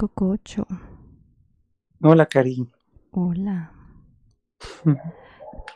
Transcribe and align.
Cococho. 0.00 0.66
Hola, 2.02 2.24
Cari. 2.24 2.66
Hola. 3.10 3.70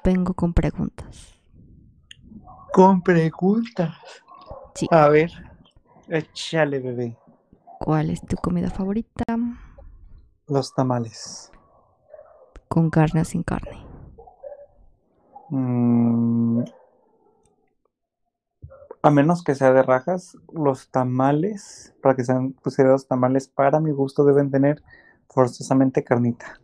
Vengo 0.02 0.32
con 0.32 0.54
preguntas. 0.54 1.34
Con 2.72 3.02
preguntas. 3.02 3.94
Sí. 4.74 4.88
A 4.90 5.08
ver, 5.10 5.30
échale, 6.08 6.78
bebé. 6.78 7.18
¿Cuál 7.78 8.08
es 8.08 8.22
tu 8.22 8.36
comida 8.36 8.70
favorita? 8.70 9.24
Los 10.46 10.74
tamales. 10.74 11.52
¿Con 12.68 12.88
carne 12.88 13.20
o 13.20 13.24
sin 13.26 13.42
carne? 13.42 13.76
Mm, 15.50 16.62
a 19.04 19.10
menos 19.10 19.44
que 19.44 19.54
sea 19.54 19.70
de 19.74 19.82
rajas, 19.82 20.38
los 20.50 20.88
tamales, 20.88 21.94
para 22.00 22.16
que 22.16 22.24
sean 22.24 22.52
considerados 22.52 23.06
tamales, 23.06 23.48
para 23.48 23.78
mi 23.78 23.90
gusto 23.90 24.24
deben 24.24 24.50
tener 24.50 24.82
forzosamente 25.28 26.02
carnita. 26.02 26.58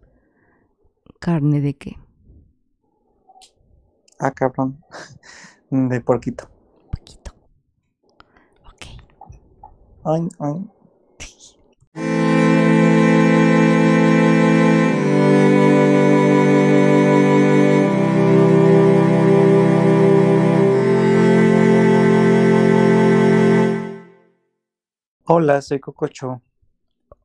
¿Carne 1.18 1.60
de 1.60 1.76
qué? 1.76 1.98
Ah, 4.18 4.30
cabrón. 4.30 4.82
De 5.70 6.00
porquito. 6.00 6.48
Poquito. 6.90 7.32
Ok. 8.64 8.86
Ay, 10.04 10.28
ay. 10.38 10.70
Hola, 25.32 25.62
soy 25.62 25.78
Cococho. 25.78 26.42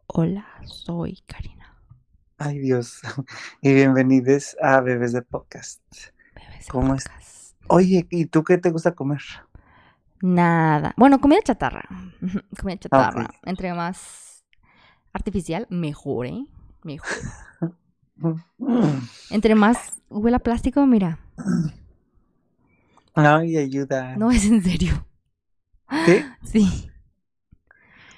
Hola, 0.05 0.46
soy 0.63 1.23
Karina. 1.26 1.76
Ay, 2.38 2.59
Dios. 2.59 3.02
Y 3.63 3.73
bienvenidos 3.73 4.55
a 4.62 4.80
Bebés 4.82 5.12
de 5.12 5.24
Podcast. 5.24 5.82
Bebés 6.35 6.68
de 6.68 6.71
¿Cómo 6.71 6.93
es? 6.93 7.04
podcast. 7.04 7.55
Oye, 7.68 8.05
¿y 8.12 8.27
tú 8.27 8.43
qué 8.43 8.60
te 8.60 8.70
gusta 8.70 8.93
comer? 8.93 9.21
Nada. 10.21 10.93
Bueno, 10.98 11.20
comida 11.20 11.40
chatarra. 11.43 11.82
comida 12.62 12.77
chatarra. 12.77 13.27
Entre 13.41 13.74
más 13.74 14.46
artificial, 15.12 15.65
mejor, 15.71 16.27
¿eh? 16.27 16.46
Mejor. 16.84 17.10
Entre 19.32 19.55
más 19.55 19.99
huela 20.12 20.37
plástico, 20.37 20.85
mira. 20.85 21.18
Ay, 23.15 23.58
ayuda. 23.58 24.15
No 24.15 24.30
es 24.30 24.46
en 24.46 24.62
serio. 24.63 25.08
¿Qué? 26.05 26.24
Sí. 26.43 26.91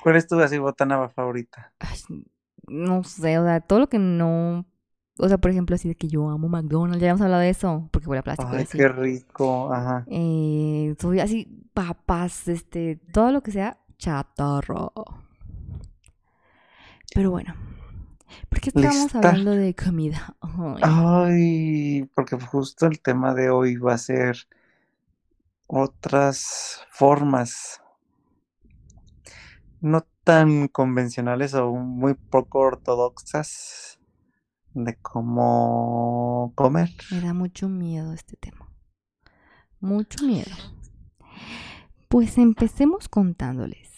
¿Cuál 0.08 0.16
es 0.16 0.26
tu 0.26 0.40
así 0.40 0.58
botana 0.58 1.10
favorita? 1.10 1.74
Ay, 1.80 1.98
no 2.70 3.04
sé, 3.04 3.38
o 3.40 3.44
sea, 3.44 3.60
todo 3.60 3.80
lo 3.80 3.90
que 3.90 4.00
no. 4.00 4.66
O 5.20 5.28
sea, 5.28 5.38
por 5.38 5.52
ejemplo, 5.52 5.76
así 5.76 5.90
de 5.90 5.96
que 5.96 6.08
yo 6.08 6.30
amo 6.30 6.48
McDonald's, 6.48 7.02
ya 7.02 7.10
hemos 7.10 7.20
hablado 7.20 7.42
de 7.42 7.50
eso, 7.50 7.90
porque 7.92 8.08
huele 8.08 8.22
a 8.22 8.24
plástico. 8.24 8.50
Ay, 8.54 8.64
así. 8.64 8.78
qué 8.78 8.88
rico. 8.88 9.74
Ajá. 9.74 10.06
Eh, 10.10 10.96
soy 10.98 11.20
así, 11.20 11.68
papas, 11.74 12.48
este, 12.48 13.02
todo 13.12 13.34
lo 13.34 13.44
que 13.44 13.52
sea 13.52 13.80
chatarra. 13.98 14.88
Pero 17.14 17.30
bueno, 17.30 17.54
¿por 18.48 18.62
qué 18.62 18.70
estamos 18.70 18.96
Lista. 18.96 19.18
hablando 19.18 19.52
de 19.52 19.76
comida? 19.76 20.38
Ay, 20.40 20.80
Ay, 20.84 22.10
porque 22.16 22.40
justo 22.40 22.86
el 22.86 23.02
tema 23.02 23.34
de 23.34 23.50
hoy 23.50 23.76
va 23.76 23.96
a 23.96 23.98
ser 23.98 24.38
otras 25.68 26.80
formas 26.92 27.82
no 29.82 30.06
tan 30.24 30.68
convencionales 30.68 31.54
o 31.54 31.72
muy 31.72 32.16
poco 32.16 32.60
ortodoxas 32.60 34.00
de 34.74 34.96
cómo 34.98 36.52
comer. 36.56 36.90
me 37.12 37.22
da 37.22 37.34
mucho 37.34 37.70
miedo 37.70 38.12
este 38.14 38.36
tema. 38.38 38.72
Mucho 39.80 40.26
miedo. 40.26 40.52
Pues 42.08 42.38
empecemos 42.38 43.10
contándoles 43.10 43.90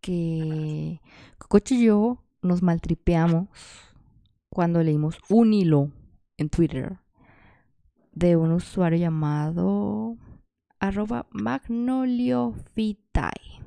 que 0.00 1.00
Cococho 1.38 1.74
y 1.74 1.84
yo 1.84 2.24
nos 2.42 2.62
maltripeamos 2.62 3.48
cuando 4.48 4.82
leímos 4.82 5.18
un 5.28 5.52
hilo 5.52 5.90
en 6.36 6.48
Twitter 6.50 6.98
de 8.12 8.36
un 8.36 8.52
usuario 8.52 8.98
llamado 8.98 10.16
arroba 10.80 11.26
magnoliofitae 11.30 13.57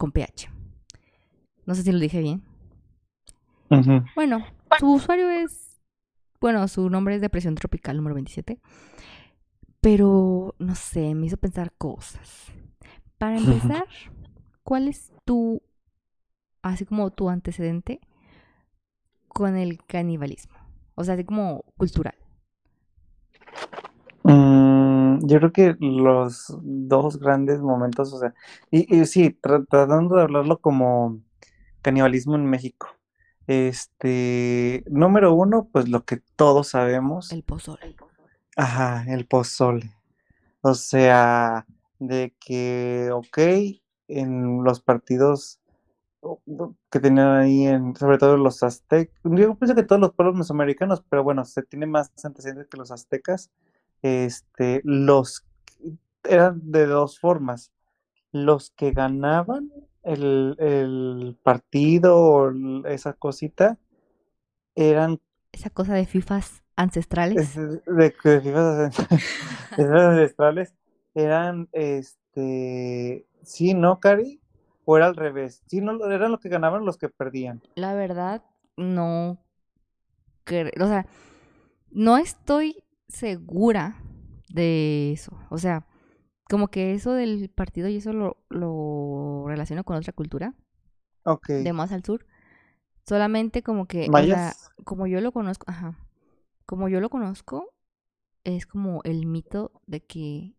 con 0.00 0.12
ph. 0.12 0.48
No 1.66 1.74
sé 1.74 1.82
si 1.82 1.92
lo 1.92 1.98
dije 1.98 2.20
bien. 2.20 2.42
Bueno, 4.16 4.44
su 4.78 4.94
usuario 4.94 5.28
es, 5.28 5.78
bueno, 6.40 6.66
su 6.68 6.88
nombre 6.88 7.14
es 7.14 7.20
Depresión 7.20 7.54
Tropical 7.54 7.98
número 7.98 8.14
27. 8.14 8.58
Pero, 9.82 10.54
no 10.58 10.74
sé, 10.74 11.14
me 11.14 11.26
hizo 11.26 11.36
pensar 11.36 11.72
cosas. 11.76 12.50
Para 13.18 13.36
empezar, 13.36 13.84
¿cuál 14.62 14.88
es 14.88 15.12
tu, 15.26 15.60
así 16.62 16.86
como 16.86 17.10
tu 17.10 17.28
antecedente 17.28 18.00
con 19.28 19.56
el 19.56 19.84
canibalismo? 19.84 20.56
O 20.94 21.04
sea, 21.04 21.14
así 21.14 21.24
como 21.24 21.62
cultural. 21.76 22.14
Mm, 24.24 24.79
yo 25.20 25.38
creo 25.38 25.52
que 25.52 25.76
los 25.80 26.46
dos 26.62 27.18
grandes 27.18 27.60
momentos, 27.60 28.12
o 28.12 28.18
sea, 28.18 28.34
y, 28.70 28.94
y 29.00 29.06
sí, 29.06 29.38
tra- 29.42 29.66
tratando 29.68 30.16
de 30.16 30.22
hablarlo 30.22 30.58
como 30.60 31.20
canibalismo 31.82 32.36
en 32.36 32.46
México. 32.46 32.88
Este, 33.48 34.84
número 34.88 35.34
uno, 35.34 35.68
pues 35.72 35.88
lo 35.88 36.04
que 36.04 36.18
todos 36.36 36.68
sabemos, 36.68 37.32
El 37.32 37.42
pozole. 37.42 37.96
ajá, 38.56 39.04
el 39.08 39.26
pozole. 39.26 39.92
O 40.62 40.74
sea, 40.74 41.66
de 41.98 42.34
que, 42.40 43.10
ok, 43.12 43.38
en 44.08 44.64
los 44.64 44.80
partidos 44.80 45.60
que 46.90 47.00
tenían 47.00 47.28
ahí, 47.36 47.66
en, 47.66 47.94
sobre 47.96 48.18
todo 48.18 48.36
los 48.36 48.62
aztecas, 48.62 49.14
yo 49.24 49.54
pienso 49.56 49.74
que 49.74 49.82
todos 49.82 50.00
los 50.00 50.12
pueblos 50.14 50.36
mesoamericanos, 50.36 51.02
pero 51.08 51.22
bueno, 51.24 51.44
se 51.44 51.62
tiene 51.62 51.86
más 51.86 52.10
antecedentes 52.24 52.68
que 52.68 52.76
los 52.76 52.90
aztecas, 52.90 53.50
este, 54.02 54.80
los 54.84 55.44
eran 56.24 56.60
de 56.70 56.86
dos 56.86 57.18
formas. 57.18 57.72
Los 58.32 58.70
que 58.70 58.92
ganaban 58.92 59.72
el, 60.02 60.56
el 60.58 61.36
partido 61.42 62.16
o 62.18 62.52
esa 62.86 63.12
cosita 63.14 63.78
eran 64.74 65.20
Esa 65.52 65.70
cosa 65.70 65.94
de 65.94 66.06
FIFAs 66.06 66.62
ancestrales. 66.76 67.56
es- 67.56 67.84
de 67.86 68.10
fijas 68.10 68.98
esas 69.76 69.90
ancestrales 69.90 70.74
eran 71.14 71.68
este 71.72 73.26
sí, 73.42 73.74
¿no, 73.74 73.98
Cari? 74.00 74.40
O 74.84 74.96
era 74.96 75.06
al 75.06 75.16
revés. 75.16 75.62
Sí, 75.66 75.80
no, 75.80 76.04
eran 76.10 76.30
los 76.32 76.40
que 76.40 76.48
ganaban 76.48 76.84
los 76.84 76.98
que 76.98 77.08
perdían. 77.08 77.60
La 77.74 77.94
verdad, 77.94 78.42
no. 78.76 79.38
O 80.80 80.86
sea, 80.86 81.06
no 81.92 82.16
estoy 82.16 82.82
segura 83.10 83.96
de 84.48 85.12
eso. 85.12 85.38
O 85.50 85.58
sea, 85.58 85.86
como 86.50 86.68
que 86.68 86.94
eso 86.94 87.14
del 87.14 87.50
partido 87.50 87.88
y 87.88 87.96
eso 87.98 88.12
lo, 88.12 88.38
lo 88.50 89.44
relaciono 89.48 89.84
con 89.84 89.96
otra 89.96 90.12
cultura, 90.14 90.54
Ok. 91.24 91.50
de 91.50 91.72
más 91.72 91.92
al 91.92 92.04
sur. 92.04 92.26
Solamente 93.06 93.62
como 93.62 93.86
que, 93.86 94.08
o 94.12 94.24
sea, 94.24 94.56
como 94.84 95.06
yo 95.06 95.20
lo 95.20 95.32
conozco, 95.32 95.64
ajá. 95.68 95.98
Como 96.66 96.88
yo 96.88 97.00
lo 97.00 97.10
conozco, 97.10 97.68
es 98.44 98.66
como 98.66 99.02
el 99.04 99.26
mito 99.26 99.72
de 99.86 100.02
que 100.04 100.56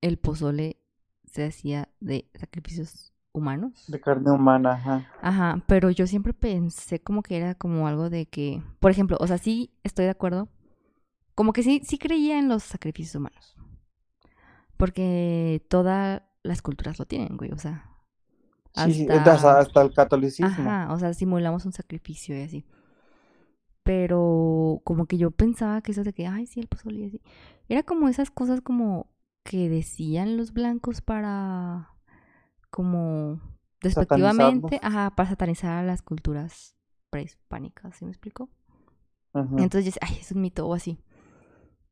el 0.00 0.18
pozole 0.18 0.78
se 1.26 1.46
hacía 1.46 1.88
de 2.00 2.30
sacrificios 2.34 3.12
humanos. 3.32 3.88
De 3.88 4.00
carne 4.00 4.30
humana, 4.30 4.72
ajá. 4.72 5.06
Ajá, 5.22 5.62
pero 5.66 5.90
yo 5.90 6.06
siempre 6.06 6.32
pensé 6.32 7.00
como 7.00 7.22
que 7.22 7.36
era 7.36 7.54
como 7.54 7.88
algo 7.88 8.10
de 8.10 8.26
que, 8.26 8.62
por 8.80 8.90
ejemplo, 8.90 9.16
o 9.20 9.26
sea, 9.26 9.38
sí 9.38 9.72
estoy 9.84 10.04
de 10.06 10.12
acuerdo, 10.12 10.48
como 11.38 11.52
que 11.54 11.62
sí, 11.62 11.80
sí 11.84 11.98
creía 11.98 12.38
en 12.38 12.48
los 12.48 12.64
sacrificios 12.64 13.14
humanos, 13.16 13.56
porque 14.76 15.64
todas 15.68 16.22
las 16.42 16.62
culturas 16.62 16.98
lo 16.98 17.06
tienen, 17.06 17.36
güey, 17.36 17.52
o 17.52 17.58
sea, 17.58 17.90
Sí, 18.72 18.94
sí, 18.94 19.08
hasta, 19.10 19.32
hasta, 19.34 19.58
hasta 19.58 19.82
el 19.82 19.92
catolicismo. 19.92 20.70
ajá, 20.72 20.92
o 20.92 20.98
sea, 20.98 21.14
simulamos 21.14 21.64
un 21.66 21.72
sacrificio 21.72 22.36
y 22.38 22.42
así, 22.42 22.66
pero 23.82 24.80
como 24.84 25.06
que 25.06 25.16
yo 25.18 25.30
pensaba 25.30 25.80
que 25.82 25.92
eso 25.92 26.04
de 26.04 26.12
que, 26.12 26.26
ay, 26.26 26.46
sí, 26.46 26.60
el 26.60 26.68
pozole 26.68 27.00
y 27.00 27.04
así, 27.06 27.22
era 27.68 27.82
como 27.82 28.08
esas 28.08 28.30
cosas 28.30 28.60
como 28.60 29.10
que 29.44 29.68
decían 29.68 30.36
los 30.36 30.52
blancos 30.52 31.00
para, 31.00 31.90
como, 32.70 33.40
despectivamente, 33.82 34.80
ajá, 34.82 35.10
para 35.16 35.30
satanizar 35.30 35.72
a 35.72 35.84
las 35.84 36.02
culturas 36.02 36.76
prehispánicas, 37.10 37.96
¿sí 37.96 38.06
me 38.06 38.12
explico? 38.12 38.50
Ujú. 39.34 39.58
Entonces 39.64 39.98
ay, 40.00 40.18
es 40.20 40.32
un 40.32 40.40
mito 40.42 40.66
o 40.66 40.74
así. 40.74 40.98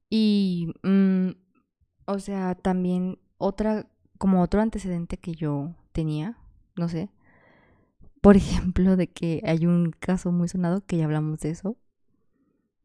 Y, 0.08 0.68
mm, 0.82 1.30
o 2.06 2.18
sea, 2.18 2.54
también 2.54 3.18
otra, 3.38 3.86
como 4.18 4.42
otro 4.42 4.60
antecedente 4.60 5.16
que 5.18 5.34
yo 5.34 5.74
tenía, 5.92 6.38
no 6.76 6.88
sé, 6.88 7.10
por 8.20 8.36
ejemplo, 8.74 8.96
de 8.96 9.08
que 9.08 9.42
hay 9.44 9.66
un 9.66 9.90
caso 9.92 10.32
muy 10.32 10.48
sonado 10.48 10.84
que 10.86 10.96
ya 10.98 11.04
hablamos 11.04 11.40
de 11.40 11.50
eso, 11.50 11.76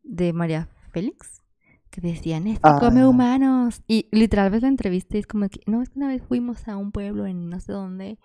de 0.04 0.34
María 0.34 0.68
Félix, 0.92 1.42
que 1.90 2.02
decían, 2.02 2.48
este 2.48 2.70
come 2.80 3.02
Ah. 3.02 3.10
humanos. 3.10 3.82
Y 3.88 4.08
literal 4.12 4.50
ves 4.50 4.62
la 4.62 4.70
entrevista 4.70 5.18
y 5.18 5.20
es 5.20 5.28
como 5.28 5.48
que, 5.50 5.60
no, 5.68 5.82
es 5.82 5.90
que 5.90 6.00
una 6.00 6.08
vez 6.08 6.24
fuimos 6.24 6.68
a 6.68 6.78
un 6.78 6.92
pueblo 6.92 7.26
en 7.28 7.50
no 7.50 7.60
sé 7.60 7.72
dónde 7.74 8.18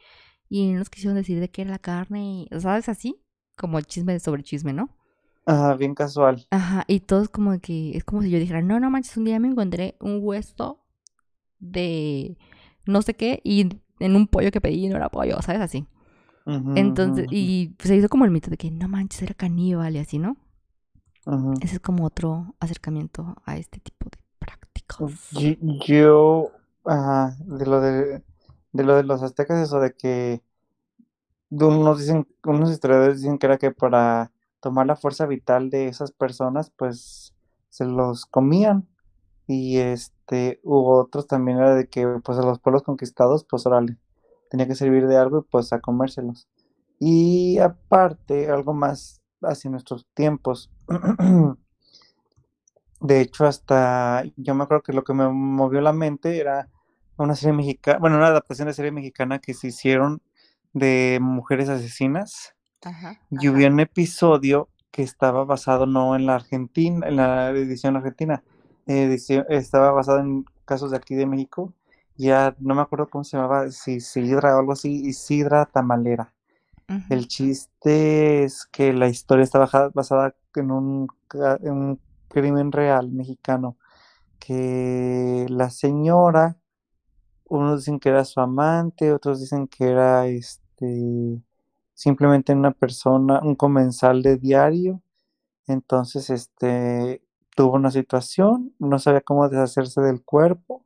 y 0.48 0.72
nos 0.72 0.88
quisieron 0.90 1.16
decir 1.16 1.40
de 1.40 1.50
qué 1.50 1.62
era 1.62 1.72
la 1.72 1.78
carne, 1.78 2.46
y, 2.50 2.60
¿sabes? 2.60 2.88
Así, 2.88 3.16
como 3.56 3.81
chisme 3.81 4.19
sobre 4.20 4.43
chisme, 4.44 4.72
¿no? 4.72 4.95
Ajá, 5.46 5.75
bien 5.76 5.94
casual. 5.94 6.46
Ajá, 6.50 6.84
y 6.88 7.00
todo 7.00 7.22
es 7.22 7.28
como 7.28 7.58
que, 7.60 7.96
es 7.96 8.04
como 8.04 8.22
si 8.22 8.31
yo 8.31 8.38
dijera, 8.38 8.62
no, 8.62 8.78
no 8.81 8.90
manches, 8.90 9.16
un 9.16 9.25
día 9.25 9.40
me 9.40 9.48
encontré 9.48 9.96
un 10.00 10.20
hueso 10.22 10.81
de 11.60 12.38
no 12.87 13.02
sé 13.02 13.14
qué 13.14 13.40
y 13.44 13.69
en 14.00 14.16
un 14.16 14.28
pollo 14.28 14.50
que 14.52 14.60
pedí 14.62 14.87
y 14.87 14.88
no 14.88 14.96
era 14.96 15.10
pollo, 15.10 15.43
¿sabes? 15.43 15.62
Así. 15.62 15.87
Entonces, 16.75 17.26
ujú, 17.26 17.31
y 17.31 17.70
pues, 17.78 17.88
se 17.90 17.96
hizo 17.96 18.08
como 18.10 18.25
el 18.26 18.32
mito 18.32 18.50
de 18.50 18.58
que 18.58 18.70
no 18.70 18.88
manches, 18.88 19.22
era 19.22 19.34
caníbal 19.34 19.96
y 19.96 20.00
así, 20.00 20.19
¿no? 20.19 20.37
ujú. 21.26 21.54
Ese 21.60 21.75
es 21.76 21.81
como 21.81 22.04
otro 22.04 22.54
acercamiento 22.60 23.37
a 23.44 23.56
este 23.56 23.81
tipo 23.81 24.06
de 24.10 24.19
prácticas. 24.38 25.12
Yo, 25.31 25.50
yo, 25.87 26.52
ajá, 26.84 27.37
de 27.40 27.66
lo 27.66 27.81
de, 27.81 28.22
de 28.72 28.84
lo 28.84 28.96
de 28.96 29.02
los 29.04 29.22
aztecas, 29.22 29.60
eso 29.62 29.81
de 29.81 29.93
que 29.94 30.43
unos 31.50 31.98
dicen, 32.00 32.26
unos 32.44 32.70
historiadores 32.70 33.19
dicen 33.20 33.38
que 33.38 33.46
era 33.46 33.58
que 33.58 33.70
para 33.70 34.32
tomar 34.67 34.85
la 34.85 34.97
fuerza 34.97 35.27
vital 35.27 35.71
de 35.71 35.87
esas 35.87 36.11
personas, 36.11 36.73
pues 36.77 37.33
se 37.69 37.85
los 37.85 38.27
comían. 38.27 38.89
Y 39.47 39.77
este, 39.79 40.59
hubo 40.65 40.99
otros 40.99 41.29
también 41.29 41.59
era 41.59 41.77
de 41.77 41.89
que 41.89 42.05
pues 42.25 42.37
a 42.39 42.43
los 42.43 42.59
pueblos 42.59 42.83
conquistados, 42.83 43.45
pues 43.49 43.65
órale, 43.65 43.97
tenía 44.51 44.67
que 44.67 44.75
servir 44.75 45.07
de 45.07 45.19
algo 45.19 45.39
y 45.39 45.43
pues 45.49 45.73
a 45.73 45.79
comérselos. 45.81 46.49
Y 46.99 47.59
aparte, 47.59 48.51
algo 48.51 48.75
más 48.75 49.23
hacia 49.41 49.71
nuestros 49.71 50.05
tiempos. 50.15 50.69
De 53.01 53.21
hecho, 53.21 53.47
hasta 53.47 54.25
yo 54.37 54.57
me 54.57 54.65
acuerdo 54.65 54.83
que 54.83 54.93
lo 54.95 55.05
que 55.05 55.15
me 55.15 55.29
movió 55.29 55.81
la 55.81 55.93
mente 55.93 56.41
era 56.41 56.71
una 57.19 57.37
serie 57.37 57.53
mexicana, 57.53 57.99
bueno, 58.01 58.17
una 58.17 58.27
adaptación 58.27 58.67
de 58.67 58.75
serie 58.75 58.91
mexicana 58.91 59.39
que 59.39 59.55
se 59.55 59.69
hicieron 59.69 60.23
de 60.73 61.19
mujeres 61.23 61.69
asesinas. 61.69 62.56
Ajá. 62.84 63.20
Y 63.31 63.49
hubo 63.49 63.67
un 63.67 63.81
episodio 63.81 64.69
que 64.90 65.02
estaba 65.02 65.44
basado 65.44 65.87
no 65.87 66.17
en 66.17 66.26
la 66.26 66.37
Argentina, 66.37 67.06
en 67.08 67.17
la 67.17 67.50
edición 67.50 67.96
argentina, 67.96 68.43
edición, 68.87 69.44
estaba 69.49 69.90
basado 69.90 70.20
en 70.20 70.44
casos 70.64 70.90
de 70.90 70.96
aquí 70.96 71.14
de 71.14 71.26
México. 71.26 71.73
Ya 72.17 72.55
no 72.61 72.75
me 72.75 72.82
acuerdo 72.82 73.08
cómo 73.11 73.25
se 73.25 73.37
llamaba, 73.37 73.70
si 73.70 73.94
Isidra 73.96 74.56
o 74.56 74.61
algo 74.61 74.73
así, 74.73 75.06
Isidra 75.06 75.67
Tamalera. 75.67 76.32
El 77.08 77.28
chiste 77.28 78.44
es 78.44 78.67
que 78.67 78.93
la 78.93 79.08
historia 79.08 79.44
está 79.44 79.58
baja- 79.61 79.90
basada 79.94 80.34
en 80.56 80.70
un, 80.70 81.08
ca- 81.29 81.58
en 81.62 81.72
un 81.72 82.00
crimen 82.29 82.72
real 82.72 83.11
mexicano, 83.12 83.76
que 84.38 85.46
la 85.50 85.70
señora, 85.70 86.58
unos 87.44 87.81
dicen 87.81 87.99
que 88.00 88.08
era 88.11 88.25
su 88.25 88.40
amante, 88.40 89.12
otros 89.12 89.40
dicen 89.40 89.69
que 89.69 89.88
era 89.88 90.26
este 90.26 91.43
simplemente 91.96 92.54
una 92.54 92.72
persona, 92.72 93.40
un 93.44 93.56
comensal 93.56 94.22
de 94.22 94.38
diario. 94.38 95.02
Entonces, 95.66 96.31
este 96.31 97.22
tuvo 97.56 97.75
una 97.76 97.90
situación, 97.93 98.75
no 98.78 98.98
sabía 98.98 99.22
cómo 99.22 99.48
deshacerse 99.48 100.00
del 100.02 100.22
cuerpo. 100.25 100.84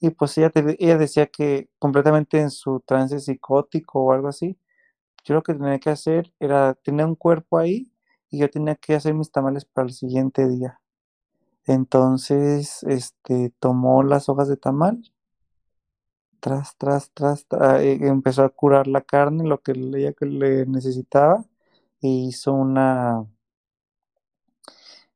Y 0.00 0.10
pues 0.10 0.38
ella, 0.38 0.50
te- 0.50 0.76
ella 0.84 0.98
decía 0.98 1.26
que 1.28 1.70
completamente 1.78 2.40
en 2.40 2.50
su 2.50 2.80
trance 2.86 3.20
psicótico 3.20 4.00
o 4.04 4.12
algo 4.12 4.28
así, 4.28 4.58
yo 5.24 5.34
lo 5.36 5.42
que 5.42 5.54
tenía 5.54 5.78
que 5.80 5.90
hacer 5.90 6.32
era 6.40 6.74
tener 6.74 7.06
un 7.06 7.16
cuerpo 7.16 7.58
ahí 7.58 7.92
y 8.30 8.38
yo 8.40 8.50
tenía 8.50 8.76
que 8.76 8.94
hacer 8.96 9.14
mis 9.14 9.30
tamales 9.32 9.64
para 9.66 9.88
el 9.88 9.94
siguiente 9.94 10.48
día. 10.48 10.80
Entonces, 11.66 12.82
este, 12.84 13.52
tomó 13.60 14.02
las 14.02 14.28
hojas 14.28 14.48
de 14.48 14.56
tamal, 14.56 15.02
tras, 16.42 16.76
tras, 16.78 17.10
tras, 17.14 17.48
tra- 17.48 17.80
eh, 17.82 17.98
empezó 18.08 18.44
a 18.44 18.50
curar 18.50 18.88
la 18.88 19.02
carne, 19.02 19.44
lo 19.48 19.62
que 19.62 19.72
ella 19.72 20.14
le 20.20 20.66
necesitaba, 20.66 21.44
e 22.02 22.08
hizo 22.08 22.52
una, 22.54 23.26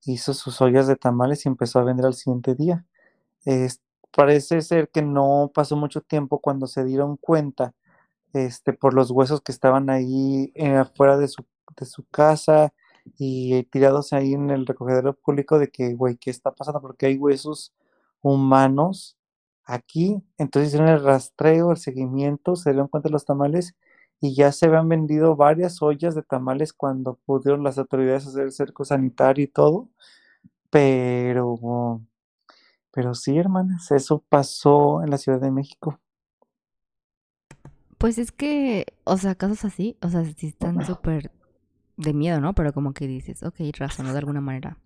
hizo 0.06 0.32
sus 0.34 0.60
ollas 0.62 0.86
de 0.86 0.96
tamales 0.96 1.44
y 1.44 1.48
empezó 1.48 1.78
a 1.78 1.84
vender 1.84 2.06
al 2.06 2.14
siguiente 2.14 2.54
día. 2.54 2.86
Parece 4.12 4.62
ser 4.62 4.88
que 4.90 5.02
no 5.02 5.50
pasó 5.54 5.76
mucho 5.76 6.00
tiempo 6.00 6.40
cuando 6.40 6.66
se 6.66 6.84
dieron 6.84 7.16
cuenta 7.18 7.74
este, 8.34 8.72
por 8.74 8.94
los 8.94 9.10
huesos 9.10 9.42
que 9.42 9.52
estaban 9.52 9.90
ahí 9.90 10.52
eh, 10.54 10.76
afuera 10.76 11.18
de 11.18 11.28
su, 11.28 11.44
de 11.78 11.86
su 11.86 12.04
casa 12.08 12.72
y 13.18 13.64
tirados 13.64 14.12
ahí 14.14 14.34
en 14.34 14.50
el 14.50 14.66
recogedero 14.66 15.14
público 15.14 15.58
de 15.58 15.70
que, 15.70 15.94
güey, 15.94 16.16
¿qué 16.18 16.30
está 16.30 16.52
pasando? 16.52 16.80
Porque 16.82 17.06
hay 17.06 17.18
huesos 17.18 17.74
humanos 18.22 19.15
aquí. 19.66 20.22
Entonces 20.38 20.68
hicieron 20.68 20.88
el 20.88 21.02
rastreo, 21.02 21.72
el 21.72 21.76
seguimiento, 21.76 22.56
se 22.56 22.70
dieron 22.70 22.88
cuenta 22.88 23.08
de 23.08 23.12
los 23.12 23.24
tamales 23.26 23.76
y 24.20 24.34
ya 24.34 24.50
se 24.52 24.66
habían 24.66 24.88
vendido 24.88 25.36
varias 25.36 25.82
ollas 25.82 26.14
de 26.14 26.22
tamales 26.22 26.72
cuando 26.72 27.18
pudieron 27.26 27.62
las 27.62 27.76
autoridades 27.78 28.26
hacer 28.26 28.44
el 28.44 28.52
cerco 28.52 28.84
sanitario 28.84 29.44
y 29.44 29.48
todo. 29.48 29.90
Pero, 30.70 32.00
pero 32.90 33.14
sí, 33.14 33.36
hermanas, 33.36 33.90
eso 33.90 34.24
pasó 34.28 35.02
en 35.02 35.10
la 35.10 35.18
Ciudad 35.18 35.40
de 35.40 35.50
México. 35.50 36.00
Pues 37.98 38.18
es 38.18 38.32
que, 38.32 38.86
o 39.04 39.16
sea, 39.16 39.34
casos 39.34 39.64
así, 39.64 39.96
o 40.02 40.08
sea, 40.08 40.24
sí 40.24 40.48
están 40.48 40.84
súper 40.84 41.30
de 41.96 42.12
miedo, 42.12 42.40
¿no? 42.40 42.54
Pero 42.54 42.72
como 42.72 42.92
que 42.92 43.06
dices, 43.06 43.42
ok, 43.42 43.56
razonó 43.78 44.12
de 44.12 44.18
alguna 44.18 44.40
manera. 44.40 44.78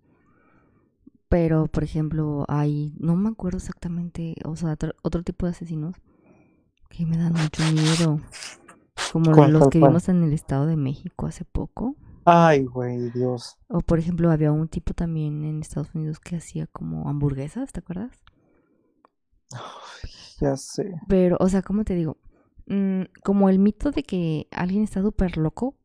Pero, 1.31 1.67
por 1.67 1.83
ejemplo, 1.83 2.45
hay, 2.47 2.93
no 2.99 3.15
me 3.15 3.29
acuerdo 3.29 3.57
exactamente, 3.57 4.35
o 4.45 4.55
sea, 4.55 4.73
otro, 4.73 4.93
otro 5.01 5.23
tipo 5.23 5.47
de 5.47 5.53
asesinos 5.53 5.95
que 6.89 7.05
me 7.05 7.17
dan 7.17 7.33
mucho 7.33 7.63
miedo. 7.65 8.21
Como 9.13 9.33
¿Cuál, 9.35 9.53
los 9.53 9.61
cuál, 9.61 9.69
que 9.69 9.79
cuál? 9.79 9.91
vimos 9.91 10.09
en 10.09 10.23
el 10.23 10.33
Estado 10.33 10.67
de 10.67 10.77
México 10.77 11.27
hace 11.27 11.45
poco. 11.45 11.95
Ay, 12.25 12.65
güey, 12.65 13.11
Dios. 13.11 13.57
O, 13.69 13.81
por 13.81 13.97
ejemplo, 13.97 14.29
había 14.29 14.51
un 14.51 14.67
tipo 14.67 14.93
también 14.93 15.43
en 15.45 15.61
Estados 15.61 15.95
Unidos 15.95 16.19
que 16.19 16.35
hacía 16.35 16.67
como 16.67 17.09
hamburguesas, 17.09 17.71
¿te 17.71 17.79
acuerdas? 17.79 18.11
Ya 20.41 20.55
sé. 20.57 20.91
Pero, 21.07 21.37
o 21.39 21.49
sea, 21.49 21.61
¿cómo 21.61 21.83
te 21.83 21.95
digo? 21.95 22.17
Mm, 22.67 23.03
como 23.23 23.49
el 23.49 23.59
mito 23.59 23.91
de 23.91 24.03
que 24.03 24.47
alguien 24.51 24.83
está 24.83 25.01
súper 25.01 25.37
loco. 25.37 25.75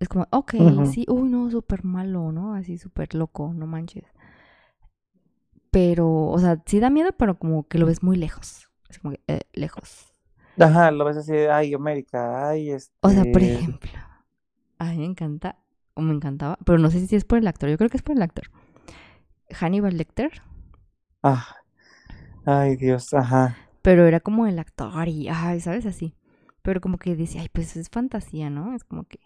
Es 0.00 0.08
como, 0.08 0.26
ok, 0.32 0.54
sí, 0.84 1.04
uy, 1.08 1.28
no, 1.28 1.50
súper 1.50 1.84
malo, 1.84 2.32
¿no? 2.32 2.54
Así 2.54 2.78
súper 2.78 3.14
loco, 3.14 3.52
no 3.54 3.66
manches. 3.66 4.04
Pero, 5.70 6.26
o 6.28 6.38
sea, 6.38 6.62
sí 6.66 6.80
da 6.80 6.90
miedo, 6.90 7.12
pero 7.12 7.38
como 7.38 7.66
que 7.68 7.78
lo 7.78 7.86
ves 7.86 8.02
muy 8.02 8.16
lejos. 8.16 8.70
Es 8.88 8.98
como 8.98 9.12
que, 9.14 9.20
eh, 9.28 9.42
lejos. 9.52 10.12
Ajá, 10.58 10.90
lo 10.90 11.04
ves 11.04 11.16
así 11.16 11.32
de, 11.32 11.50
ay, 11.50 11.74
América, 11.74 12.48
ay, 12.48 12.72
O 13.00 13.10
sea, 13.10 13.24
por 13.26 13.42
este, 13.42 13.54
ejemplo, 13.54 13.90
a 14.78 14.86
mí 14.90 14.98
me 14.98 15.04
encanta, 15.06 15.56
o 15.94 16.02
me 16.02 16.12
encantaba, 16.14 16.58
pero 16.64 16.78
no 16.78 16.90
sé 16.90 17.06
si 17.06 17.16
es 17.16 17.24
por 17.24 17.38
el 17.38 17.46
actor, 17.48 17.70
yo 17.70 17.78
creo 17.78 17.90
que 17.90 17.96
es 17.96 18.02
por 18.02 18.16
el 18.16 18.22
actor. 18.22 18.50
Hannibal 19.50 19.96
Lecter, 19.96 20.42
ah, 21.22 21.56
ay, 22.44 22.76
Dios, 22.76 23.12
ajá. 23.14 23.56
pero 23.82 24.06
era 24.06 24.20
como 24.20 24.46
el 24.46 24.58
actor 24.58 25.08
y, 25.08 25.28
ay, 25.28 25.60
¿sabes? 25.60 25.86
Así. 25.86 26.14
Pero 26.62 26.80
como 26.80 26.98
que 26.98 27.16
decía, 27.16 27.42
ay, 27.42 27.48
pues 27.52 27.76
es 27.76 27.88
fantasía, 27.90 28.50
¿no? 28.50 28.74
Es 28.74 28.84
como 28.84 29.04
que... 29.04 29.20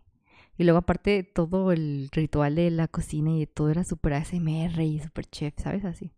Y 0.59 0.65
luego 0.65 0.79
aparte 0.81 1.25
todo 1.25 1.73
el 1.73 2.11
ritual 2.13 2.55
de 2.57 2.71
la 2.71 2.89
cocina 2.89 3.33
y 3.33 3.41
de 3.41 3.47
todo 3.49 3.71
era 3.71 3.85
súper 3.85 4.15
ASMR 4.15 4.85
y 4.85 5.01
súper 5.01 5.27
chef, 5.27 5.55
¿sabes? 5.59 5.85
Así. 5.85 6.13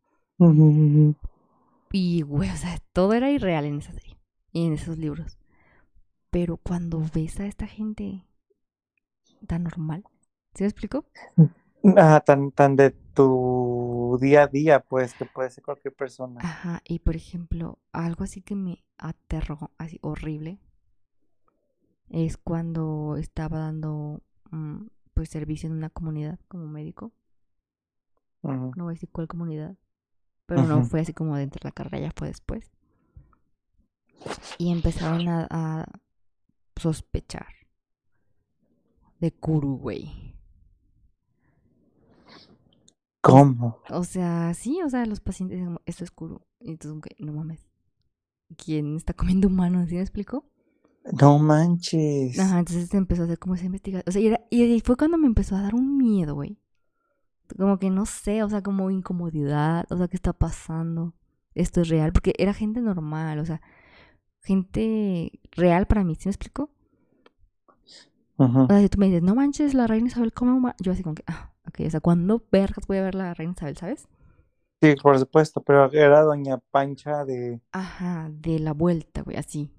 Y, 1.93 2.23
güey, 2.23 2.51
o 2.51 2.57
sea, 2.57 2.79
todo 2.93 3.15
era 3.15 3.31
irreal 3.31 3.65
en 3.65 3.79
esa 3.79 3.93
serie 3.93 4.19
y 4.53 4.67
en 4.67 4.75
esos 4.75 4.99
libros. 4.99 5.39
Pero 6.31 6.57
cuando 6.59 7.03
ves 7.15 7.41
a 7.41 7.47
esta 7.47 7.67
gente 7.67 8.27
tan 9.47 9.65
normal, 9.65 10.05
¿sí 10.55 10.65
me 10.65 10.69
explico? 10.69 11.07
Ah, 11.97 12.23
tan, 12.25 12.51
tan 12.51 12.77
de 12.77 12.91
tu 12.91 14.19
día 14.21 14.43
a 14.43 14.47
día, 14.49 14.81
pues, 14.81 15.15
que 15.15 15.25
puede 15.25 15.51
ser 15.51 15.65
cualquier 15.65 15.95
persona. 15.95 16.41
Ajá, 16.43 16.83
y 16.85 16.99
por 16.99 17.17
ejemplo, 17.17 17.79
algo 17.93 18.25
así 18.25 18.43
que 18.43 18.57
me 18.57 18.85
aterró, 18.99 19.71
así 19.79 19.99
horrible, 20.03 20.59
es 22.09 22.37
cuando 22.37 23.17
estaba 23.17 23.59
dando 23.59 24.23
mm, 24.51 24.87
pues 25.15 25.29
servicio 25.29 25.69
en 25.69 25.77
una 25.77 25.91
comunidad 25.91 26.39
como 26.49 26.67
médico. 26.67 27.13
No 28.43 28.85
voy 28.85 28.93
a 28.93 28.95
decir 28.95 29.09
cuál 29.11 29.27
comunidad, 29.27 29.77
pero 30.47 30.63
no 30.65 30.85
fue 30.85 31.01
así 31.01 31.13
como 31.13 31.37
dentro 31.37 31.61
de 31.63 31.69
la 31.69 31.73
carrera, 31.73 31.99
ya 32.01 32.13
fue 32.17 32.29
después. 32.29 32.71
Y 34.59 34.71
empezaron 34.73 35.29
a, 35.29 35.47
a 35.51 35.87
sospechar 36.77 37.47
de 39.21 39.33
Kuru, 39.33 39.77
güey. 39.79 40.35
¿Cómo? 43.21 43.81
O 43.91 44.05
sea, 44.05 44.55
sí, 44.55 44.81
o 44.85 44.89
sea, 44.89 45.05
los 45.07 45.21
pacientes 45.21 45.59
dicen, 45.59 45.79
esto 45.87 46.05
es 46.05 46.11
Kuru. 46.11 46.43
Y 46.61 46.71
entonces, 46.71 47.13
no 47.19 47.33
mames, 47.33 47.67
¿quién 48.57 48.97
está 48.97 49.15
comiendo 49.15 49.49
humanos? 49.49 49.89
¿Sí 49.89 49.97
me 49.97 50.03
explico? 50.03 50.45
No 51.21 51.39
manches. 51.39 52.39
Ajá, 52.39 52.59
entonces 52.59 52.93
empezó 52.95 53.23
a 53.23 53.25
hacer 53.27 53.39
como 53.39 53.55
esa 53.55 53.67
investigación. 53.67 54.05
O 54.09 54.13
sea, 54.13 54.21
y, 54.21 54.27
era- 54.27 54.45
y 54.51 54.63
ahí 54.63 54.81
fue 54.81 54.97
cuando 54.97 55.19
me 55.19 55.27
empezó 55.27 55.57
a 55.57 55.63
dar 55.63 55.75
un 55.75 55.97
miedo, 55.97 56.35
güey. 56.35 56.59
Como 57.59 57.79
que 57.79 57.91
no 57.91 58.07
sé, 58.07 58.43
o 58.43 58.49
sea, 58.49 58.63
como 58.63 58.91
incomodidad, 58.91 59.87
o 59.91 59.97
sea, 59.97 60.09
¿qué 60.09 60.17
está 60.17 60.33
pasando? 60.33 61.15
Esto 61.55 61.81
es 61.83 61.89
real, 61.89 62.13
porque 62.13 62.35
era 62.39 62.53
gente 62.55 62.81
normal, 62.83 63.39
o 63.39 63.45
sea, 63.47 63.61
gente 64.43 65.33
real 65.53 65.87
para 65.87 66.05
mí, 66.05 66.17
¿sí 66.17 66.29
me 66.29 66.33
explico? 66.33 66.71
Ujú. 68.39 68.69
O 68.69 68.73
sea, 68.73 68.81
si 68.81 68.89
tú 68.89 68.99
me 68.99 69.07
dices, 69.07 69.23
no 69.23 69.35
manches, 69.35 69.75
la 69.75 69.87
reina 69.89 70.07
Isabel 70.09 70.33
come 70.33 70.53
huma-", 70.53 70.77
Yo 70.81 70.93
así 70.93 71.03
como 71.03 71.15
que, 71.17 71.25
ah, 71.27 71.53
ok, 71.69 71.81
o 71.87 71.91
sea, 71.91 72.01
¿cuándo 72.01 72.45
vergas 72.53 72.87
voy 72.87 72.99
a 72.99 73.03
ver 73.03 73.15
la 73.17 73.35
reina 73.35 73.53
Isabel, 73.57 73.77
sabes? 73.77 74.09
Sí, 74.81 74.95
por 74.97 75.19
supuesto, 75.19 75.63
pero 75.63 75.91
era 75.93 76.23
Doña 76.23 76.57
Pancha 76.71 77.25
de... 77.27 77.61
Ajá, 77.73 78.29
de 78.33 78.59
la 78.59 78.73
vuelta, 78.73 79.23
güey, 79.23 79.37
así. 79.37 79.71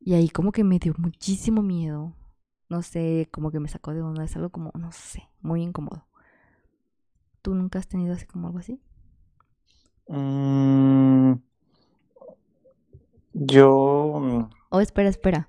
Y 0.00 0.14
ahí 0.14 0.28
como 0.28 0.52
que 0.52 0.64
me 0.64 0.78
dio 0.78 0.94
muchísimo 0.98 1.62
miedo. 1.62 2.14
No 2.68 2.82
sé, 2.82 3.28
como 3.32 3.50
que 3.50 3.60
me 3.60 3.68
sacó 3.68 3.92
de 3.94 4.02
onda. 4.02 4.24
Es 4.24 4.36
algo 4.36 4.50
como, 4.50 4.72
no 4.78 4.92
sé, 4.92 5.28
muy 5.40 5.62
incómodo. 5.62 6.06
¿Tú 7.46 7.54
nunca 7.54 7.78
has 7.78 7.86
tenido 7.86 8.12
así 8.12 8.26
como 8.26 8.48
algo 8.48 8.58
así? 8.58 8.80
Mm, 10.08 11.34
yo... 13.34 14.18
mm, 14.20 14.50
Oh, 14.70 14.80
espera, 14.80 15.08
espera. 15.08 15.48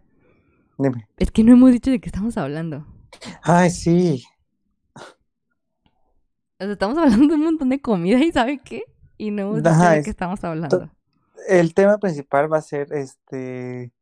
Dime. 0.77 1.07
Es 1.17 1.31
que 1.31 1.43
no 1.43 1.53
hemos 1.53 1.71
dicho 1.71 1.89
de 1.89 1.99
qué 1.99 2.07
estamos 2.07 2.37
hablando. 2.37 2.85
Ay, 3.41 3.71
sí. 3.71 4.23
O 6.59 6.63
sea, 6.65 6.71
estamos 6.73 6.97
hablando 6.97 7.27
de 7.29 7.33
un 7.35 7.43
montón 7.43 7.69
de 7.69 7.81
comida 7.81 8.19
y 8.19 8.31
¿sabe 8.31 8.59
qué? 8.63 8.83
Y 9.17 9.31
no 9.31 9.41
hemos 9.43 9.63
dicho 9.63 9.69
Ajá, 9.69 9.91
de 9.91 9.97
es- 9.99 10.05
qué 10.05 10.11
estamos 10.11 10.43
hablando. 10.43 10.91
El 11.47 11.73
tema 11.73 11.97
principal 11.97 12.51
va 12.51 12.57
a 12.57 12.61
ser 12.61 12.91
este 12.93 13.93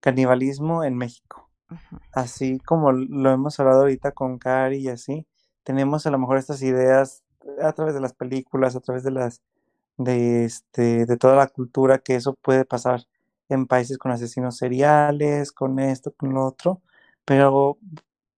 canibalismo 0.00 0.84
en 0.84 0.96
México. 0.96 1.50
Ajá. 1.68 2.00
Así 2.12 2.58
como 2.60 2.92
lo 2.92 3.30
hemos 3.32 3.58
hablado 3.58 3.80
ahorita 3.82 4.12
con 4.12 4.38
Cari 4.38 4.78
y 4.78 4.88
así, 4.88 5.26
tenemos 5.64 6.06
a 6.06 6.10
lo 6.10 6.18
mejor 6.18 6.38
estas 6.38 6.62
ideas 6.62 7.23
a 7.62 7.72
través 7.72 7.94
de 7.94 8.00
las 8.00 8.14
películas, 8.14 8.76
a 8.76 8.80
través 8.80 9.04
de 9.04 9.10
las 9.10 9.42
de 9.96 10.44
este 10.44 11.06
de 11.06 11.16
toda 11.16 11.36
la 11.36 11.46
cultura 11.48 11.98
que 11.98 12.16
eso 12.16 12.34
puede 12.34 12.64
pasar 12.64 13.06
en 13.48 13.66
países 13.66 13.98
con 13.98 14.12
asesinos 14.12 14.56
seriales, 14.56 15.52
con 15.52 15.78
esto, 15.78 16.12
con 16.12 16.34
lo 16.34 16.46
otro, 16.46 16.82
pero 17.24 17.78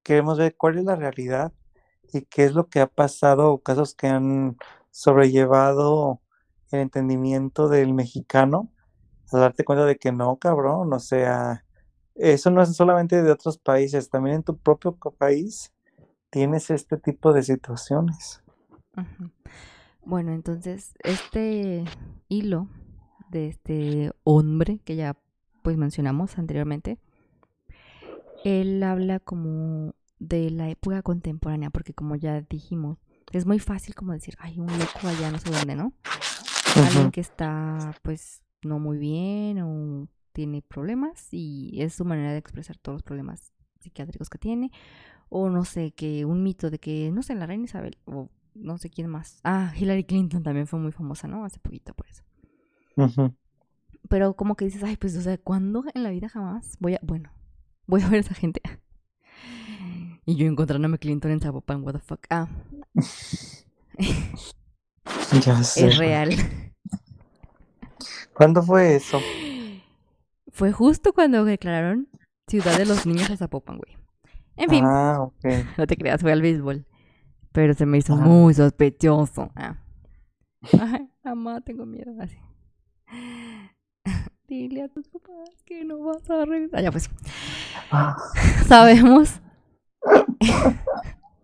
queremos 0.03 0.39
ver 0.39 0.57
cuál 0.57 0.79
es 0.79 0.85
la 0.85 0.97
realidad 0.97 1.53
y 2.13 2.23
qué 2.23 2.45
es 2.45 2.55
lo 2.55 2.69
que 2.69 2.81
ha 2.81 2.87
pasado, 2.87 3.59
casos 3.59 3.95
que 3.95 4.09
han 4.09 4.57
sobrellevado 4.91 6.21
el 6.71 6.81
entendimiento 6.81 7.69
del 7.69 7.95
mexicano, 7.95 8.71
a 9.33 9.39
darte 9.39 9.65
cuenta 9.65 9.85
de 9.85 9.97
que 9.97 10.13
no, 10.13 10.37
cabrón, 10.39 10.93
o 10.93 10.99
sea, 11.01 11.65
eso 12.15 12.51
no 12.51 12.63
es 12.63 12.75
solamente 12.77 13.23
de 13.23 13.31
otros 13.33 13.59
países, 13.59 14.11
también 14.11 14.37
en 14.37 14.43
tu 14.43 14.57
propio 14.57 14.93
país 14.95 15.73
tienes 16.31 16.71
este 16.71 16.97
tipo 16.97 17.33
de 17.33 17.43
situaciones. 17.43 18.43
Bueno, 20.05 20.33
entonces, 20.33 20.95
este 21.03 21.85
hilo 22.29 22.69
de 23.31 23.49
este 23.49 24.13
hombre 24.23 24.79
que 24.85 24.95
ya 24.95 25.17
pues 25.63 25.77
mencionamos 25.77 26.39
anteriormente, 26.39 27.01
él 28.45 28.81
habla 28.85 29.19
como 29.19 29.95
de 30.21 30.51
la 30.51 30.71
época 30.71 31.03
contemporánea, 31.03 31.71
porque 31.71 31.93
como 31.93 32.15
ya 32.15 32.41
dijimos, 32.43 32.99
es 33.33 33.47
muy 33.47 33.59
fácil 33.59 33.95
como 33.97 34.13
decir, 34.13 34.37
hay 34.39 34.61
un 34.61 34.67
loco 34.67 35.09
allá 35.09 35.33
no 35.33 35.39
sé 35.39 35.51
dónde, 35.51 35.75
¿no? 35.75 35.93
Alguien 36.77 37.11
que 37.11 37.21
está 37.21 37.95
pues 38.03 38.43
no 38.63 38.79
muy 38.79 38.99
bien 38.99 39.61
o 39.63 40.09
tiene 40.33 40.63
problemas 40.63 41.29
y 41.33 41.81
es 41.81 41.95
su 41.95 42.05
manera 42.05 42.31
de 42.33 42.39
expresar 42.39 42.77
todos 42.77 42.97
los 42.97 43.03
problemas 43.03 43.53
psiquiátricos 43.81 44.29
que 44.29 44.39
tiene. 44.39 44.71
O 45.29 45.51
no 45.51 45.65
sé, 45.65 45.93
que 45.93 46.25
un 46.25 46.43
mito 46.43 46.71
de 46.71 46.79
que, 46.79 47.11
no 47.11 47.23
sé, 47.23 47.35
la 47.35 47.47
reina 47.47 47.65
Isabel 47.65 47.97
o 48.05 48.31
no 48.59 48.79
sé 48.79 48.91
quién 48.91 49.09
más. 49.09 49.41
Ah, 49.45 49.73
Hillary 49.77 50.05
Clinton 50.05 50.43
también 50.43 50.67
fue 50.67 50.79
muy 50.79 50.93
famosa, 50.93 51.29
¿no? 51.29 51.45
Hace 51.45 51.59
poquito 51.61 51.95
por 51.95 52.07
eso. 52.09 52.23
Pero 54.09 54.35
como 54.35 54.55
que 54.57 54.65
dices, 54.65 54.83
ay, 54.85 54.97
pues, 54.97 55.17
o 55.17 55.21
sea, 55.21 55.37
¿cuándo 55.39 55.85
en 55.95 56.03
la 56.03 56.11
vida 56.11 56.29
jamás 56.29 56.77
voy 56.81 56.95
a, 56.95 57.01
bueno, 57.03 57.31
voy 57.87 58.03
a 58.03 58.09
ver 58.09 58.19
a 58.19 58.21
esa 58.21 58.35
gente? 58.35 58.61
Y 60.25 60.35
yo 60.37 60.47
encontrándome 60.47 60.97
a 60.97 60.99
Clinton 60.99 61.31
en 61.31 61.41
Zapopan, 61.41 61.83
what 61.85 61.93
the 61.95 62.01
fuck. 62.01 62.27
Ah, 62.31 62.49
Ya 65.45 65.63
sé. 65.63 65.87
es 65.89 65.99
real. 65.99 66.31
¿Cuándo 68.35 68.63
fue 68.63 68.97
eso? 68.97 69.21
Fue 70.51 70.73
justo 70.73 71.13
cuando 71.13 71.45
declararon 71.45 72.09
Ciudad 72.49 72.77
de 72.79 72.87
los 72.87 73.07
Niños 73.07 73.31
a 73.31 73.37
Zapopan, 73.37 73.79
güey. 73.79 73.97
En 74.57 74.69
fin, 74.71 74.85
Ah, 74.85 75.19
ok. 75.21 75.45
no 75.79 75.87
te 75.87 75.97
creas, 75.97 76.21
fue 76.21 76.33
al 76.33 76.43
béisbol. 76.43 76.87
Pero 77.57 77.73
se 77.73 77.87
me 77.87 77.97
hizo 77.97 78.13
Ajá. 78.13 78.23
muy 78.27 78.53
sospechoso. 78.53 79.51
Ah. 79.57 79.79
Ay, 80.79 81.09
mamá, 81.25 81.63
tengo 81.63 81.87
miedo. 81.87 82.13
Así. 82.21 82.37
Dile 84.47 84.83
a 84.83 84.89
tus 84.89 85.09
papás 85.09 85.63
que 85.65 85.83
no 85.83 85.99
vas 86.01 86.29
a 86.29 86.45
regresar. 86.45 86.83
Ya 86.83 86.93
pues, 86.93 87.09
Ah, 87.91 88.15
sabemos. 88.69 89.41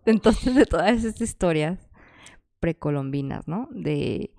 Entonces, 0.05 0.53
de 0.53 0.67
todas 0.67 0.91
esas 0.91 1.19
historias 1.19 1.79
precolombinas, 2.59 3.47
¿no? 3.47 3.67
De 3.71 4.35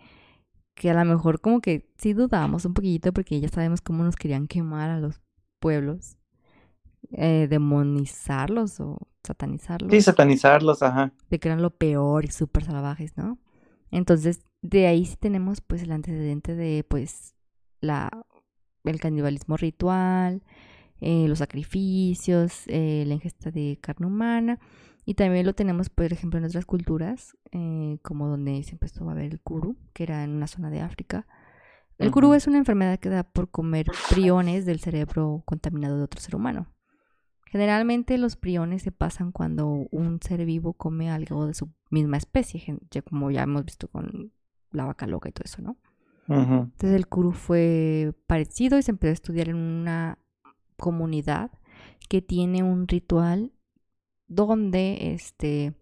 que 0.77 0.91
a 0.91 0.95
lo 0.95 1.05
mejor 1.05 1.41
como 1.41 1.61
que 1.61 1.93
sí 1.99 2.13
dudamos 2.13 2.67
un 2.67 2.75
poquito 2.75 3.13
porque 3.13 3.41
ya 3.41 3.49
sabemos 3.49 3.81
cómo 3.81 4.05
nos 4.05 4.15
querían 4.15 4.47
quemar 4.47 4.91
a 4.91 5.01
los 5.01 5.21
pueblos. 5.61 6.19
Eh, 7.13 7.47
demonizarlos 7.49 8.81
o 8.81 8.99
satanizarlos. 9.23 9.91
Sí, 9.91 10.01
satanizarlos, 10.01 10.83
ajá. 10.83 11.13
de 11.31 11.39
que 11.39 11.49
eran 11.49 11.63
lo 11.63 11.71
peor 11.71 12.25
y 12.25 12.29
súper 12.29 12.65
salvajes, 12.65 13.17
¿no? 13.17 13.39
Entonces, 13.91 14.43
de 14.63 14.87
ahí 14.87 15.05
sí 15.07 15.17
tenemos 15.17 15.61
pues 15.61 15.83
el 15.83 15.93
antecedente 15.93 16.55
de 16.55 16.85
pues 16.89 17.35
la 17.81 18.11
el 18.85 19.01
canibalismo 19.01 19.57
ritual, 19.57 20.43
eh, 21.01 21.27
los 21.29 21.39
sacrificios, 21.39 22.65
eh, 22.67 23.05
la 23.07 23.15
ingesta 23.15 23.51
de 23.51 23.79
carne 23.81 24.07
humana 24.07 24.59
y 25.07 25.15
también 25.15 25.47
lo 25.47 25.55
tenemos 25.55 25.91
por 25.91 26.13
ejemplo 26.13 26.39
en 26.39 26.45
otras 26.45 26.65
culturas 26.67 27.37
eh, 27.53 27.99
como 28.03 28.29
donde 28.29 28.63
se 28.63 28.73
empezó 28.73 29.09
a 29.09 29.15
ver 29.15 29.33
el 29.33 29.41
kuru, 29.41 29.77
que 29.93 30.03
era 30.03 30.25
en 30.25 30.31
una 30.31 30.47
zona 30.47 30.71
de 30.71 30.81
África. 30.81 31.27
El 31.99 32.11
kuru 32.11 32.29
Ujú. 32.29 32.35
es 32.35 32.47
una 32.47 32.59
enfermedad 32.59 32.99
que 32.99 33.09
da 33.09 33.23
por 33.23 33.51
comer 33.51 33.87
priones 34.11 34.67
del 34.67 34.81
cerebro 34.81 35.43
contaminado 35.45 35.97
de 35.97 36.03
otro 36.03 36.21
ser 36.21 36.35
humano. 36.35 36.67
Generalmente 37.55 38.19
los 38.19 38.35
priones 38.35 38.83
se 38.83 38.91
pasan 38.91 39.31
cuando 39.31 39.69
un 39.69 40.19
ser 40.21 40.45
vivo 40.45 40.73
come 40.73 41.09
algo 41.09 41.47
de 41.47 41.55
su 41.55 41.71
misma 41.89 42.17
especie, 42.17 42.81
como 43.09 43.31
ya 43.31 43.45
hemos 43.45 43.65
visto 43.65 43.87
con 43.87 44.33
la 44.73 44.87
vaca 44.87 45.07
loca 45.07 45.29
y 45.29 45.33
todo 45.33 45.45
eso, 45.45 45.63
¿no? 45.63 45.77
Entonces 46.27 46.97
el 46.97 47.07
kuru 47.07 47.31
fue 47.31 48.13
parecido 48.27 48.77
y 48.77 48.83
se 48.83 48.91
empezó 48.91 49.11
a 49.11 49.13
estudiar 49.13 49.51
en 49.51 49.55
una 49.55 50.19
comunidad 50.77 51.53
que 52.09 52.21
tiene 52.23 52.65
un 52.65 52.89
ritual 52.89 53.53
donde 54.27 55.15
este 55.15 55.75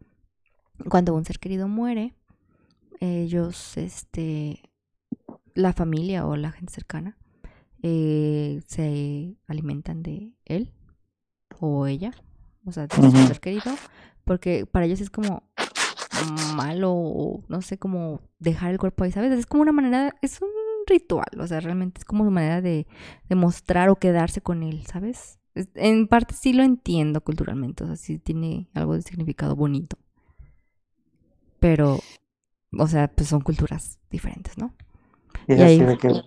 cuando 0.90 1.14
un 1.14 1.24
ser 1.24 1.38
querido 1.38 1.68
muere, 1.68 2.14
ellos 3.00 3.78
este 3.78 4.60
la 5.54 5.72
familia 5.72 6.26
o 6.26 6.36
la 6.36 6.52
gente 6.52 6.74
cercana 6.74 7.16
eh, 7.82 8.60
se 8.66 9.38
alimentan 9.46 10.02
de 10.02 10.31
o 11.64 11.86
ella, 11.86 12.12
o 12.66 12.72
sea, 12.72 12.88
Ujú. 12.98 13.26
ser 13.28 13.40
querido, 13.40 13.72
porque 14.24 14.66
para 14.66 14.84
ellos 14.86 15.00
es 15.00 15.10
como 15.10 15.44
malo 16.56 16.92
o 16.92 17.42
no 17.48 17.62
sé 17.62 17.78
cómo 17.78 18.20
dejar 18.38 18.72
el 18.72 18.78
cuerpo 18.78 19.04
ahí, 19.04 19.12
¿sabes? 19.12 19.32
Es 19.32 19.46
como 19.46 19.62
una 19.62 19.72
manera, 19.72 20.14
es 20.22 20.40
un 20.42 20.48
ritual, 20.86 21.26
o 21.38 21.46
sea, 21.46 21.60
realmente 21.60 22.00
es 22.00 22.04
como 22.04 22.22
una 22.22 22.32
manera 22.32 22.60
de, 22.60 22.86
de 23.28 23.34
mostrar 23.36 23.88
o 23.88 23.96
quedarse 23.96 24.40
con 24.40 24.62
él, 24.64 24.84
¿sabes? 24.86 25.38
Es- 25.54 25.68
En 25.74 26.08
parte 26.08 26.34
sí 26.34 26.52
lo 26.52 26.62
entiendo 26.64 27.20
culturalmente, 27.22 27.84
o 27.84 27.86
sea, 27.86 27.96
sí 27.96 28.18
tiene 28.18 28.68
algo 28.74 28.94
de 28.94 29.02
significado 29.02 29.54
bonito. 29.54 29.96
Pero, 31.60 32.00
o 32.76 32.86
sea, 32.88 33.08
pues 33.08 33.28
son 33.28 33.40
culturas 33.40 33.98
diferentes, 34.10 34.58
¿no? 34.58 34.74
Y 35.46 35.54
Y 35.54 35.62
ahí- 35.62 35.78
que, 35.78 36.22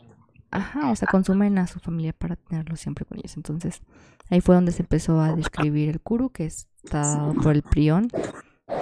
Ajá, 0.55 0.89
o 0.89 0.95
sea, 0.95 1.07
consumen 1.07 1.57
a 1.57 1.67
su 1.67 1.79
familia 1.79 2.13
para 2.13 2.35
tenerlo 2.35 2.75
siempre 2.75 3.05
con 3.05 3.17
ellos. 3.17 3.35
Entonces, 3.35 3.81
ahí 4.29 4.41
fue 4.41 4.55
donde 4.55 4.71
se 4.71 4.83
empezó 4.83 5.19
a 5.19 5.35
describir 5.35 5.89
el 5.89 5.99
kuru, 5.99 6.29
que 6.29 6.45
está 6.45 6.99
dado 7.01 7.33
por 7.33 7.53
el 7.55 7.61
prión 7.63 8.07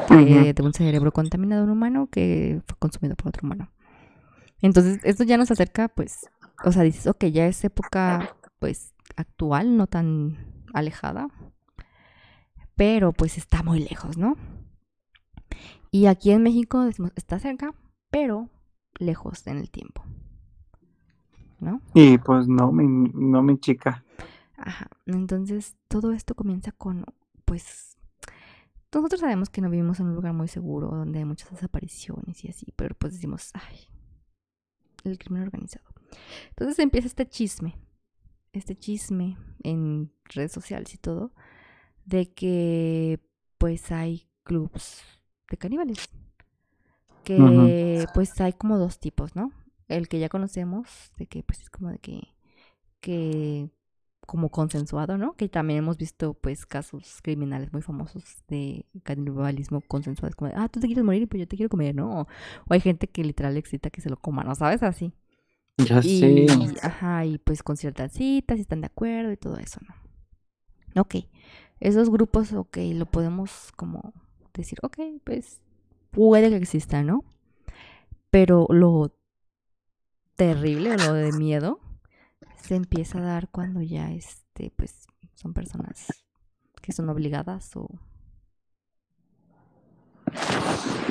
que- 0.08 0.53
de 0.53 0.63
un 0.63 0.74
cerebro 0.74 1.12
contaminado 1.12 1.62
de 1.65 1.72
un 1.72 1.77
humano 1.77 2.08
que 2.12 2.62
fue 2.68 2.77
consumido 2.77 3.15
por 3.15 3.30
otro 3.30 3.46
humano. 3.46 3.72
Entonces, 4.62 5.00
esto 5.03 5.24
ya 5.24 5.38
nos 5.38 5.50
acerca, 5.51 5.88
pues, 5.89 6.30
o 6.63 6.72
sea, 6.72 6.84
dices, 6.84 7.08
ok, 7.08 7.25
ya 7.25 7.48
es 7.48 7.63
época, 7.63 8.30
pues, 8.60 8.94
actual, 9.15 9.75
no 9.75 9.88
tan 9.88 10.38
alejada, 10.74 11.27
pero 12.75 13.13
pues 13.13 13.38
está 13.38 13.62
muy 13.63 13.80
lejos, 13.80 14.18
¿no? 14.18 14.36
Y 15.92 16.08
aquí 16.08 16.32
en 16.32 16.42
México 16.44 16.82
decimos, 16.84 17.12
está 17.15 17.39
cerca, 17.39 17.74
pero 18.10 18.50
lejos 19.00 19.46
en 19.48 19.58
el 19.58 19.70
tiempo, 19.70 20.03
¿no? 21.63 21.82
y 21.93 22.17
pues 22.17 22.48
no, 22.48 22.72
mi, 22.72 22.86
no, 23.13 23.41
mi 23.41 23.58
chica. 23.58 24.03
Ajá. 24.58 24.88
Entonces, 25.05 25.75
todo 25.88 26.12
esto 26.12 26.36
comienza 26.36 26.72
con, 26.72 27.05
pues, 27.46 27.98
nosotros 28.93 29.22
sabemos 29.22 29.50
que 29.50 29.62
no 29.62 29.70
vivimos 29.70 30.00
en 30.00 30.08
un 30.08 30.15
lugar 30.15 30.34
muy 30.34 30.48
seguro, 30.48 30.89
donde 30.89 31.20
hay 31.20 31.25
muchas 31.25 31.50
desapariciones 31.51 32.43
y 32.43 32.50
así, 32.50 32.67
pero 32.75 32.96
pues 32.96 33.13
decimos, 33.13 33.50
ay, 33.53 33.77
el 35.03 35.17
crimen 35.17 35.43
organizado. 35.43 35.86
Entonces 36.50 36.79
empieza 36.79 37.08
este 37.08 37.27
chisme, 37.27 37.75
este 38.51 38.75
chisme 38.75 39.38
en 39.63 40.12
redes 40.25 40.51
sociales 40.51 40.93
y 40.93 40.98
todo, 40.98 41.34
de 42.05 42.32
que 42.32 43.20
pues 43.58 43.91
hay 43.91 44.27
clubs 44.43 45.01
de 45.50 45.58
caníbales. 45.58 46.10
Que 47.24 48.05
pues 48.13 48.39
hay 48.41 48.51
como 48.51 48.77
dos 48.77 49.00
tipos, 49.00 49.34
¿no? 49.34 49.53
El 49.98 50.08
que 50.08 50.20
ya 50.20 50.30
conocemos, 50.30 51.12
de 51.18 51.28
que 51.28 51.44
pues 51.44 51.62
es 51.62 51.70
como 51.70 51.90
de 51.90 52.00
que, 52.00 52.22
que 53.00 53.70
como 54.26 54.50
consensuado, 54.50 55.18
¿no? 55.18 55.34
Que 55.34 55.50
también 55.50 55.80
hemos 55.80 55.98
visto 55.98 56.34
pues 56.34 56.66
casos 56.66 57.20
criminales 57.22 57.74
muy 57.74 57.82
famosos 57.82 58.24
de 58.48 58.86
canibalismo 59.04 59.82
consensuado. 59.82 60.30
Es 60.30 60.36
como, 60.36 60.52
de, 60.52 60.58
ah, 60.58 60.70
tú 60.70 60.80
te 60.80 60.88
quieres 60.88 61.04
morir 61.04 61.24
y 61.24 61.26
pues 61.26 61.42
yo 61.42 61.48
te 61.48 61.58
quiero 61.58 61.70
comer, 61.70 61.96
¿no? 61.96 62.22
O, 62.22 62.28
hay 62.70 62.80
gente 62.80 63.08
que 63.08 63.24
literal 63.24 63.58
excita 63.58 63.90
que 63.90 64.02
se 64.02 64.10
lo 64.10 64.18
coma, 64.18 64.44
¿no? 64.44 64.56
¿Sabes? 64.56 64.84
Así. 64.84 65.14
Ya 65.78 66.02
sé. 66.02 66.46
Ajá, 66.82 67.26
y 67.26 67.38
pues 67.40 67.64
con 67.64 67.78
ciertas 67.78 68.14
citas, 68.14 68.58
si 68.58 68.62
están 68.62 68.82
de 68.82 68.88
acuerdo 68.88 69.32
y 69.32 69.38
todo 69.38 69.58
eso, 69.58 69.80
¿no? 69.88 71.02
Ok, 71.02 71.16
esos 71.80 72.10
grupos, 72.10 72.54
ok, 72.54 72.78
lo 72.94 73.08
podemos 73.08 73.72
como 73.76 74.14
decir, 74.54 74.78
ok, 74.84 75.00
pues 75.24 75.62
puede 76.12 76.50
que 76.50 76.58
exista, 76.58 77.02
¿no? 77.02 77.24
Pero 78.30 78.68
lo 78.70 79.16
terrible 80.44 80.92
o 80.92 80.98
lo 80.98 81.14
de 81.14 81.32
miedo 81.32 81.80
se 82.58 82.76
empieza 82.76 83.20
a 83.20 83.22
dar 83.22 83.48
cuando 83.50 83.82
ya 83.82 84.12
este 84.12 84.74
pues 84.76 85.08
son 85.36 85.54
personas 85.54 86.26
que 86.82 86.92
son 86.92 87.08
obligadas 87.08 87.72
o 87.78 87.88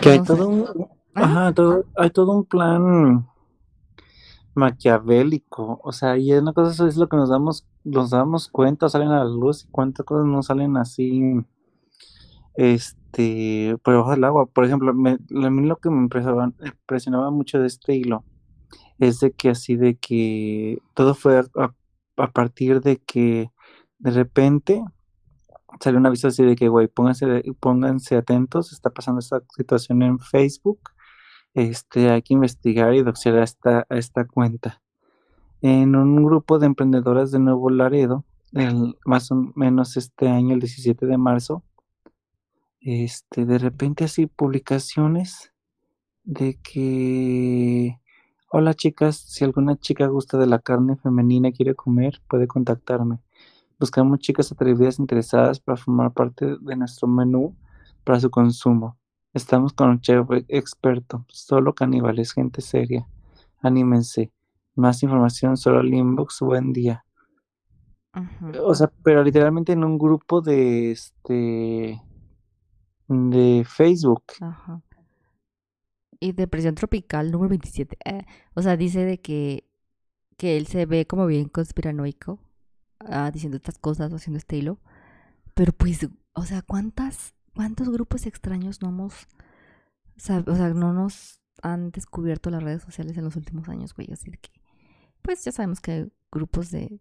que 0.02 0.10
hay 0.10 0.22
todo 0.22 0.48
un 0.48 0.88
ajá, 1.14 1.54
todo, 1.54 1.86
hay 1.96 2.10
todo 2.10 2.32
un 2.32 2.44
plan 2.44 3.26
maquiavélico, 4.54 5.80
o 5.82 5.92
sea, 5.92 6.18
y 6.18 6.30
una 6.32 6.52
cosa 6.52 6.72
eso 6.72 6.86
es 6.86 6.98
lo 6.98 7.08
que 7.08 7.16
nos 7.16 7.30
damos 7.30 7.66
nos 7.84 8.10
damos 8.10 8.48
cuenta, 8.48 8.90
salen 8.90 9.08
a 9.08 9.24
la 9.24 9.30
luz 9.30 9.64
y 9.64 9.68
cuántas 9.68 10.04
cosas 10.04 10.26
no 10.26 10.42
salen 10.42 10.76
así 10.76 11.42
este 12.54 13.78
por 13.82 13.94
debajo 13.94 14.10
del 14.10 14.24
agua. 14.24 14.44
Por 14.44 14.66
ejemplo, 14.66 14.92
me, 14.92 15.12
a 15.12 15.50
mí 15.50 15.66
lo 15.66 15.76
que 15.76 15.88
me 15.88 16.02
impresionaba, 16.02 16.52
impresionaba 16.62 17.30
mucho 17.30 17.58
de 17.60 17.66
este 17.66 17.94
hilo 17.94 18.24
es 18.98 19.20
de 19.20 19.32
que 19.32 19.50
así 19.50 19.76
de 19.76 19.96
que 19.96 20.78
todo 20.94 21.14
fue 21.14 21.42
a, 21.56 22.28
partir 22.28 22.80
de 22.80 22.98
que 22.98 23.50
de 23.98 24.10
repente 24.10 24.82
salió 25.80 25.98
un 25.98 26.06
aviso 26.06 26.28
así 26.28 26.44
de 26.44 26.56
que, 26.56 26.68
güey, 26.68 26.88
pónganse, 26.88 27.42
pónganse 27.58 28.16
atentos, 28.16 28.72
está 28.72 28.90
pasando 28.90 29.20
esta 29.20 29.42
situación 29.56 30.02
en 30.02 30.18
Facebook, 30.18 30.80
este, 31.54 32.10
hay 32.10 32.22
que 32.22 32.34
investigar 32.34 32.94
y 32.94 33.02
doxear 33.02 33.38
esta, 33.38 33.86
esta 33.90 34.26
cuenta. 34.26 34.82
En 35.60 35.96
un 35.96 36.24
grupo 36.24 36.58
de 36.58 36.66
emprendedoras 36.66 37.30
de 37.30 37.38
Nuevo 37.38 37.70
Laredo, 37.70 38.24
el, 38.52 38.96
más 39.04 39.30
o 39.30 39.52
menos 39.54 39.96
este 39.96 40.28
año, 40.28 40.54
el 40.54 40.60
17 40.60 41.06
de 41.06 41.18
marzo, 41.18 41.62
este, 42.80 43.46
de 43.46 43.58
repente 43.58 44.04
así 44.04 44.26
publicaciones 44.26 45.52
de 46.24 46.58
que 46.62 48.00
Hola 48.54 48.74
chicas, 48.74 49.16
si 49.16 49.44
alguna 49.44 49.78
chica 49.78 50.06
gusta 50.08 50.36
de 50.36 50.46
la 50.46 50.58
carne 50.58 50.96
femenina 50.96 51.48
y 51.48 51.52
quiere 51.54 51.74
comer, 51.74 52.20
puede 52.28 52.46
contactarme. 52.46 53.18
Buscamos 53.80 54.18
chicas 54.18 54.52
atrevidas 54.52 54.98
interesadas 54.98 55.58
para 55.58 55.78
formar 55.78 56.12
parte 56.12 56.58
de 56.60 56.76
nuestro 56.76 57.08
menú 57.08 57.56
para 58.04 58.20
su 58.20 58.28
consumo. 58.28 58.98
Estamos 59.32 59.72
con 59.72 59.88
un 59.88 60.02
chef 60.02 60.26
experto, 60.48 61.24
solo 61.28 61.74
caníbales, 61.74 62.34
gente 62.34 62.60
seria. 62.60 63.08
Anímense. 63.62 64.30
Más 64.74 65.02
información 65.02 65.56
solo 65.56 65.78
al 65.78 65.94
inbox. 65.94 66.40
Buen 66.40 66.74
día. 66.74 67.06
O 68.62 68.74
sea, 68.74 68.92
pero 69.02 69.24
literalmente 69.24 69.72
en 69.72 69.82
un 69.82 69.96
grupo 69.96 70.42
de 70.42 70.90
este 70.90 72.02
de 73.08 73.64
Facebook. 73.66 74.24
Ajá 74.42 74.82
y 76.22 76.32
depresión 76.32 76.76
tropical 76.76 77.32
número 77.32 77.50
27. 77.50 77.98
Eh, 78.04 78.24
o 78.54 78.62
sea, 78.62 78.76
dice 78.76 79.04
de 79.04 79.20
que, 79.20 79.68
que 80.36 80.56
él 80.56 80.68
se 80.68 80.86
ve 80.86 81.04
como 81.06 81.26
bien 81.26 81.48
conspiranoico, 81.48 82.38
ah, 83.00 83.30
diciendo 83.32 83.56
estas 83.56 83.78
cosas, 83.78 84.12
haciendo 84.12 84.38
este 84.38 84.56
hilo. 84.56 84.78
Pero 85.54 85.72
pues, 85.72 86.08
o 86.34 86.44
sea, 86.44 86.62
¿cuántas, 86.62 87.34
¿cuántos 87.56 87.90
grupos 87.90 88.26
extraños 88.26 88.80
no 88.82 88.90
hemos, 88.90 89.26
o 90.46 90.52
no 90.74 90.92
nos 90.92 91.40
han 91.60 91.90
descubierto 91.90 92.50
las 92.50 92.62
redes 92.62 92.82
sociales 92.82 93.16
en 93.16 93.24
los 93.24 93.34
últimos 93.34 93.68
años, 93.68 93.92
güey? 93.92 94.12
Así 94.12 94.30
que, 94.30 94.50
pues 95.22 95.44
ya 95.44 95.50
sabemos 95.50 95.80
que 95.80 95.90
hay 95.90 96.12
grupos 96.30 96.70
de 96.70 97.00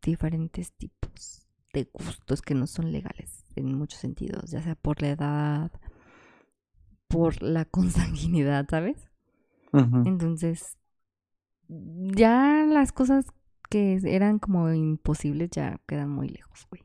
diferentes 0.00 0.72
tipos 0.72 1.46
de 1.74 1.90
gustos 1.92 2.40
que 2.40 2.54
no 2.54 2.66
son 2.66 2.90
legales 2.90 3.44
en 3.54 3.74
muchos 3.74 4.00
sentidos, 4.00 4.50
ya 4.50 4.62
sea 4.62 4.76
por 4.76 5.02
la 5.02 5.10
edad, 5.10 5.70
por 7.12 7.42
la 7.42 7.64
consanguinidad, 7.70 8.66
¿sabes? 8.68 9.08
Entonces, 10.04 10.76
ya 11.68 12.66
las 12.68 12.92
cosas 12.92 13.26
que 13.70 13.98
eran 14.04 14.38
como 14.38 14.70
imposibles 14.70 15.48
ya 15.50 15.80
quedan 15.86 16.10
muy 16.10 16.28
lejos, 16.28 16.66
güey. 16.68 16.82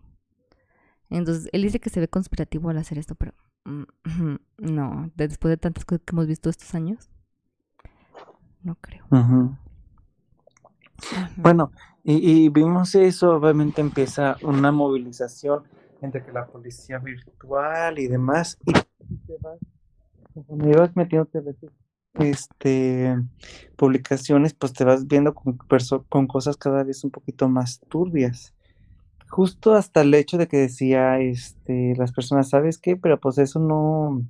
Entonces, 1.10 1.50
él 1.52 1.64
dice 1.64 1.82
que 1.82 1.90
se 1.90 2.00
ve 2.00 2.08
conspirativo 2.08 2.70
al 2.70 2.78
hacer 2.78 2.98
esto, 2.98 3.16
pero 3.16 3.34
mm, 3.66 4.36
no, 4.60 5.12
después 5.16 5.50
de 5.50 5.58
tantas 5.58 5.84
cosas 5.84 6.04
que 6.06 6.16
hemos 6.16 6.28
visto 6.28 6.50
estos 6.50 6.74
años, 6.76 7.10
no 8.64 8.76
creo. 8.76 9.06
Bueno, 11.36 11.72
y, 12.06 12.46
y, 12.46 12.50
vimos 12.50 12.96
eso, 12.96 13.36
obviamente 13.36 13.82
empieza 13.82 14.38
una 14.42 14.72
movilización 14.72 15.64
entre 16.02 16.24
que 16.24 16.32
la 16.32 16.46
policía 16.46 17.00
virtual 17.00 18.00
y 18.00 18.08
demás, 18.08 18.58
y 18.66 18.72
cuando 20.44 20.70
ibas 20.70 20.96
metiéndote 20.96 21.42
este 22.20 23.16
publicaciones, 23.76 24.54
pues 24.54 24.74
te 24.74 24.84
vas 24.84 25.08
viendo 25.08 25.34
con, 25.34 25.58
con 26.10 26.28
cosas 26.28 26.58
cada 26.58 26.84
vez 26.84 27.04
un 27.04 27.12
poquito 27.12 27.48
más 27.50 27.80
turbias. 27.90 28.54
Justo 29.30 29.76
hasta 29.76 30.02
el 30.02 30.14
hecho 30.14 30.38
de 30.38 30.48
que 30.48 30.58
decía 30.58 31.20
este 31.20 31.96
las 31.98 32.12
personas, 32.12 32.50
¿sabes 32.50 32.78
qué? 32.78 32.96
Pero 32.96 33.20
pues 33.20 33.38
eso 33.38 33.60
no 33.60 34.24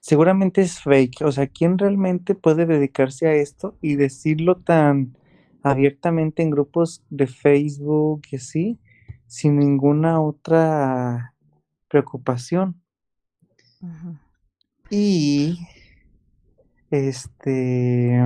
seguramente 0.00 0.62
es 0.62 0.80
fake. 0.80 1.22
O 1.22 1.32
sea, 1.32 1.46
¿quién 1.48 1.78
realmente 1.78 2.34
puede 2.34 2.66
dedicarse 2.66 3.26
a 3.26 3.34
esto 3.34 3.76
y 3.80 3.96
decirlo 3.96 4.56
tan 4.56 5.16
abiertamente 5.62 6.42
en 6.42 6.50
grupos 6.50 7.02
de 7.10 7.26
Facebook 7.26 8.22
y 8.30 8.36
así, 8.36 8.78
sin 9.26 9.58
ninguna 9.58 10.20
otra 10.20 11.34
preocupación? 11.88 12.80
Ajá. 13.82 14.25
Y 14.90 15.58
este 16.90 18.22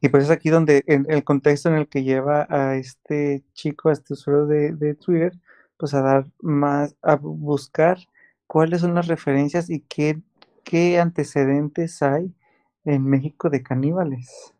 y 0.00 0.08
pues 0.08 0.24
es 0.24 0.30
aquí 0.30 0.50
donde 0.50 0.84
en 0.86 1.06
el 1.08 1.24
contexto 1.24 1.68
en 1.68 1.76
el 1.76 1.88
que 1.88 2.04
lleva 2.04 2.46
a 2.48 2.76
este 2.76 3.44
chico, 3.54 3.88
a 3.88 3.92
este 3.92 4.14
usuario 4.14 4.46
de, 4.46 4.94
Twitter, 4.94 5.32
pues 5.76 5.94
a 5.94 6.02
dar 6.02 6.26
más, 6.40 6.96
a 7.02 7.16
buscar 7.16 7.98
cuáles 8.46 8.82
son 8.82 8.94
las 8.94 9.06
referencias 9.08 9.70
y 9.70 9.80
qué, 9.80 10.20
qué 10.62 11.00
antecedentes 11.00 12.02
hay 12.02 12.34
en 12.84 13.04
México 13.04 13.50
de 13.50 13.62
caníbales. 13.62 14.54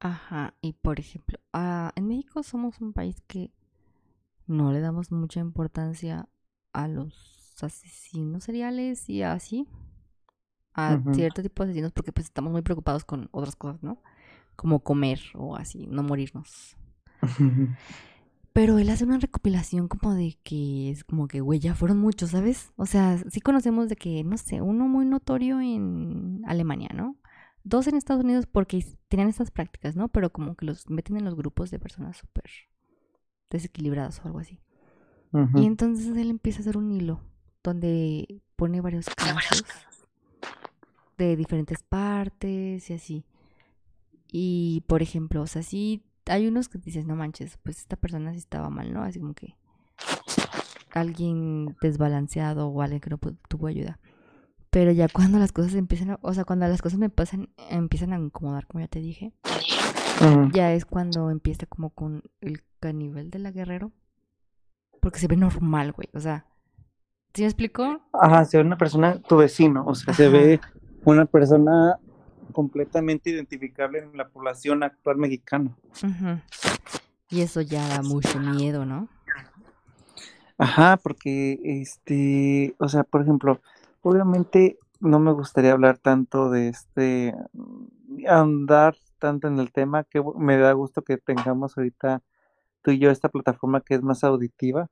Ajá, 0.00 0.54
y 0.60 0.72
por 0.72 0.98
ejemplo, 0.98 1.38
ah, 1.52 1.92
en 1.94 2.08
México 2.08 2.42
somos 2.42 2.80
un 2.80 2.92
país 2.92 3.22
que 3.28 3.52
no 4.46 4.72
le 4.72 4.80
damos 4.80 5.12
mucha 5.12 5.40
importancia 5.40 6.28
a 6.72 6.88
los 6.88 7.41
asesinos 7.62 8.44
seriales 8.44 9.08
y 9.08 9.22
así 9.22 9.66
a 10.74 11.00
cierto 11.12 11.42
tipo 11.42 11.64
de 11.64 11.70
asesinos 11.70 11.92
porque 11.92 12.12
pues 12.12 12.26
estamos 12.26 12.52
muy 12.52 12.62
preocupados 12.62 13.04
con 13.04 13.28
otras 13.32 13.56
cosas, 13.56 13.82
¿no? 13.82 14.02
Como 14.56 14.80
comer 14.80 15.20
o 15.34 15.56
así, 15.56 15.86
no 15.86 16.02
morirnos. 16.02 16.76
Pero 18.52 18.76
él 18.78 18.90
hace 18.90 19.04
una 19.04 19.18
recopilación 19.18 19.88
como 19.88 20.14
de 20.14 20.36
que 20.42 20.90
es 20.90 21.04
como 21.04 21.26
que, 21.26 21.40
güey, 21.40 21.58
ya 21.58 21.74
fueron 21.74 21.98
muchos, 21.98 22.30
¿sabes? 22.30 22.70
O 22.76 22.84
sea, 22.84 23.16
sí 23.30 23.40
conocemos 23.40 23.88
de 23.88 23.96
que, 23.96 24.22
no 24.24 24.36
sé, 24.36 24.60
uno 24.60 24.86
muy 24.88 25.06
notorio 25.06 25.60
en 25.60 26.42
Alemania, 26.46 26.90
¿no? 26.94 27.16
Dos 27.64 27.86
en 27.86 27.96
Estados 27.96 28.24
Unidos 28.24 28.46
porque 28.46 28.84
tenían 29.08 29.30
estas 29.30 29.50
prácticas, 29.50 29.96
¿no? 29.96 30.08
Pero 30.08 30.32
como 30.32 30.54
que 30.54 30.66
los 30.66 30.90
meten 30.90 31.16
en 31.16 31.24
los 31.24 31.34
grupos 31.34 31.70
de 31.70 31.78
personas 31.78 32.18
súper 32.18 32.44
desequilibradas 33.48 34.20
o 34.20 34.24
algo 34.26 34.40
así. 34.40 34.60
Y 35.54 35.64
entonces 35.64 36.14
él 36.14 36.28
empieza 36.28 36.58
a 36.58 36.60
hacer 36.60 36.76
un 36.76 36.92
hilo 36.92 37.22
donde 37.62 38.42
pone 38.56 38.80
varios 38.80 39.06
casos 39.10 39.64
de 41.18 41.36
diferentes 41.36 41.82
partes 41.82 42.90
y 42.90 42.94
así. 42.94 43.24
Y 44.30 44.82
por 44.86 45.02
ejemplo, 45.02 45.42
o 45.42 45.46
sea, 45.46 45.62
sí 45.62 46.04
hay 46.26 46.46
unos 46.46 46.68
que 46.68 46.78
dices, 46.78 47.06
no 47.06 47.16
manches, 47.16 47.58
pues 47.62 47.78
esta 47.78 47.96
persona 47.96 48.32
sí 48.32 48.38
estaba 48.38 48.70
mal, 48.70 48.92
¿no? 48.92 49.02
Así 49.02 49.20
como 49.20 49.34
que 49.34 49.56
alguien 50.92 51.76
desbalanceado 51.80 52.68
o 52.68 52.82
alguien 52.82 53.00
que 53.00 53.10
no 53.10 53.18
tuvo 53.48 53.66
ayuda. 53.66 53.98
Pero 54.70 54.90
ya 54.90 55.08
cuando 55.08 55.38
las 55.38 55.52
cosas 55.52 55.74
empiezan 55.74 56.12
a, 56.12 56.18
o 56.22 56.32
sea, 56.32 56.44
cuando 56.44 56.66
las 56.66 56.80
cosas 56.80 56.98
me 56.98 57.10
pasan, 57.10 57.50
empiezan 57.68 58.12
a 58.12 58.18
incomodar, 58.18 58.66
como 58.66 58.80
ya 58.80 58.88
te 58.88 59.00
dije, 59.00 59.34
ya 60.52 60.72
es 60.72 60.84
cuando 60.84 61.30
empieza 61.30 61.66
como 61.66 61.90
con 61.90 62.22
el 62.40 62.62
caníbal 62.80 63.30
de 63.30 63.38
la 63.38 63.50
guerrero. 63.50 63.92
Porque 65.00 65.18
se 65.18 65.26
ve 65.26 65.36
normal, 65.36 65.92
güey. 65.92 66.08
O 66.14 66.20
sea, 66.20 66.46
¿sí 67.32 67.44
me? 67.44 68.00
Ajá, 68.12 68.44
se 68.44 68.58
ve 68.58 68.64
una 68.64 68.76
persona, 68.76 69.20
tu 69.20 69.36
vecino, 69.36 69.84
o 69.86 69.94
sea, 69.94 70.12
se 70.14 70.28
ve 70.28 70.60
una 71.04 71.24
persona 71.24 71.98
completamente 72.52 73.30
identificable 73.30 74.00
en 74.00 74.16
la 74.16 74.28
población 74.28 74.82
actual 74.82 75.16
mexicana. 75.16 75.74
Y 77.30 77.40
eso 77.40 77.62
ya 77.62 77.88
da 77.88 78.02
mucho 78.02 78.38
miedo, 78.38 78.84
¿no? 78.84 79.08
Ajá, 80.58 80.98
porque, 81.02 81.58
este, 81.64 82.74
o 82.78 82.88
sea, 82.88 83.04
por 83.04 83.22
ejemplo, 83.22 83.60
obviamente 84.02 84.78
no 85.00 85.18
me 85.18 85.32
gustaría 85.32 85.72
hablar 85.72 85.98
tanto 85.98 86.50
de 86.50 86.68
este, 86.68 87.34
andar 88.28 88.96
tanto 89.18 89.48
en 89.48 89.58
el 89.58 89.72
tema, 89.72 90.04
que 90.04 90.22
me 90.36 90.56
da 90.58 90.72
gusto 90.72 91.02
que 91.02 91.16
tengamos 91.16 91.78
ahorita 91.78 92.22
tú 92.82 92.90
y 92.90 92.98
yo 92.98 93.10
esta 93.10 93.28
plataforma 93.28 93.80
que 93.80 93.94
es 93.94 94.02
más 94.02 94.24
auditiva, 94.24 94.88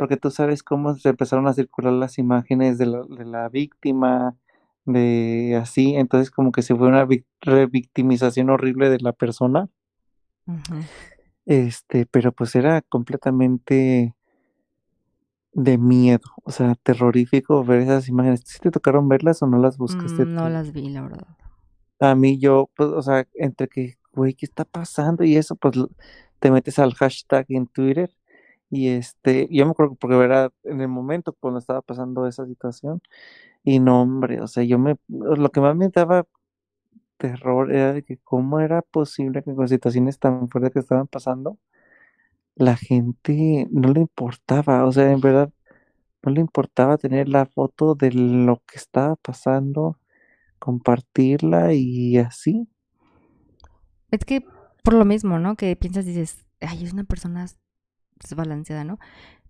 porque 0.00 0.16
tú 0.16 0.30
sabes 0.30 0.62
cómo 0.62 0.94
se 0.96 1.10
empezaron 1.10 1.46
a 1.46 1.52
circular 1.52 1.92
las 1.92 2.16
imágenes 2.16 2.78
de 2.78 2.86
la, 2.86 3.02
de 3.02 3.26
la 3.26 3.50
víctima, 3.50 4.34
de 4.86 5.60
así, 5.60 5.94
entonces 5.94 6.30
como 6.30 6.52
que 6.52 6.62
se 6.62 6.74
fue 6.74 6.88
una 6.88 7.06
revictimización 7.42 8.48
horrible 8.48 8.88
de 8.88 8.98
la 9.00 9.12
persona. 9.12 9.68
Este, 11.44 12.06
pero 12.06 12.32
pues 12.32 12.54
era 12.54 12.80
completamente 12.80 14.14
de 15.52 15.76
miedo, 15.76 16.30
o 16.44 16.50
sea, 16.50 16.76
terrorífico 16.76 17.62
ver 17.62 17.80
esas 17.80 18.08
imágenes. 18.08 18.40
¿Sí 18.46 18.58
te 18.58 18.70
tocaron 18.70 19.06
verlas 19.06 19.42
o 19.42 19.46
no 19.46 19.58
las 19.58 19.76
buscaste? 19.76 20.24
Mm, 20.24 20.34
no 20.34 20.48
las 20.48 20.72
vi, 20.72 20.88
la 20.88 21.02
verdad. 21.02 21.36
A 21.98 22.14
mí 22.14 22.38
yo, 22.38 22.70
pues, 22.74 22.88
o 22.88 23.02
sea, 23.02 23.28
entre 23.34 23.68
que, 23.68 23.98
güey, 24.14 24.32
¿qué 24.32 24.46
está 24.46 24.64
pasando? 24.64 25.24
Y 25.24 25.36
eso, 25.36 25.56
pues, 25.56 25.76
te 26.38 26.50
metes 26.50 26.78
al 26.78 26.94
hashtag 26.94 27.44
en 27.50 27.66
Twitter 27.66 28.10
y 28.70 28.88
este, 28.88 29.48
yo 29.50 29.64
me 29.66 29.72
acuerdo 29.72 29.96
porque 29.96 30.16
era 30.24 30.50
en 30.64 30.80
el 30.80 30.88
momento 30.88 31.34
cuando 31.40 31.58
estaba 31.58 31.82
pasando 31.82 32.26
esa 32.26 32.46
situación 32.46 33.02
y 33.64 33.80
no, 33.80 34.02
hombre, 34.02 34.40
o 34.40 34.48
sea, 34.48 34.64
yo 34.64 34.78
me, 34.78 34.96
lo 35.08 35.50
que 35.52 35.60
más 35.60 35.76
me 35.76 35.88
daba 35.88 36.26
terror 37.18 37.72
era 37.72 37.92
de 37.92 38.02
que 38.04 38.18
cómo 38.18 38.60
era 38.60 38.82
posible 38.82 39.42
que 39.42 39.54
con 39.54 39.68
situaciones 39.68 40.18
tan 40.18 40.48
fuertes 40.48 40.72
que 40.72 40.78
estaban 40.80 41.06
pasando, 41.08 41.58
la 42.56 42.76
gente 42.76 43.68
no 43.70 43.92
le 43.92 44.00
importaba, 44.00 44.86
o 44.86 44.92
sea, 44.92 45.10
en 45.12 45.20
verdad, 45.20 45.50
no 46.22 46.32
le 46.32 46.40
importaba 46.40 46.98
tener 46.98 47.28
la 47.28 47.46
foto 47.46 47.94
de 47.94 48.12
lo 48.12 48.62
que 48.66 48.76
estaba 48.76 49.16
pasando, 49.16 49.98
compartirla 50.58 51.74
y 51.74 52.18
así. 52.18 52.68
Es 54.10 54.24
que 54.24 54.44
por 54.82 54.94
lo 54.94 55.04
mismo, 55.04 55.38
¿no? 55.38 55.56
Que 55.56 55.76
piensas, 55.76 56.04
dices, 56.04 56.44
ay, 56.60 56.84
es 56.84 56.92
una 56.92 57.04
persona 57.04 57.46
desbalanceada, 58.22 58.84
¿no? 58.84 58.98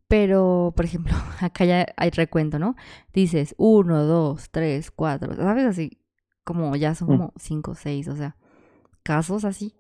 Pero, 0.09 0.73
por 0.75 0.85
ejemplo, 0.85 1.13
acá 1.41 1.65
ya 1.65 1.87
hay 1.97 2.11
recuento, 2.11 2.59
¿no? 2.59 2.77
Dices, 3.13 3.55
uno, 3.59 4.05
dos, 4.05 4.51
tres, 4.51 4.91
cuatro, 4.91 5.35
¿sabes? 5.37 5.67
Así, 5.67 6.01
como 6.45 6.75
ya 6.77 6.95
son 6.95 7.09
mm. 7.09 7.11
como 7.11 7.33
cinco, 7.37 7.75
seis, 7.75 8.09
o 8.09 8.17
sea, 8.17 8.37
casos 9.03 9.45
así. 9.45 9.75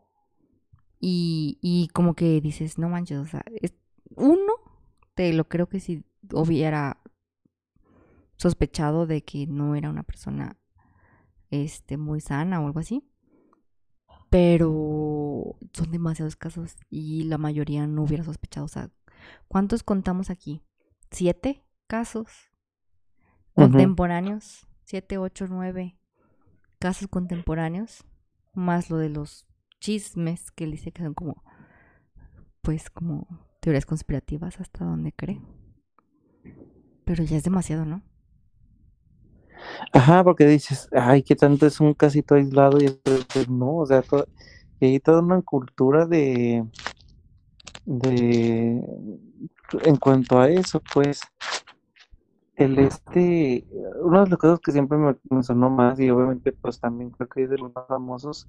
Y, 1.00 1.58
y 1.62 1.88
como 1.88 2.14
que 2.14 2.40
dices, 2.40 2.78
no 2.78 2.88
manches, 2.88 3.18
o 3.18 3.24
sea, 3.24 3.42
es, 3.60 3.74
uno, 4.16 4.52
te 5.14 5.32
lo 5.32 5.48
creo 5.48 5.68
que 5.68 5.80
si 5.80 6.04
hubiera 6.32 7.00
sospechado 8.36 9.06
de 9.06 9.22
que 9.22 9.46
no 9.46 9.74
era 9.74 9.90
una 9.90 10.02
persona 10.02 10.56
este, 11.50 11.96
muy 11.96 12.20
sana 12.20 12.60
o 12.60 12.66
algo 12.66 12.80
así. 12.80 13.09
Pero 14.30 15.56
son 15.72 15.90
demasiados 15.90 16.36
casos 16.36 16.76
y 16.88 17.24
la 17.24 17.36
mayoría 17.36 17.86
no 17.86 18.04
hubiera 18.04 18.24
sospechado. 18.24 18.64
O 18.64 18.68
sea, 18.68 18.90
¿cuántos 19.48 19.82
contamos 19.82 20.30
aquí? 20.30 20.62
¿Siete 21.10 21.64
casos 21.88 22.30
contemporáneos? 23.54 24.66
¿Siete, 24.84 25.18
ocho, 25.18 25.46
nueve 25.48 25.98
casos 26.78 27.08
contemporáneos? 27.08 28.04
Más 28.54 28.88
lo 28.90 28.98
de 28.98 29.08
los 29.08 29.46
chismes 29.80 30.50
que 30.52 30.64
él 30.64 30.72
dice 30.72 30.92
que 30.92 31.02
son 31.02 31.14
como, 31.14 31.42
pues, 32.62 32.88
como 32.90 33.26
teorías 33.60 33.86
conspirativas 33.86 34.60
hasta 34.60 34.84
donde 34.84 35.12
cree. 35.12 35.40
Pero 37.04 37.24
ya 37.24 37.36
es 37.36 37.44
demasiado, 37.44 37.84
¿no? 37.84 38.02
Ajá, 39.92 40.24
porque 40.24 40.46
dices, 40.46 40.88
ay, 40.92 41.22
que 41.22 41.36
tanto 41.36 41.66
es 41.66 41.80
un 41.80 41.94
casito 41.94 42.34
aislado 42.34 42.80
y 42.80 42.88
pues 43.34 43.48
no, 43.48 43.76
o 43.76 43.86
sea, 43.86 44.02
hay 44.80 45.00
toda 45.00 45.20
una 45.20 45.42
cultura 45.42 46.06
de, 46.06 46.64
de, 47.84 48.82
en 49.82 49.96
cuanto 49.96 50.38
a 50.38 50.48
eso, 50.48 50.80
pues, 50.92 51.20
el 52.56 52.78
este, 52.78 53.66
uno 54.02 54.24
de 54.24 54.30
los 54.30 54.38
casos 54.38 54.60
que 54.60 54.72
siempre 54.72 54.98
me, 54.98 55.42
sonó 55.42 55.70
más 55.70 55.98
y 55.98 56.10
obviamente 56.10 56.52
pues 56.52 56.78
también 56.78 57.10
creo 57.10 57.28
que 57.28 57.44
es 57.44 57.50
de 57.50 57.58
los 57.58 57.74
más 57.74 57.86
famosos, 57.88 58.46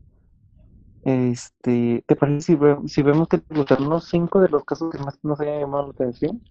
este, 1.03 2.03
¿te 2.05 2.15
parece 2.15 2.41
si, 2.41 2.59
si 2.87 3.01
vemos 3.01 3.27
que 3.27 3.39
te 3.39 3.75
unos 3.81 4.05
cinco 4.09 4.39
de 4.39 4.49
los 4.49 4.63
casos 4.65 4.91
que 4.91 4.99
más 4.99 5.17
nos 5.23 5.39
hayan 5.39 5.61
llamado 5.61 5.87
la 5.87 5.91
atención? 5.91 6.41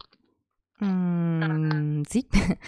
Mm, 0.81 2.03
sí. 2.09 2.29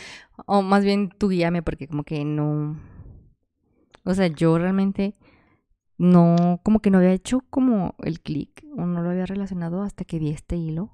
o 0.47 0.63
más 0.63 0.85
bien 0.85 1.09
tú 1.11 1.29
guíame 1.29 1.63
porque 1.63 1.89
como 1.89 2.05
que 2.05 2.25
no... 2.25 2.77
O 4.05 4.15
sea, 4.15 4.27
yo 4.27 4.59
realmente 4.59 5.15
no, 5.99 6.61
como 6.65 6.81
que 6.81 6.91
no 6.91 6.99
había 6.99 7.13
hecho 7.13 7.43
como 7.49 7.95
el 8.03 8.21
clic 8.21 8.65
o 8.77 8.85
no 8.87 9.03
lo 9.03 9.11
había 9.11 9.27
relacionado 9.27 9.83
hasta 9.83 10.05
que 10.05 10.19
vi 10.19 10.31
este 10.31 10.57
hilo. 10.57 10.91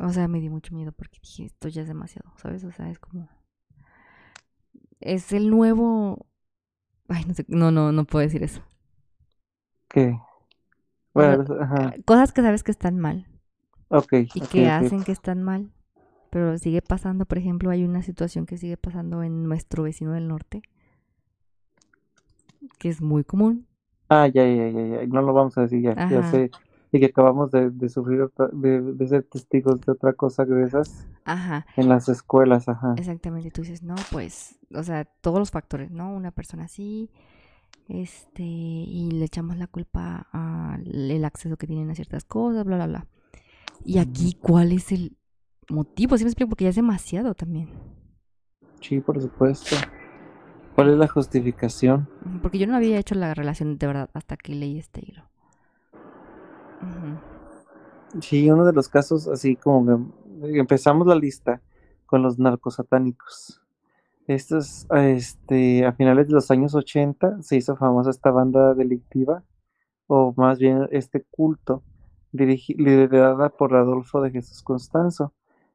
O 0.00 0.12
sea, 0.12 0.28
me 0.28 0.40
di 0.40 0.48
mucho 0.48 0.74
miedo 0.74 0.92
porque 0.92 1.18
dije, 1.22 1.44
esto 1.44 1.68
ya 1.68 1.82
es 1.82 1.88
demasiado, 1.88 2.32
¿sabes? 2.36 2.64
O 2.64 2.72
sea, 2.72 2.90
es 2.90 2.98
como... 2.98 3.28
Es 5.00 5.32
el 5.32 5.50
nuevo... 5.50 6.26
Ay, 7.08 7.24
no 7.26 7.34
sé, 7.34 7.44
no, 7.48 7.70
no, 7.70 7.92
no 7.92 8.04
puedo 8.04 8.24
decir 8.24 8.42
eso. 8.42 8.62
¿Qué? 9.88 10.18
Bueno, 11.14 11.44
Cosas 12.04 12.32
que 12.32 12.42
sabes 12.42 12.62
que 12.62 12.72
están 12.72 12.98
mal. 12.98 13.26
Y 14.34 14.40
que 14.40 14.68
hacen 14.68 15.04
que 15.04 15.12
están 15.12 15.42
mal. 15.42 15.70
Pero 16.30 16.58
sigue 16.58 16.82
pasando, 16.82 17.24
por 17.24 17.38
ejemplo, 17.38 17.70
hay 17.70 17.84
una 17.84 18.02
situación 18.02 18.46
que 18.46 18.58
sigue 18.58 18.76
pasando 18.76 19.22
en 19.22 19.44
nuestro 19.44 19.84
vecino 19.84 20.12
del 20.12 20.28
norte, 20.28 20.62
que 22.78 22.88
es 22.88 23.00
muy 23.00 23.24
común. 23.24 23.66
Ah, 24.08 24.26
ya, 24.26 24.44
ya, 24.46 24.68
ya, 24.68 24.86
ya. 24.86 25.06
No 25.06 25.22
lo 25.22 25.32
vamos 25.32 25.56
a 25.56 25.62
decir 25.62 25.82
ya. 25.82 25.94
Ya 26.08 26.30
sé. 26.30 26.50
Y 26.92 27.00
que 27.00 27.06
acabamos 27.06 27.50
de, 27.50 27.88
sufrir, 27.88 28.28
de, 28.52 28.80
de, 28.80 29.08
ser 29.08 29.24
testigos 29.24 29.80
de 29.80 29.92
otra 29.92 30.12
cosa 30.12 30.46
que 30.46 30.62
esas. 30.62 31.06
Ajá. 31.24 31.66
En 31.76 31.88
las 31.88 32.08
escuelas, 32.08 32.68
ajá. 32.68 32.94
Exactamente. 32.96 33.50
Tú 33.50 33.62
dices, 33.62 33.82
no, 33.82 33.94
pues, 34.10 34.58
o 34.74 34.82
sea, 34.82 35.04
todos 35.04 35.38
los 35.38 35.50
factores, 35.50 35.90
¿no? 35.90 36.14
Una 36.14 36.30
persona 36.30 36.64
así, 36.64 37.10
este, 37.88 38.42
y 38.42 39.10
le 39.12 39.24
echamos 39.24 39.56
la 39.58 39.66
culpa 39.66 40.26
al 40.32 41.24
acceso 41.24 41.56
que 41.56 41.66
tienen 41.66 41.90
a 41.90 41.94
ciertas 41.94 42.24
cosas, 42.24 42.64
bla, 42.64 42.76
bla, 42.76 42.86
bla. 42.86 43.06
Y 43.84 43.98
aquí, 43.98 44.36
¿cuál 44.40 44.72
es 44.72 44.92
el 44.92 45.16
motivo? 45.68 46.16
¿Sí 46.16 46.24
me 46.24 46.30
explico? 46.30 46.48
Porque 46.50 46.64
ya 46.64 46.70
es 46.70 46.76
demasiado 46.76 47.34
también. 47.34 47.68
Sí, 48.80 49.00
por 49.00 49.20
supuesto. 49.20 49.76
¿Cuál 50.74 50.90
es 50.90 50.98
la 50.98 51.08
justificación? 51.08 52.08
Porque 52.42 52.58
yo 52.58 52.66
no 52.66 52.76
había 52.76 52.98
hecho 52.98 53.14
la 53.14 53.32
relación 53.34 53.78
de 53.78 53.86
verdad 53.86 54.10
hasta 54.12 54.36
que 54.36 54.54
leí 54.54 54.78
este 54.78 55.00
hilo. 55.06 55.24
Sí, 58.20 58.50
uno 58.50 58.64
de 58.64 58.72
los 58.72 58.88
casos, 58.88 59.26
así 59.26 59.56
como 59.56 60.12
empezamos 60.42 61.06
la 61.06 61.14
lista 61.14 61.60
con 62.04 62.22
los 62.22 62.38
narcosatánicos. 62.38 63.62
Estos, 64.26 64.86
este, 64.90 65.86
a 65.86 65.92
finales 65.92 66.28
de 66.28 66.34
los 66.34 66.50
años 66.50 66.74
80 66.74 67.42
se 67.42 67.56
hizo 67.56 67.76
famosa 67.76 68.10
esta 68.10 68.30
banda 68.30 68.74
delictiva, 68.74 69.44
o 70.08 70.34
más 70.36 70.58
bien 70.58 70.88
este 70.90 71.24
culto, 71.30 71.82
liderada 72.36 73.48
por 73.48 73.74
Adolfo 73.74 74.20
de 74.20 74.30
Jesús 74.30 74.62
Constanzo, 74.62 75.32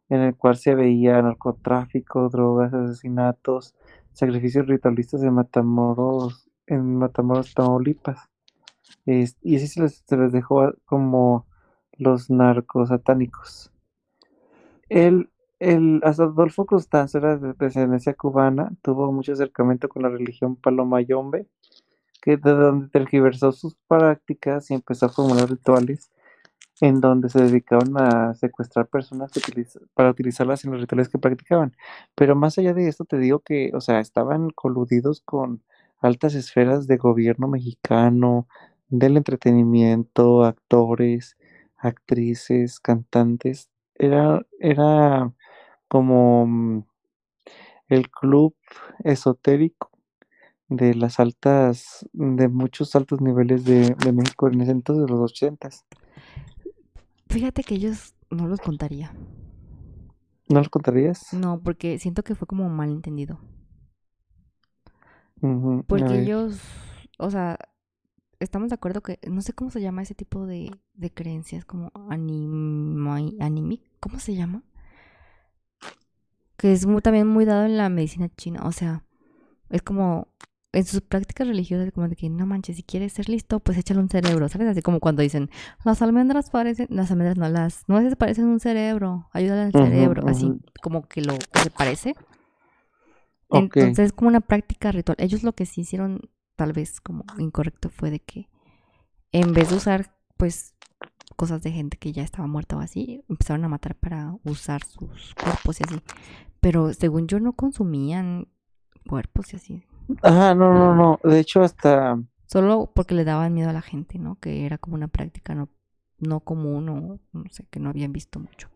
en 0.09 0.21
el 0.21 0.35
cual 0.35 0.57
se 0.57 0.75
veía 0.75 1.21
narcotráfico, 1.21 2.29
drogas, 2.29 2.73
asesinatos, 2.73 3.75
sacrificios 4.11 4.67
ritualistas 4.67 5.23
en 5.23 5.33
Matamoros, 5.33 6.49
en 6.67 6.97
Matamoros, 6.97 7.53
Tamaulipas. 7.53 8.29
y 9.05 9.55
así 9.55 9.67
se 9.67 9.81
les, 9.81 10.31
dejó 10.31 10.73
como 10.85 11.47
los 11.93 12.29
narcos 12.29 12.89
satánicos. 12.89 13.71
El, 14.89 15.29
el 15.59 16.01
Adolfo 16.03 16.65
Constanzo 16.65 17.19
era 17.19 17.37
de 17.37 17.53
descendencia 17.53 18.13
cubana, 18.13 18.71
tuvo 18.81 19.11
mucho 19.11 19.31
acercamiento 19.31 19.87
con 19.87 20.01
la 20.01 20.09
religión 20.09 20.57
palomayombe, 20.57 21.47
que 22.21 22.37
de 22.37 22.51
donde 22.51 22.89
tergiversó 22.89 23.51
sus 23.51 23.75
prácticas 23.87 24.69
y 24.69 24.73
empezó 24.73 25.05
a 25.05 25.09
formular 25.09 25.49
rituales 25.49 26.11
en 26.81 26.99
donde 26.99 27.29
se 27.29 27.41
dedicaban 27.41 27.95
a 27.97 28.33
secuestrar 28.33 28.87
personas 28.87 29.31
para 29.93 30.09
utilizarlas 30.09 30.65
en 30.65 30.71
los 30.71 30.81
rituales 30.81 31.09
que 31.09 31.19
practicaban. 31.19 31.75
Pero 32.15 32.35
más 32.35 32.57
allá 32.57 32.73
de 32.73 32.87
esto, 32.87 33.05
te 33.05 33.17
digo 33.17 33.39
que, 33.39 33.71
o 33.73 33.81
sea, 33.81 33.99
estaban 33.99 34.49
coludidos 34.49 35.21
con 35.21 35.63
altas 35.99 36.33
esferas 36.35 36.87
de 36.87 36.97
gobierno 36.97 37.47
mexicano, 37.47 38.47
del 38.89 39.17
entretenimiento, 39.17 40.43
actores, 40.43 41.37
actrices, 41.77 42.79
cantantes. 42.79 43.69
Era, 43.95 44.41
era 44.59 45.31
como 45.87 46.47
mm, 46.47 46.83
el 47.89 48.09
club 48.09 48.55
esotérico 49.03 49.91
de 50.67 50.95
las 50.95 51.19
altas, 51.19 52.07
de 52.13 52.47
muchos 52.47 52.95
altos 52.95 53.21
niveles 53.21 53.65
de, 53.65 53.95
México 54.13 54.47
en 54.47 54.61
ese 54.61 54.71
entonces, 54.71 55.09
los 55.09 55.19
ochentas. 55.19 55.85
Fíjate 57.31 57.63
que 57.63 57.75
ellos 57.75 58.13
no 58.29 58.47
los 58.47 58.59
contaría. 58.59 59.13
¿No 60.49 60.59
los 60.59 60.69
contarías? 60.69 61.33
No, 61.33 61.61
porque 61.63 61.97
siento 61.97 62.23
que 62.23 62.35
fue 62.35 62.45
como 62.45 62.67
malentendido. 62.69 63.39
porque 65.87 66.21
ellos, 66.21 66.59
o 67.17 67.31
sea, 67.31 67.57
estamos 68.39 68.69
de 68.69 68.75
acuerdo 68.75 69.01
que, 69.01 69.17
no 69.29 69.41
sé 69.41 69.53
cómo 69.53 69.71
se 69.71 69.81
llama 69.81 70.01
ese 70.01 70.13
tipo 70.13 70.45
de, 70.45 70.71
de 70.93 71.11
creencias, 71.11 71.63
como 71.63 71.91
animic, 71.95 73.81
¿cómo 73.99 74.19
se 74.19 74.35
llama? 74.35 74.63
Que 76.57 76.73
es 76.73 76.85
muy, 76.85 77.01
también 77.01 77.27
muy 77.27 77.45
dado 77.45 77.65
en 77.65 77.77
la 77.77 77.89
medicina 77.89 78.29
china, 78.35 78.61
o 78.65 78.71
sea, 78.71 79.03
es 79.69 79.81
como 79.81 80.27
en 80.73 80.85
sus 80.85 81.01
prácticas 81.01 81.47
religiosas, 81.47 81.91
como 81.91 82.07
de 82.07 82.15
que 82.15 82.29
no 82.29 82.45
manches, 82.45 82.77
si 82.77 82.83
quieres 82.83 83.13
ser 83.13 83.27
listo, 83.27 83.59
pues 83.59 83.77
échale 83.77 83.99
un 83.99 84.09
cerebro, 84.09 84.47
¿sabes? 84.47 84.69
Así 84.69 84.81
como 84.81 84.99
cuando 84.99 85.21
dicen, 85.21 85.49
las 85.83 86.01
almendras 86.01 86.49
parecen, 86.49 86.87
las 86.89 87.11
almendras 87.11 87.37
no, 87.37 87.49
las 87.49 87.83
nueces 87.87 88.15
parecen 88.15 88.45
un 88.45 88.59
cerebro, 88.59 89.29
ayúdale 89.33 89.63
al 89.63 89.71
cerebro, 89.71 90.27
así 90.27 90.51
como 90.81 91.07
que 91.07 91.21
lo 91.21 91.37
que 91.37 91.59
se 91.59 91.71
parece. 91.71 92.15
Entonces 93.49 93.99
es 93.99 94.13
como 94.13 94.29
una 94.29 94.39
práctica 94.39 94.93
ritual. 94.93 95.17
Ellos 95.19 95.43
lo 95.43 95.53
que 95.53 95.65
sí 95.65 95.81
hicieron, 95.81 96.21
tal 96.55 96.71
vez 96.71 97.01
como 97.01 97.25
incorrecto, 97.37 97.89
fue 97.89 98.09
de 98.09 98.21
que 98.21 98.49
en 99.33 99.53
vez 99.53 99.69
de 99.69 99.75
usar, 99.75 100.15
pues, 100.37 100.73
cosas 101.35 101.63
de 101.63 101.71
gente 101.71 101.97
que 101.97 102.13
ya 102.13 102.23
estaba 102.23 102.47
muerta 102.47 102.77
o 102.77 102.79
así, 102.79 103.23
empezaron 103.27 103.65
a 103.65 103.69
matar 103.69 103.95
para 103.95 104.35
usar 104.43 104.83
sus 104.83 105.33
cuerpos 105.35 105.81
y 105.81 105.83
así. 105.83 106.01
Pero 106.61 106.93
según 106.93 107.27
yo 107.27 107.39
no 107.39 107.53
consumían 107.53 108.47
cuerpos 109.07 109.53
y 109.53 109.55
así. 109.57 109.83
Ajá, 110.21 110.55
no, 110.55 110.73
no, 110.73 110.95
no. 110.95 111.19
De 111.23 111.39
hecho, 111.39 111.61
hasta. 111.61 112.19
Solo 112.45 112.91
porque 112.93 113.15
le 113.15 113.23
daban 113.23 113.53
miedo 113.53 113.69
a 113.69 113.73
la 113.73 113.81
gente, 113.81 114.19
¿no? 114.19 114.35
Que 114.39 114.65
era 114.65 114.77
como 114.77 114.95
una 114.95 115.07
práctica 115.07 115.55
no, 115.55 115.69
no 116.19 116.41
común 116.41 116.89
o 116.89 117.19
no 117.31 117.43
sé, 117.51 117.65
que 117.69 117.79
no 117.79 117.89
habían 117.89 118.11
visto 118.11 118.39
mucho. 118.39 118.69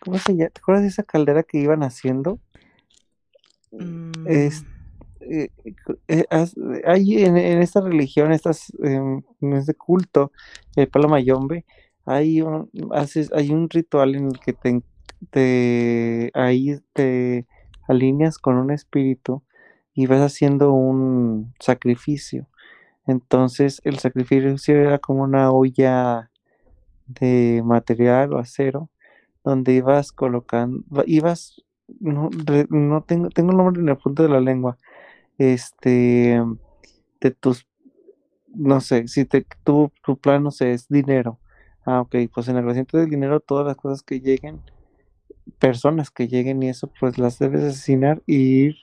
¿Cómo 0.00 0.18
se 0.18 0.36
llama? 0.36 0.50
¿Te 0.50 0.60
acuerdas 0.60 0.82
de 0.82 0.88
esa 0.88 1.02
caldera 1.02 1.42
que 1.42 1.58
iban 1.58 1.82
haciendo? 1.82 2.38
Mm. 3.72 4.26
Es, 4.26 4.64
eh, 5.20 5.48
eh, 6.08 6.24
hay 6.86 7.24
en, 7.24 7.36
esta 7.36 7.80
religión, 7.80 8.32
estas, 8.32 8.72
em, 8.82 9.22
en 9.40 9.52
este 9.54 9.74
culto, 9.74 10.32
el 10.76 10.88
palo 10.88 11.08
mayombe, 11.08 11.64
hay 12.04 12.42
un, 12.42 12.70
haces, 12.92 13.32
hay 13.32 13.50
un 13.50 13.70
ritual 13.70 14.14
en 14.14 14.26
el 14.26 14.38
que 14.40 14.52
te, 14.52 14.82
te 15.30 16.30
ahí 16.34 16.78
te 16.92 17.46
alineas 17.88 18.38
con 18.38 18.56
un 18.56 18.70
espíritu 18.70 19.42
y 19.94 20.06
vas 20.06 20.20
haciendo 20.20 20.72
un 20.72 21.54
sacrificio. 21.60 22.46
Entonces 23.06 23.80
el 23.84 23.98
sacrificio 23.98 24.76
era 24.76 24.98
como 24.98 25.22
una 25.22 25.50
olla 25.52 26.30
de 27.06 27.62
material 27.64 28.32
o 28.32 28.38
acero 28.38 28.90
donde 29.44 29.74
ibas 29.74 30.10
colocando, 30.10 30.82
ibas, 31.06 31.62
no, 32.00 32.30
tengo, 33.06 33.28
tengo 33.28 33.50
el 33.50 33.56
nombre 33.58 33.82
en 33.82 33.88
el 33.90 33.98
punto 33.98 34.22
de 34.22 34.30
la 34.30 34.40
lengua, 34.40 34.78
este, 35.36 36.42
de 37.20 37.30
tus, 37.32 37.68
no 38.54 38.80
sé, 38.80 39.06
si 39.06 39.26
te, 39.26 39.46
tu, 39.64 39.92
tu 40.02 40.16
plan, 40.16 40.42
no 40.42 40.50
sé, 40.50 40.72
es 40.72 40.88
dinero. 40.88 41.38
Ah, 41.84 42.00
ok, 42.00 42.16
pues 42.32 42.48
en 42.48 42.56
el 42.56 42.64
recinto 42.64 42.96
del 42.96 43.10
dinero 43.10 43.40
todas 43.40 43.66
las 43.66 43.76
cosas 43.76 44.02
que 44.02 44.20
lleguen, 44.20 44.62
personas 45.58 46.10
que 46.10 46.26
lleguen 46.26 46.62
y 46.62 46.70
eso, 46.70 46.90
pues 46.98 47.18
las 47.18 47.38
debes 47.38 47.64
asesinar 47.64 48.22
y 48.26 48.36
ir 48.36 48.76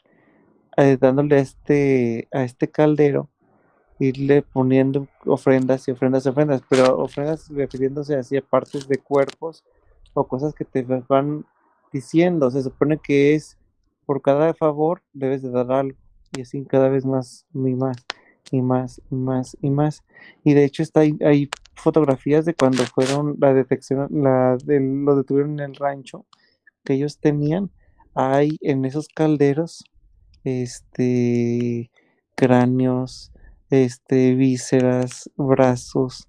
eh, 0.78 0.98
dándole 1.00 1.40
este, 1.40 2.28
a 2.32 2.44
este 2.44 2.70
caldero, 2.70 3.30
irle 4.00 4.42
poniendo 4.42 5.08
ofrendas 5.26 5.88
y 5.88 5.92
ofrendas 5.92 6.26
y 6.26 6.30
ofrendas, 6.30 6.62
pero 6.70 6.98
ofrendas 7.00 7.50
refiriéndose 7.50 8.16
así 8.16 8.38
a 8.38 8.42
partes 8.42 8.88
de 8.88 8.98
cuerpos 8.98 9.64
o 10.14 10.28
cosas 10.28 10.54
que 10.54 10.66
te 10.66 10.84
van 10.84 11.46
diciendo. 11.92 12.50
Se 12.50 12.64
supone 12.64 12.98
que 12.98 13.36
es 13.36 13.58
por 14.06 14.22
cada 14.22 14.54
favor 14.54 15.02
debes 15.14 15.42
de 15.42 15.52
dar 15.52 15.72
algo 15.72 15.98
y 16.36 16.42
así 16.42 16.66
cada 16.66 16.90
vez 16.90 17.06
más 17.06 17.46
y 17.54 17.60
más 17.76 17.98
y 18.52 18.62
más 18.62 19.02
y 19.10 19.16
más 19.16 19.58
y 19.62 19.70
más. 19.70 20.04
Y 20.44 20.54
de 20.54 20.66
hecho 20.66 20.84
está 20.84 21.02
hay 21.02 21.50
fotografías 21.76 22.46
de 22.46 22.54
cuando 22.54 22.84
fueron 22.84 23.36
la 23.40 23.54
detección, 23.54 24.08
la 24.12 24.58
de, 24.64 24.80
lo 24.80 25.16
detuvieron 25.16 25.60
en 25.60 25.72
el 25.72 25.76
rancho 25.76 26.26
que 26.84 26.94
ellos 26.94 27.20
tenían. 27.20 27.70
Hay 28.14 28.58
en 28.62 28.86
esos 28.86 29.08
calderos 29.08 29.86
este, 30.44 31.92
cráneos, 32.36 33.32
este, 33.70 34.36
vísceras, 34.36 35.30
brazos, 35.38 36.28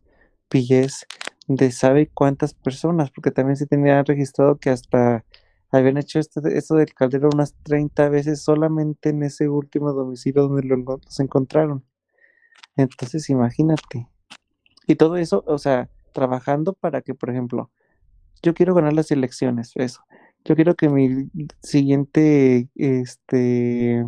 pies 0.48 1.07
de 1.48 1.72
sabe 1.72 2.09
cuántas 2.12 2.55
personas, 2.55 3.11
porque 3.11 3.31
también 3.31 3.57
se 3.57 3.66
tenía 3.66 4.03
registrado 4.03 4.59
que 4.59 4.70
hasta 4.70 5.25
habían 5.70 5.96
hecho 5.96 6.18
esto, 6.18 6.40
esto 6.46 6.77
del 6.77 6.92
caldero 6.94 7.31
unas 7.33 7.55
30 7.62 8.09
veces 8.09 8.42
solamente 8.42 9.09
en 9.09 9.22
ese 9.22 9.48
último 9.48 9.92
domicilio 9.92 10.48
donde 10.48 10.62
los 10.77 11.20
encontraron. 11.20 11.85
Entonces, 12.77 13.29
imagínate. 13.31 14.09
Y 14.87 14.96
todo 14.96 15.16
eso, 15.16 15.44
o 15.46 15.59
sea, 15.59 15.88
trabajando 16.12 16.75
para 16.75 17.01
que, 17.03 17.14
por 17.14 17.31
ejemplo, 17.31 17.70
yo 18.42 18.55
quiero 18.55 18.75
ganar 18.75 18.92
las 18.92 19.11
elecciones, 19.11 19.72
eso. 19.77 20.03
Yo 20.44 20.57
quiero 20.57 20.74
que 20.74 20.88
mi 20.88 21.28
siguiente 21.62 22.68
este, 22.74 24.05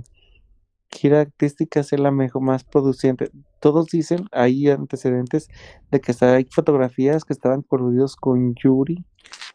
gira 0.91 1.21
artística 1.21 1.83
sea 1.83 1.99
la 1.99 2.11
mejor, 2.11 2.43
más 2.43 2.65
producente. 2.65 3.31
Todos 3.61 3.87
dicen, 3.87 4.27
hay 4.33 4.69
antecedentes 4.69 5.49
de 5.91 6.01
que 6.01 6.15
hay 6.25 6.47
fotografías 6.51 7.25
que 7.25 7.33
estaban 7.33 7.63
coludidos 7.63 8.17
con 8.17 8.55
Yuri, 8.55 9.05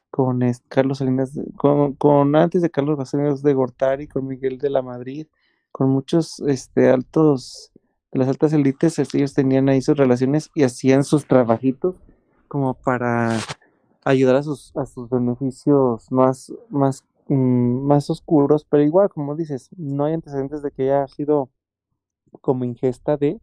con 0.09 0.39
Carlos 0.69 0.99
Salinas, 0.99 1.37
con, 1.57 2.35
antes 2.35 2.61
de 2.61 2.69
Carlos 2.69 3.09
Salinas 3.09 3.43
de 3.43 3.53
Gortari, 3.53 4.07
con 4.07 4.27
Miguel 4.27 4.57
de 4.57 4.69
la 4.69 4.81
Madrid, 4.81 5.27
con 5.71 5.89
muchos 5.89 6.39
este, 6.47 6.89
altos, 6.89 7.71
de 8.11 8.19
las 8.19 8.27
altas 8.27 8.53
élites, 8.53 8.97
ellos 9.13 9.33
tenían 9.33 9.69
ahí 9.69 9.81
sus 9.81 9.97
relaciones 9.97 10.49
y 10.55 10.63
hacían 10.63 11.03
sus 11.03 11.25
trabajitos 11.25 12.01
como 12.47 12.73
para 12.73 13.37
ayudar 14.03 14.37
a 14.37 14.43
sus, 14.43 14.75
a 14.75 14.85
sus 14.85 15.09
beneficios 15.09 16.11
más, 16.11 16.53
más, 16.69 17.05
mm, 17.27 17.85
más 17.85 18.09
oscuros, 18.09 18.65
pero 18.65 18.83
igual, 18.83 19.09
como 19.09 19.35
dices, 19.35 19.69
no 19.77 20.05
hay 20.05 20.13
antecedentes 20.13 20.61
de 20.61 20.71
que 20.71 20.83
haya 20.91 21.07
sido 21.07 21.49
como 22.41 22.63
ingesta 22.63 23.17
de, 23.17 23.41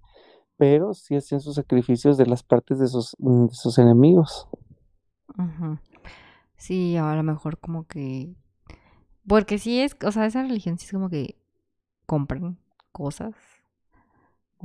pero 0.57 0.95
sí 0.95 1.17
hacían 1.17 1.41
sus 1.41 1.57
sacrificios 1.57 2.17
de 2.17 2.27
las 2.27 2.43
partes 2.43 2.79
de 2.79 2.89
sus, 2.89 3.17
mm, 3.19 3.47
de 3.47 3.55
sus 3.55 3.79
enemigos. 3.79 4.49
Sí, 6.57 6.97
a 6.97 7.15
lo 7.15 7.23
mejor 7.23 7.59
como 7.59 7.87
que... 7.87 8.35
Porque 9.29 9.59
sí 9.59 9.81
es, 9.81 9.97
o 10.05 10.13
sea, 10.13 10.25
esa 10.27 10.43
religión 10.43 10.79
sí 10.79 10.87
es 10.87 10.93
como 10.93 11.11
que 11.11 11.37
compran 12.07 12.59
cosas. 12.93 13.35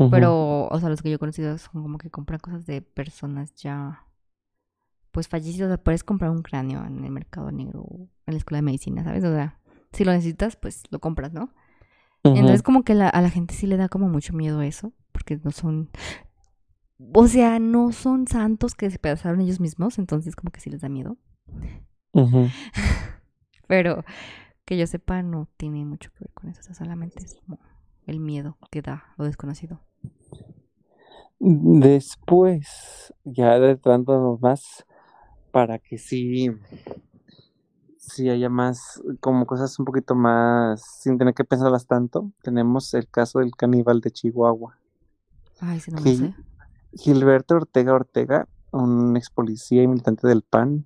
Pero, 0.09 0.67
o 0.67 0.79
sea, 0.79 0.89
los 0.89 1.01
que 1.01 1.09
yo 1.09 1.15
he 1.15 1.19
conocido 1.19 1.57
son 1.57 1.83
como 1.83 1.97
que 1.97 2.09
compran 2.09 2.39
cosas 2.39 2.65
de 2.65 2.81
personas 2.81 3.53
ya 3.55 4.05
pues 5.11 5.27
fallecidos, 5.27 5.77
puedes 5.79 6.03
comprar 6.03 6.31
un 6.31 6.41
cráneo 6.41 6.85
en 6.85 7.03
el 7.03 7.11
mercado 7.11 7.51
negro 7.51 7.81
o 7.81 8.09
en 8.25 8.33
la 8.33 8.37
escuela 8.37 8.57
de 8.57 8.63
medicina, 8.63 9.03
¿sabes? 9.03 9.23
O 9.23 9.33
sea, 9.33 9.59
si 9.91 10.03
lo 10.03 10.11
necesitas, 10.11 10.55
pues 10.55 10.83
lo 10.89 10.99
compras, 10.99 11.33
¿no? 11.33 11.53
Entonces 12.23 12.61
como 12.61 12.83
que 12.83 12.93
a 12.93 13.21
la 13.21 13.29
gente 13.29 13.55
sí 13.55 13.65
le 13.65 13.77
da 13.77 13.89
como 13.89 14.07
mucho 14.07 14.33
miedo 14.33 14.61
eso, 14.61 14.93
porque 15.11 15.39
no 15.43 15.51
son, 15.51 15.89
o 17.13 17.27
sea, 17.27 17.57
no 17.57 17.91
son 17.91 18.27
santos 18.27 18.75
que 18.75 18.91
se 18.91 18.99
pedazaron 18.99 19.41
ellos 19.41 19.59
mismos, 19.59 19.97
entonces 19.97 20.35
como 20.35 20.51
que 20.51 20.59
sí 20.59 20.69
les 20.69 20.81
da 20.81 20.89
miedo. 20.89 21.17
Pero 23.67 24.03
que 24.65 24.77
yo 24.77 24.85
sepa, 24.85 25.23
no 25.23 25.49
tiene 25.57 25.83
mucho 25.83 26.11
que 26.11 26.25
ver 26.25 26.33
con 26.33 26.49
eso, 26.49 26.59
o 26.61 26.63
sea, 26.63 26.75
solamente 26.75 27.23
es 27.23 27.35
como 27.35 27.59
el 28.05 28.19
miedo 28.19 28.57
que 28.69 28.81
da 28.81 29.13
lo 29.17 29.25
desconocido. 29.25 29.81
Después, 31.39 33.13
ya 33.23 33.53
adentrándonos 33.53 34.39
más, 34.41 34.85
para 35.51 35.79
que 35.79 35.97
sí, 35.97 36.51
sí 37.97 38.29
haya 38.29 38.49
más, 38.49 39.01
como 39.19 39.45
cosas 39.45 39.77
un 39.79 39.85
poquito 39.85 40.15
más, 40.15 40.81
sin 41.01 41.17
tener 41.17 41.33
que 41.33 41.43
pensarlas 41.43 41.85
tanto, 41.85 42.31
tenemos 42.41 42.93
el 42.93 43.07
caso 43.07 43.39
del 43.39 43.55
caníbal 43.55 44.01
de 44.01 44.11
Chihuahua. 44.11 44.77
Ay, 45.59 45.79
sí, 45.79 45.91
no 45.91 45.97
me 45.97 46.03
que 46.03 46.15
sé. 46.17 46.33
Gilberto 46.93 47.55
Ortega 47.55 47.93
Ortega, 47.93 48.47
un 48.71 49.15
ex 49.15 49.29
policía 49.29 49.83
y 49.83 49.87
militante 49.87 50.27
del 50.27 50.41
PAN, 50.41 50.85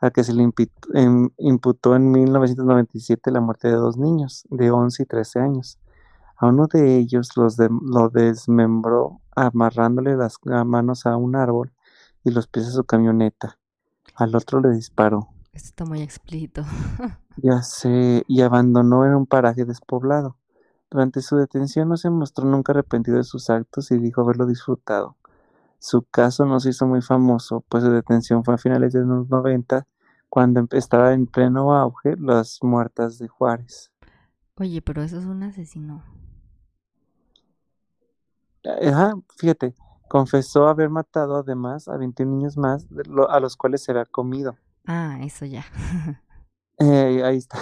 al 0.00 0.12
que 0.12 0.24
se 0.24 0.32
le 0.34 0.48
em- 0.94 1.30
imputó 1.38 1.96
en 1.96 2.10
1997 2.10 3.30
la 3.30 3.40
muerte 3.40 3.68
de 3.68 3.74
dos 3.74 3.96
niños 3.96 4.44
de 4.50 4.70
11 4.70 5.02
y 5.02 5.06
13 5.06 5.40
años. 5.40 5.78
A 6.36 6.46
uno 6.48 6.66
de 6.66 6.96
ellos 6.98 7.30
los 7.36 7.56
de- 7.56 7.70
lo 7.70 8.10
desmembró 8.10 9.20
amarrándole 9.34 10.16
las 10.16 10.38
manos 10.44 11.06
a 11.06 11.16
un 11.16 11.34
árbol 11.36 11.72
y 12.24 12.30
los 12.30 12.46
pies 12.46 12.66
a 12.68 12.72
su 12.72 12.84
camioneta. 12.84 13.58
Al 14.16 14.34
otro 14.34 14.60
le 14.60 14.70
disparó. 14.70 15.28
Esto 15.52 15.68
está 15.68 15.84
muy 15.84 16.02
explícito. 16.02 16.64
Ya 17.36 17.62
sé, 17.62 18.24
y 18.28 18.40
abandonó 18.40 19.04
en 19.04 19.14
un 19.14 19.26
paraje 19.26 19.64
despoblado. 19.66 20.36
Durante 20.90 21.20
su 21.20 21.36
detención 21.36 21.88
no 21.88 21.96
se 21.98 22.08
mostró 22.08 22.46
nunca 22.46 22.72
arrepentido 22.72 23.18
de 23.18 23.24
sus 23.24 23.50
actos 23.50 23.90
y 23.90 23.98
dijo 23.98 24.22
haberlo 24.22 24.46
disfrutado. 24.46 25.16
Su 25.78 26.02
caso 26.02 26.46
no 26.46 26.60
se 26.60 26.70
hizo 26.70 26.86
muy 26.86 27.02
famoso, 27.02 27.62
pues 27.68 27.84
su 27.84 27.90
detención 27.90 28.44
fue 28.44 28.54
a 28.54 28.58
finales 28.58 28.92
de 28.94 29.00
los 29.04 29.28
90, 29.28 29.86
cuando 30.30 30.60
empe- 30.62 30.78
estaba 30.78 31.12
en 31.12 31.26
pleno 31.26 31.74
auge 31.76 32.16
las 32.18 32.58
muertas 32.62 33.18
de 33.18 33.28
Juárez. 33.28 33.92
Oye, 34.56 34.80
pero 34.82 35.02
eso 35.02 35.18
es 35.18 35.26
un 35.26 35.42
asesino. 35.42 36.02
Ajá, 38.82 39.14
fíjate, 39.38 39.74
confesó 40.08 40.68
haber 40.68 40.90
matado 40.90 41.36
además 41.36 41.88
a 41.88 41.96
21 41.96 42.36
niños 42.36 42.56
más, 42.56 42.86
a 43.28 43.40
los 43.40 43.56
cuales 43.56 43.82
se 43.82 43.92
había 43.92 44.04
comido. 44.04 44.56
Ah, 44.86 45.18
eso 45.22 45.44
ya. 45.44 45.64
Eh, 46.78 47.22
ahí 47.24 47.38
está. 47.38 47.56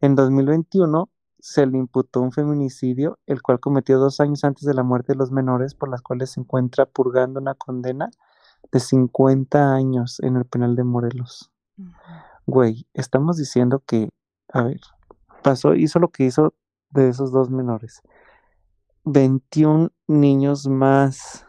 En 0.00 0.14
2021 0.14 1.10
se 1.38 1.66
le 1.66 1.76
imputó 1.76 2.22
un 2.22 2.32
feminicidio, 2.32 3.18
el 3.26 3.42
cual 3.42 3.60
cometió 3.60 3.98
dos 3.98 4.18
años 4.18 4.44
antes 4.44 4.64
de 4.64 4.72
la 4.72 4.82
muerte 4.82 5.12
de 5.12 5.18
los 5.18 5.30
menores, 5.30 5.74
por 5.74 5.90
las 5.90 6.00
cuales 6.00 6.30
se 6.30 6.40
encuentra 6.40 6.86
purgando 6.86 7.38
una 7.38 7.54
condena 7.54 8.10
de 8.72 8.80
50 8.80 9.74
años 9.74 10.20
en 10.20 10.36
el 10.36 10.46
penal 10.46 10.74
de 10.74 10.84
Morelos. 10.84 11.52
Güey, 12.46 12.86
estamos 12.94 13.36
diciendo 13.36 13.82
que, 13.86 14.08
a 14.52 14.62
ver, 14.62 14.80
pasó, 15.42 15.74
hizo 15.74 15.98
lo 15.98 16.08
que 16.08 16.24
hizo 16.24 16.54
de 16.90 17.08
esos 17.08 17.32
dos 17.32 17.50
menores. 17.50 18.02
21 19.04 19.90
niños 20.08 20.66
más. 20.66 21.45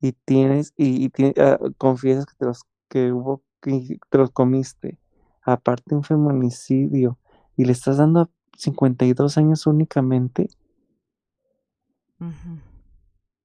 Y 0.00 0.12
tienes, 0.12 0.72
y, 0.76 1.04
y 1.04 1.08
tie- 1.10 1.34
ah, 1.40 1.58
confiesas 1.76 2.26
que 2.26 2.34
te 2.38 2.44
los, 2.46 2.62
que 2.88 3.12
hubo, 3.12 3.42
que 3.60 3.98
te 4.08 4.18
los 4.18 4.30
comiste. 4.30 4.98
Aparte 5.42 5.94
un 5.94 6.04
feminicidio. 6.04 7.18
Y 7.56 7.64
le 7.64 7.72
estás 7.72 7.96
dando 7.96 8.30
52 8.56 9.38
años 9.38 9.66
únicamente. 9.66 10.48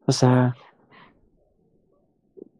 O 0.05 0.11
sea, 0.11 0.55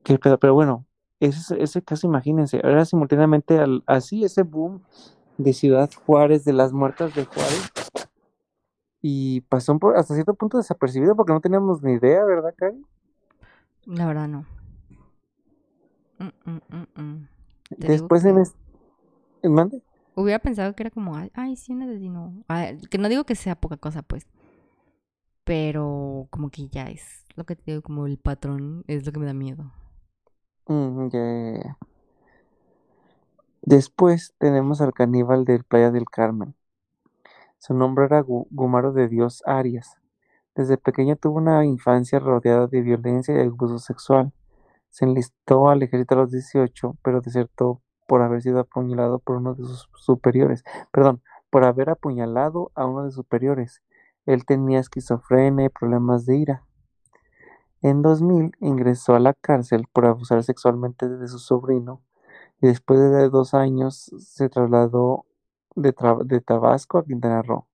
qué 0.04 0.18
pedo, 0.18 0.38
pero 0.40 0.54
bueno, 0.54 0.86
ese, 1.20 1.62
ese 1.62 1.82
caso, 1.82 2.08
imagínense, 2.08 2.58
era 2.64 2.86
simultáneamente 2.86 3.60
al- 3.60 3.84
así 3.86 4.24
ese 4.24 4.44
boom 4.44 4.82
de 5.38 5.54
Ciudad 5.54 5.90
Juárez, 6.06 6.46
de 6.46 6.54
las 6.54 6.74
muertas 6.74 7.14
de 7.16 7.26
Juárez, 7.26 7.72
y 9.02 9.42
pasó 9.42 9.78
por, 9.80 9.98
hasta 9.98 10.14
cierto 10.14 10.34
punto 10.36 10.58
desapercibido 10.58 11.16
porque 11.16 11.34
no 11.34 11.42
teníamos 11.42 11.82
ni 11.84 11.94
idea, 11.94 12.24
¿verdad, 12.24 12.54
Cari? 12.56 12.82
La 13.86 14.06
verdad 14.08 14.28
no. 14.28 14.46
Mm, 16.20 16.32
mm, 16.46 16.88
mm, 16.96 17.28
Después 17.78 18.24
en 18.26 18.38
que 18.38 18.42
este... 18.42 18.58
¿Mande? 19.44 19.84
Hubiera 20.16 20.40
pensado 20.40 20.76
que 20.76 20.84
era 20.84 20.92
como, 20.92 21.16
ay, 21.34 21.56
sí, 21.56 21.72
un 21.74 21.84
asesino. 21.84 22.44
Ay, 22.48 22.80
que 22.90 22.98
no 22.98 23.10
digo 23.10 23.26
que 23.26 23.36
sea 23.36 23.56
poca 23.56 23.78
cosa, 23.78 24.02
pues. 24.04 24.28
Pero 25.46 26.28
como 26.32 26.50
que 26.50 26.68
ya 26.70 26.90
es 26.90 27.26
lo 27.36 27.46
que 27.46 27.56
te 27.56 27.64
digo, 27.72 27.82
como 27.82 28.06
el 28.08 28.18
patrón 28.18 28.84
es 28.88 29.06
lo 29.06 29.12
que 29.12 29.20
me 29.20 29.26
da 29.26 29.34
miedo. 29.34 29.72
Ya, 30.68 31.20
ya, 31.20 31.52
ya. 31.64 31.78
Después 33.64 34.36
tenemos 34.38 34.80
al 34.80 34.94
caníbal 34.94 35.44
del 35.44 35.66
Playa 35.66 35.92
del 35.92 36.06
Carmen. 36.06 36.56
Su 37.58 37.74
nombre 37.74 38.06
era 38.06 38.22
Gu- 38.22 38.46
Gumaro 38.52 38.94
de 38.94 39.08
Dios 39.08 39.42
Arias. 39.48 39.98
Desde 40.56 40.78
pequeño 40.78 41.16
tuvo 41.16 41.38
una 41.38 41.66
infancia 41.66 42.20
rodeada 42.20 42.68
de 42.68 42.82
violencia 42.82 43.36
y 43.36 43.48
abuso 43.48 43.80
sexual. 43.80 44.32
Se 44.90 45.06
enlistó 45.06 45.70
al 45.70 45.82
ejército 45.84 46.16
a 46.16 46.18
los 46.20 46.32
18, 46.32 46.98
pero 47.04 47.22
desertó 47.22 47.82
por 48.08 48.22
haber 48.22 48.42
sido 48.42 48.60
apuñalado 48.60 49.20
por 49.20 49.38
uno 49.38 49.56
de 49.56 49.64
sus 49.64 49.90
superiores. 49.96 50.64
Perdón, 50.92 51.22
por 51.50 51.64
haber 51.64 51.90
apuñalado 51.90 52.72
a 52.76 52.86
uno 52.86 53.04
de 53.04 53.10
sus 53.12 53.18
superiores. 53.18 53.82
Él 54.26 54.46
tenía 54.46 54.80
esquizofrenia 54.80 55.66
y 55.66 55.70
problemas 55.70 56.26
de 56.26 56.38
ira. 56.38 56.64
En 57.82 58.02
2000 58.02 58.52
ingresó 58.60 59.16
a 59.16 59.20
la 59.20 59.34
cárcel 59.34 59.88
por 59.92 60.06
abusar 60.06 60.44
sexualmente 60.44 61.10
de 61.10 61.28
su 61.28 61.40
sobrino 61.40 62.02
y 62.62 62.68
después 62.68 63.00
de 63.00 63.30
dos 63.30 63.54
años 63.54 64.12
se 64.20 64.48
trasladó 64.50 65.26
de, 65.76 65.94
Tra- 65.94 66.24
de 66.24 66.40
Tabasco 66.40 66.98
a 67.00 67.04
Quintana 67.06 67.42
Roo. 67.42 67.68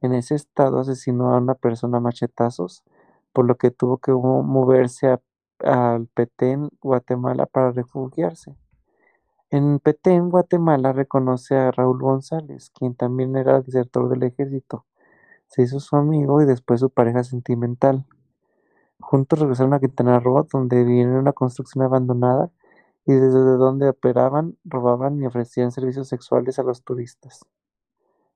En 0.00 0.12
ese 0.14 0.34
estado 0.34 0.80
asesinó 0.80 1.34
a 1.34 1.38
una 1.38 1.54
persona 1.54 1.98
a 1.98 2.00
machetazos, 2.00 2.84
por 3.32 3.46
lo 3.46 3.56
que 3.56 3.70
tuvo 3.70 3.98
que 3.98 4.12
mo- 4.12 4.42
moverse 4.42 5.18
al 5.60 6.06
Petén, 6.08 6.70
Guatemala, 6.80 7.46
para 7.46 7.72
refugiarse. 7.72 8.56
En 9.50 9.78
Petén, 9.80 10.30
Guatemala, 10.30 10.92
reconoce 10.92 11.56
a 11.56 11.70
Raúl 11.70 12.00
González, 12.00 12.70
quien 12.70 12.94
también 12.94 13.36
era 13.36 13.60
desertor 13.62 14.08
del 14.08 14.22
ejército. 14.24 14.84
Se 15.46 15.62
hizo 15.62 15.80
su 15.80 15.96
amigo 15.96 16.42
y 16.42 16.46
después 16.46 16.80
su 16.80 16.90
pareja 16.90 17.24
sentimental. 17.24 18.06
Juntos 19.00 19.38
regresaron 19.38 19.74
a 19.74 19.80
Quintana 19.80 20.20
Roo, 20.20 20.46
donde 20.52 20.84
vivían 20.84 21.10
en 21.10 21.16
una 21.16 21.32
construcción 21.32 21.84
abandonada 21.84 22.50
y 23.06 23.14
desde 23.14 23.40
donde 23.40 23.88
operaban, 23.88 24.56
robaban 24.64 25.22
y 25.22 25.26
ofrecían 25.26 25.72
servicios 25.72 26.08
sexuales 26.08 26.58
a 26.58 26.62
los 26.62 26.82
turistas. 26.82 27.40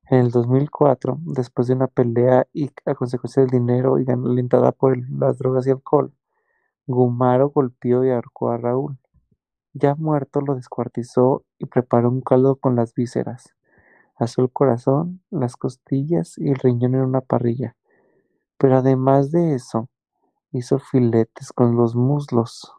En 0.09 0.19
el 0.19 0.31
2004, 0.31 1.19
después 1.23 1.69
de 1.69 1.75
una 1.75 1.87
pelea 1.87 2.47
a 2.87 2.95
consecuencia 2.95 3.43
del 3.43 3.51
dinero 3.51 3.99
y 3.99 4.11
alentada 4.11 4.73
por 4.73 4.99
las 5.11 5.39
drogas 5.39 5.67
y 5.67 5.71
alcohol, 5.71 6.13
Gumaro 6.87 7.51
golpeó 7.51 8.05
y 8.05 8.11
ahorcó 8.11 8.51
a 8.51 8.59
Raúl. 8.59 8.99
Ya 9.75 9.95
muerto, 9.95 10.41
lo 10.41 10.55
descuartizó 10.55 11.45
y 11.59 11.67
preparó 11.67 12.11
un 12.11 12.21
caldo 12.21 12.57
con 12.57 12.77
las 12.77 12.95
vísceras. 12.95 13.55
Asó 14.17 14.43
el 14.43 14.51
corazón, 14.51 15.23
las 15.31 15.57
costillas 15.57 16.37
y 16.37 16.51
el 16.51 16.57
riñón 16.57 16.95
en 16.95 17.03
una 17.03 17.21
parrilla. 17.23 17.77
Pero 18.59 18.79
además 18.79 19.31
de 19.31 19.55
eso, 19.55 19.89
hizo 20.53 20.79
filetes 20.79 21.53
con 21.53 21.77
los 21.77 21.97
muslos. 21.97 22.73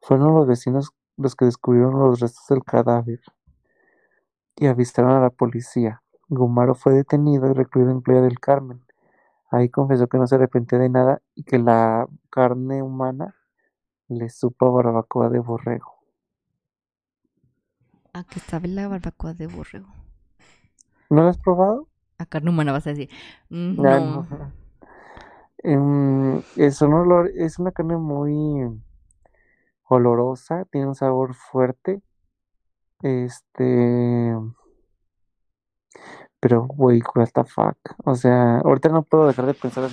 Fueron 0.00 0.34
los 0.34 0.46
vecinos 0.46 0.90
los 1.16 1.36
que 1.36 1.46
descubrieron 1.46 1.98
los 1.98 2.20
restos 2.20 2.44
del 2.48 2.64
cadáver 2.64 3.20
y 4.56 4.66
avistaron 4.66 5.12
a 5.12 5.20
la 5.20 5.30
policía. 5.30 6.03
Gumaro 6.34 6.74
fue 6.74 6.92
detenido 6.94 7.50
y 7.50 7.54
recluido 7.54 7.90
en 7.90 8.02
Playa 8.02 8.22
del 8.22 8.38
Carmen. 8.40 8.80
Ahí 9.50 9.68
confesó 9.68 10.08
que 10.08 10.18
no 10.18 10.26
se 10.26 10.34
arrepentía 10.36 10.78
de 10.78 10.88
nada 10.88 11.22
y 11.34 11.44
que 11.44 11.58
la 11.58 12.06
carne 12.30 12.82
humana 12.82 13.34
le 14.08 14.28
supo 14.28 14.66
a 14.66 14.70
barbacoa 14.82 15.30
de 15.30 15.38
borrego. 15.38 15.94
¿A 18.12 18.24
qué 18.24 18.40
sabe 18.40 18.68
la 18.68 18.88
barbacoa 18.88 19.34
de 19.34 19.46
borrego? 19.46 19.88
¿No 21.10 21.22
lo 21.22 21.28
has 21.28 21.38
probado? 21.38 21.88
A 22.18 22.26
carne 22.26 22.50
humana 22.50 22.72
vas 22.72 22.86
a 22.86 22.90
decir. 22.90 23.10
Mm, 23.50 23.84
Ah, 23.86 24.00
No. 24.00 24.26
no. 24.30 24.52
Em, 25.58 26.42
es, 26.56 26.82
un 26.82 26.92
olor, 26.92 27.30
es 27.36 27.58
una 27.58 27.72
carne 27.72 27.96
muy 27.96 28.78
olorosa, 29.84 30.64
tiene 30.66 30.88
un 30.88 30.94
sabor 30.94 31.34
fuerte. 31.34 32.02
Este, 33.02 34.34
pero 36.44 36.66
güey, 36.66 37.00
what 37.14 37.30
the 37.32 37.42
fuck. 37.44 37.78
O 38.04 38.14
sea, 38.14 38.58
ahorita 38.58 38.90
no 38.90 39.02
puedo 39.02 39.26
dejar 39.26 39.46
de 39.46 39.54
pensar, 39.54 39.84
o 39.84 39.88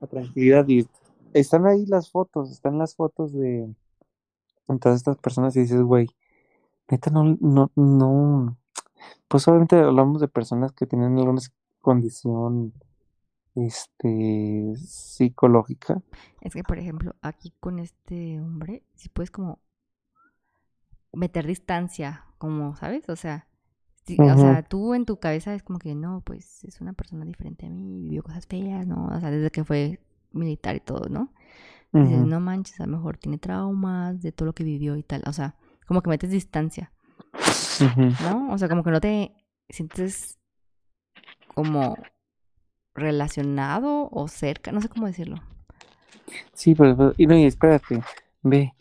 la 0.00 0.06
tranquilidad 0.06 0.66
y 0.66 0.88
están 1.34 1.66
ahí 1.66 1.84
las 1.84 2.10
fotos, 2.10 2.50
están 2.50 2.78
las 2.78 2.96
fotos 2.96 3.34
de 3.34 3.74
todas 4.80 4.96
estas 4.96 5.18
personas 5.18 5.54
y 5.54 5.60
dices, 5.60 5.82
güey, 5.82 6.08
neta 6.88 7.10
no, 7.10 7.36
no, 7.40 7.70
no, 7.76 8.56
pues 9.28 9.46
obviamente 9.46 9.76
hablamos 9.76 10.22
de 10.22 10.28
personas 10.28 10.72
que 10.72 10.86
tienen 10.86 11.18
alguna 11.18 11.42
condición, 11.82 12.72
este, 13.54 14.72
psicológica. 14.76 16.00
Es 16.40 16.54
que, 16.54 16.64
por 16.64 16.78
ejemplo, 16.78 17.16
aquí 17.20 17.52
con 17.60 17.80
este 17.80 18.40
hombre, 18.40 18.82
si 18.94 19.10
puedes 19.10 19.30
como 19.30 19.58
meter 21.12 21.46
distancia, 21.46 22.24
como, 22.38 22.76
¿sabes? 22.76 23.10
O 23.10 23.16
sea, 23.16 23.46
sí, 24.06 24.28
o 24.30 24.36
sea, 24.38 24.62
tú 24.62 24.94
en 24.94 25.04
tu 25.06 25.18
cabeza 25.18 25.54
es 25.54 25.62
como 25.62 25.78
que 25.78 25.94
no, 25.94 26.22
pues 26.24 26.64
es 26.64 26.80
una 26.80 26.92
persona 26.92 27.24
diferente 27.24 27.66
a 27.66 27.70
mí, 27.70 28.00
vivió 28.02 28.22
cosas 28.22 28.46
feas, 28.46 28.86
¿no? 28.86 29.06
O 29.06 29.20
sea, 29.20 29.30
desde 29.30 29.50
que 29.50 29.64
fue 29.64 30.00
militar 30.32 30.76
y 30.76 30.80
todo, 30.80 31.08
¿no? 31.08 31.32
Dices, 31.98 32.22
Ujú. 32.22 32.26
no 32.26 32.40
manches, 32.40 32.80
a 32.80 32.86
lo 32.86 32.96
mejor 32.98 33.18
tiene 33.18 33.38
traumas 33.38 34.22
de 34.22 34.32
todo 34.32 34.46
lo 34.46 34.54
que 34.54 34.64
vivió 34.64 34.96
y 34.96 35.02
tal. 35.04 35.22
O 35.26 35.32
sea, 35.34 35.56
como 35.86 36.02
que 36.02 36.10
metes 36.10 36.30
distancia. 36.30 36.92
¿no? 38.18 38.50
O 38.52 38.58
sea, 38.58 38.68
como 38.68 38.82
que 38.84 38.90
no 38.90 39.00
te 39.00 39.32
sientes 39.68 40.38
como 41.46 42.10
relacionado 42.94 44.08
o 44.12 44.28
cerca, 44.28 44.72
no 44.72 44.80
sé 44.82 44.88
cómo 44.88 45.06
decirlo. 45.08 45.36
Sí, 46.52 46.74
pero, 46.74 47.14
y 47.16 47.26
no, 47.26 47.36
y 47.36 47.44
espérate, 47.44 48.04
ve, 48.42 48.74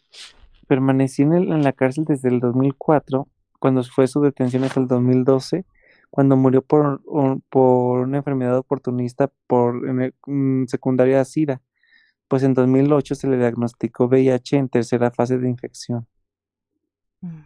permanecí 0.68 1.24
en, 1.24 1.34
el- 1.34 1.52
en 1.52 1.64
la 1.64 1.74
cárcel 1.74 2.06
desde 2.06 2.30
el 2.30 2.40
2004, 2.40 3.28
cuando 3.62 3.84
fue 3.86 4.08
su 4.10 4.22
detención 4.22 4.66
hasta 4.66 4.82
el 4.82 4.90
2012, 4.90 5.66
cuando 6.12 6.38
murió 6.38 6.64
por, 6.64 7.02
por 7.50 8.02
una 8.02 8.20
enfermedad 8.20 8.60
oportunista 8.60 9.32
por 9.48 9.90
en 9.90 10.02
el- 10.04 10.16
mm, 10.28 10.66
secundaria 10.68 11.22
a 11.22 11.26
SIDA, 11.26 11.62
pues 12.30 12.44
en 12.44 12.56
2008 12.56 13.16
se 13.16 13.30
le 13.30 13.38
diagnosticó 13.38 14.08
VIH 14.08 14.58
en 14.58 14.70
tercera 14.70 15.12
fase 15.12 15.40
de 15.40 15.50
infección. 15.50 16.08
Mm. 17.24 17.42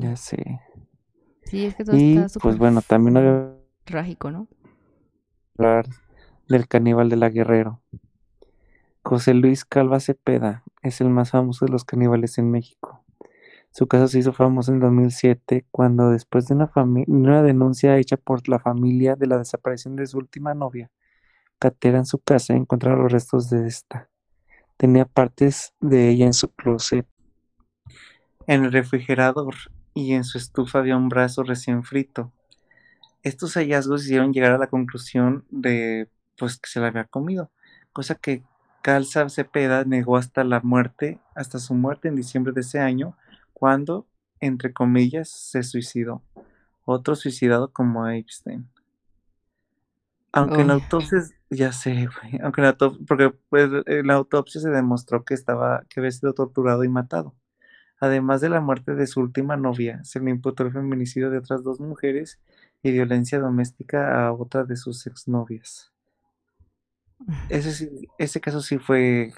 Ya 0.00 0.16
sé. 0.16 0.60
Sí, 1.44 1.66
es 1.66 1.74
que 1.74 1.84
todo 1.84 1.96
Y 1.96 2.16
está 2.16 2.22
pues 2.28 2.32
súper 2.32 2.56
bueno, 2.58 2.80
también 2.82 3.16
había 3.16 3.56
trágico, 3.84 4.30
¿no? 4.30 4.46
hablar 5.58 5.86
del 6.48 6.66
caníbal 6.66 7.08
de 7.08 7.16
la 7.16 7.28
Guerrero. 7.30 7.80
José 9.04 9.34
Luis 9.34 9.64
Calva 9.66 10.00
Cepeda 10.00 10.64
es 10.82 11.00
el 11.02 11.10
más 11.10 11.30
famoso 11.32 11.66
de 11.66 11.72
los 11.72 11.84
caníbales 11.84 12.38
en 12.38 12.50
México. 12.50 12.99
Su 13.72 13.86
caso 13.86 14.08
se 14.08 14.18
hizo 14.18 14.32
famoso 14.32 14.72
en 14.72 14.80
2007 14.80 15.66
cuando 15.70 16.10
después 16.10 16.46
de 16.46 16.54
una, 16.54 17.42
denuncia 17.42 17.96
hecha 17.98 18.16
por 18.16 18.48
la 18.48 18.58
familia 18.58 19.14
de 19.14 19.28
la 19.28 19.38
desaparición 19.38 19.94
de 19.96 20.06
su 20.06 20.18
última 20.18 20.54
novia, 20.54 20.90
Catera 21.58 21.98
en 21.98 22.06
su 22.06 22.18
casa 22.18 22.54
encontraron 22.54 23.02
los 23.02 23.12
restos 23.12 23.48
de 23.50 23.66
esta. 23.68 24.08
Tenía 24.76 25.04
partes 25.04 25.74
de 25.80 26.08
ella 26.08 26.26
en 26.26 26.32
su 26.32 26.48
closet. 26.48 27.06
En 28.46 28.64
el 28.64 28.72
refrigerador 28.72 29.54
y 29.94 30.14
en 30.14 30.24
su 30.24 30.38
estufa 30.38 30.78
había 30.78 30.96
un 30.96 31.08
brazo 31.08 31.42
recién 31.42 31.84
frito. 31.84 32.32
Estos 33.22 33.54
hallazgos 33.54 34.04
hicieron 34.04 34.32
llegar 34.32 34.52
a 34.52 34.58
la 34.58 34.68
conclusión 34.68 35.44
de 35.50 36.08
pues 36.38 36.58
que 36.58 36.70
se 36.70 36.80
la 36.80 36.88
había 36.88 37.04
comido, 37.04 37.50
cosa 37.92 38.14
que 38.14 38.42
Calza 38.82 39.28
Cepeda 39.28 39.84
negó 39.84 40.16
hasta 40.16 40.42
la 40.42 40.60
muerte, 40.60 41.18
hasta 41.34 41.58
su 41.58 41.74
muerte 41.74 42.08
en 42.08 42.16
diciembre 42.16 42.54
de 42.54 42.62
ese 42.62 42.80
año, 42.80 43.14
cuando, 43.60 44.06
entre 44.40 44.72
comillas, 44.72 45.28
se 45.28 45.62
suicidó. 45.62 46.22
Otro 46.86 47.14
suicidado 47.14 47.70
como 47.72 48.08
Epstein. 48.08 48.66
Aunque 50.32 50.62
en 50.62 50.68
la 50.68 50.74
autopsia, 50.74 51.18
ya 51.50 51.72
sé, 51.72 52.06
güey, 52.06 52.40
aunque 52.42 52.60
en 52.62 52.64
la 52.64 52.70
autopsia, 52.70 53.04
porque 53.06 53.30
pues, 53.50 53.68
en 53.86 54.06
la 54.06 54.14
autopsia 54.14 54.60
se 54.60 54.70
demostró 54.70 55.24
que 55.24 55.34
estaba, 55.34 55.84
que 55.90 56.00
había 56.00 56.10
sido 56.10 56.32
torturado 56.32 56.84
y 56.84 56.88
matado. 56.88 57.34
Además 58.00 58.40
de 58.40 58.48
la 58.48 58.60
muerte 58.62 58.94
de 58.94 59.06
su 59.06 59.20
última 59.20 59.58
novia, 59.58 60.02
se 60.04 60.20
le 60.20 60.30
imputó 60.30 60.62
el 60.62 60.72
feminicidio 60.72 61.28
de 61.30 61.36
otras 61.38 61.62
dos 61.62 61.80
mujeres 61.80 62.40
y 62.82 62.92
violencia 62.92 63.38
doméstica 63.40 64.26
a 64.26 64.32
otra 64.32 64.64
de 64.64 64.76
sus 64.76 65.06
exnovias. 65.06 65.92
Ese, 67.50 67.72
sí- 67.72 68.08
ese 68.16 68.40
caso 68.40 68.62
sí 68.62 68.78
fue 68.78 69.34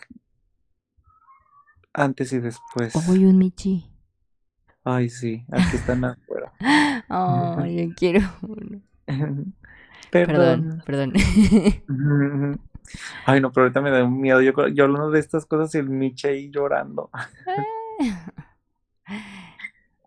antes 1.92 2.32
y 2.32 2.38
después. 2.38 2.94
Uy, 3.08 3.24
un 3.24 3.38
Michi. 3.38 3.91
Ay, 4.84 5.10
sí, 5.10 5.44
aquí 5.50 5.76
están 5.76 6.04
afuera. 6.04 6.52
Ay, 7.08 7.88
yo 7.88 7.94
quiero 7.94 8.20
uno. 8.42 8.80
Perdón. 10.10 10.82
Perdón, 10.84 11.12
perdón. 11.12 11.12
Ay, 13.24 13.40
no, 13.40 13.50
pero 13.50 13.64
ahorita 13.64 13.80
me 13.80 13.90
da 13.90 14.04
un 14.04 14.20
miedo. 14.20 14.42
Yo, 14.42 14.52
yo 14.68 14.84
hablando 14.84 15.10
de 15.10 15.20
estas 15.20 15.46
cosas 15.46 15.74
y 15.74 15.78
el 15.78 15.88
Miche 15.88 16.28
ahí 16.28 16.50
llorando. 16.50 17.08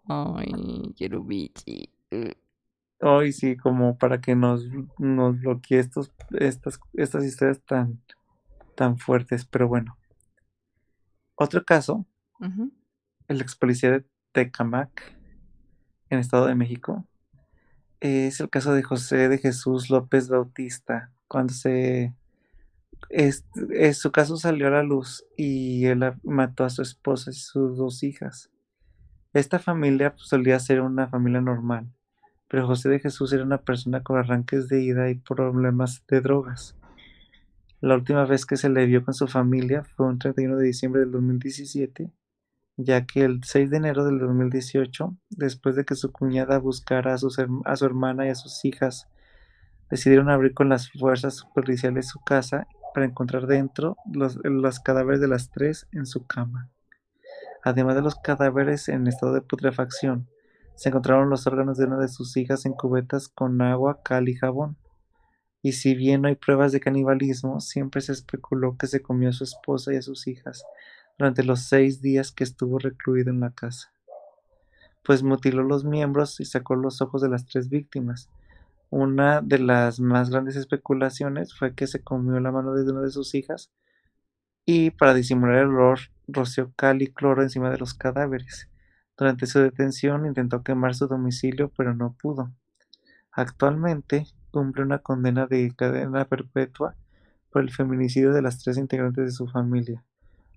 Ay, 0.07 0.93
quiero 0.95 1.23
Michi. 1.23 1.89
Ay, 2.99 3.31
sí, 3.31 3.57
como 3.57 3.97
para 3.97 4.21
que 4.21 4.35
nos, 4.35 4.67
nos 4.99 5.39
bloquee 5.39 5.79
estos, 5.79 6.11
estas, 6.37 6.79
estas 6.93 7.23
historias 7.23 7.61
tan, 7.61 7.99
tan 8.75 8.99
fuertes. 8.99 9.45
Pero 9.45 9.67
bueno. 9.67 9.97
Otro 11.33 11.63
caso, 11.65 12.05
el 13.27 13.41
ex 13.41 13.55
policía 13.55 13.91
de 13.91 14.05
Tecamac, 14.35 15.15
en 16.09 16.19
Estado 16.19 16.47
de 16.47 16.55
México, 16.55 17.07
es 18.01 18.41
el 18.41 18.49
caso 18.49 18.73
de 18.73 18.83
José 18.83 19.29
de 19.29 19.37
Jesús 19.37 19.89
López 19.89 20.27
Bautista, 20.27 21.13
cuando 21.29 21.53
se... 21.53 22.13
su 23.93 24.11
caso 24.11 24.35
salió 24.35 24.67
a 24.67 24.71
la 24.71 24.83
luz 24.83 25.25
y 25.37 25.85
él 25.85 26.03
mató 26.23 26.65
a 26.65 26.69
su 26.69 26.81
esposa 26.81 27.31
y 27.31 27.33
sus 27.33 27.77
dos 27.77 28.03
hijas. 28.03 28.51
Esta 29.31 29.57
familia 29.57 30.11
pues, 30.11 30.27
solía 30.27 30.59
ser 30.59 30.81
una 30.81 31.07
familia 31.07 31.39
normal, 31.39 31.87
pero 32.49 32.67
José 32.67 32.89
de 32.89 32.99
Jesús 32.99 33.31
era 33.31 33.43
una 33.43 33.61
persona 33.61 34.03
con 34.03 34.17
arranques 34.17 34.67
de 34.67 34.83
ira 34.83 35.09
y 35.09 35.15
problemas 35.15 36.03
de 36.09 36.19
drogas. 36.19 36.75
La 37.79 37.95
última 37.95 38.25
vez 38.25 38.45
que 38.45 38.57
se 38.57 38.67
le 38.67 38.85
vio 38.85 39.05
con 39.05 39.13
su 39.13 39.27
familia 39.27 39.85
fue 39.85 40.07
un 40.07 40.19
31 40.19 40.57
de 40.57 40.65
diciembre 40.65 41.01
del 41.01 41.11
2017, 41.11 42.11
ya 42.77 43.05
que 43.05 43.23
el 43.23 43.43
6 43.43 43.69
de 43.69 43.77
enero 43.77 44.05
del 44.05 44.19
2018, 44.19 45.15
después 45.29 45.75
de 45.75 45.85
que 45.85 45.95
su 45.95 46.11
cuñada 46.11 46.59
buscara 46.59 47.13
a, 47.13 47.15
a 47.15 47.75
su 47.75 47.85
hermana 47.85 48.25
y 48.25 48.29
a 48.29 48.35
sus 48.35 48.65
hijas, 48.65 49.07
decidieron 49.89 50.29
abrir 50.29 50.53
con 50.53 50.69
las 50.69 50.91
fuerzas 50.91 51.45
policiales 51.53 52.09
su 52.09 52.19
casa 52.19 52.67
para 52.93 53.05
encontrar 53.05 53.47
dentro 53.47 53.97
los, 54.11 54.37
los 54.43 54.79
cadáveres 54.79 55.21
de 55.21 55.27
las 55.27 55.51
tres 55.51 55.87
en 55.91 56.05
su 56.05 56.25
cama. 56.25 56.69
Además 57.63 57.95
de 57.95 58.01
los 58.01 58.15
cadáveres 58.15 58.89
en 58.89 59.07
estado 59.07 59.33
de 59.33 59.41
putrefacción, 59.41 60.27
se 60.75 60.89
encontraron 60.89 61.29
los 61.29 61.47
órganos 61.47 61.77
de 61.77 61.85
una 61.85 61.97
de 61.97 62.09
sus 62.09 62.35
hijas 62.35 62.65
en 62.65 62.73
cubetas 62.73 63.29
con 63.29 63.61
agua, 63.61 64.01
cal 64.03 64.27
y 64.27 64.35
jabón. 64.35 64.77
Y 65.61 65.71
si 65.71 65.95
bien 65.95 66.21
no 66.21 66.27
hay 66.27 66.35
pruebas 66.35 66.73
de 66.73 66.79
canibalismo, 66.79 67.59
siempre 67.59 68.01
se 68.01 68.11
especuló 68.11 68.77
que 68.77 68.87
se 68.87 69.01
comió 69.01 69.29
a 69.29 69.33
su 69.33 69.45
esposa 69.45 69.93
y 69.93 69.97
a 69.97 70.01
sus 70.01 70.27
hijas 70.27 70.63
durante 71.17 71.43
los 71.43 71.61
seis 71.61 72.01
días 72.01 72.31
que 72.31 72.43
estuvo 72.43 72.79
recluido 72.79 73.31
en 73.31 73.39
la 73.39 73.51
casa. 73.51 73.91
Pues 75.03 75.23
mutiló 75.23 75.63
los 75.63 75.85
miembros 75.85 76.39
y 76.39 76.45
sacó 76.45 76.75
los 76.75 77.01
ojos 77.01 77.21
de 77.21 77.29
las 77.29 77.45
tres 77.45 77.69
víctimas. 77.69 78.29
Una 78.89 79.41
de 79.41 79.59
las 79.59 79.99
más 79.99 80.29
grandes 80.29 80.55
especulaciones 80.55 81.53
fue 81.53 81.73
que 81.73 81.87
se 81.87 82.03
comió 82.03 82.39
la 82.39 82.51
mano 82.51 82.73
de 82.73 82.89
una 82.91 83.01
de 83.01 83.11
sus 83.11 83.35
hijas 83.35 83.71
y 84.65 84.91
para 84.91 85.13
disimular 85.13 85.57
el 85.57 85.67
olor 85.67 85.99
roció 86.27 86.71
cal 86.75 87.01
y 87.01 87.07
cloro 87.07 87.43
encima 87.43 87.69
de 87.69 87.77
los 87.77 87.93
cadáveres. 87.93 88.69
Durante 89.17 89.45
su 89.45 89.59
detención 89.59 90.25
intentó 90.25 90.63
quemar 90.63 90.95
su 90.95 91.07
domicilio 91.07 91.71
pero 91.77 91.93
no 91.93 92.15
pudo. 92.19 92.51
Actualmente 93.31 94.25
cumple 94.51 94.83
una 94.83 94.99
condena 94.99 95.45
de 95.45 95.71
cadena 95.75 96.25
perpetua 96.25 96.95
por 97.51 97.61
el 97.61 97.71
feminicidio 97.71 98.33
de 98.33 98.41
las 98.41 98.63
tres 98.63 98.77
integrantes 98.77 99.25
de 99.25 99.31
su 99.31 99.47
familia. 99.47 100.03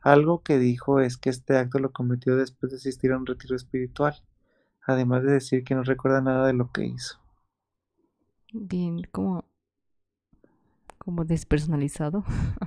Algo 0.02 0.42
que 0.42 0.58
dijo 0.58 1.00
es 1.00 1.16
que 1.16 1.30
este 1.30 1.56
acto 1.56 1.78
lo 1.78 1.92
cometió 1.92 2.36
después 2.36 2.72
de 2.72 2.78
asistir 2.78 3.12
a 3.12 3.18
un 3.18 3.26
retiro 3.26 3.56
espiritual, 3.56 4.16
además 4.86 5.24
de 5.24 5.32
decir 5.32 5.64
que 5.64 5.74
no 5.76 5.84
recuerda 5.84 6.20
nada 6.20 6.46
de 6.48 6.54
lo 6.54 6.72
que 6.72 6.86
hizo. 6.86 7.18
Bien, 8.52 9.02
como. 9.10 9.44
Como 10.98 11.24
despersonalizado. 11.24 12.24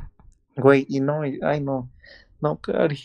Güey, 0.55 0.85
y 0.87 1.01
no, 1.01 1.25
y- 1.25 1.39
ay 1.43 1.59
no, 1.61 1.89
no, 2.41 2.57
Cari, 2.61 2.99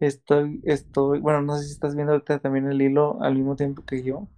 estoy, 0.00 0.60
estoy, 0.64 1.20
bueno, 1.20 1.42
no 1.42 1.56
sé 1.58 1.64
si 1.66 1.72
estás 1.72 1.94
viendo 1.94 2.12
ahorita 2.14 2.40
también 2.40 2.68
el 2.68 2.82
hilo 2.82 3.22
al 3.22 3.34
mismo 3.36 3.56
tiempo 3.56 3.84
que 3.84 4.02
yo, 4.02 4.28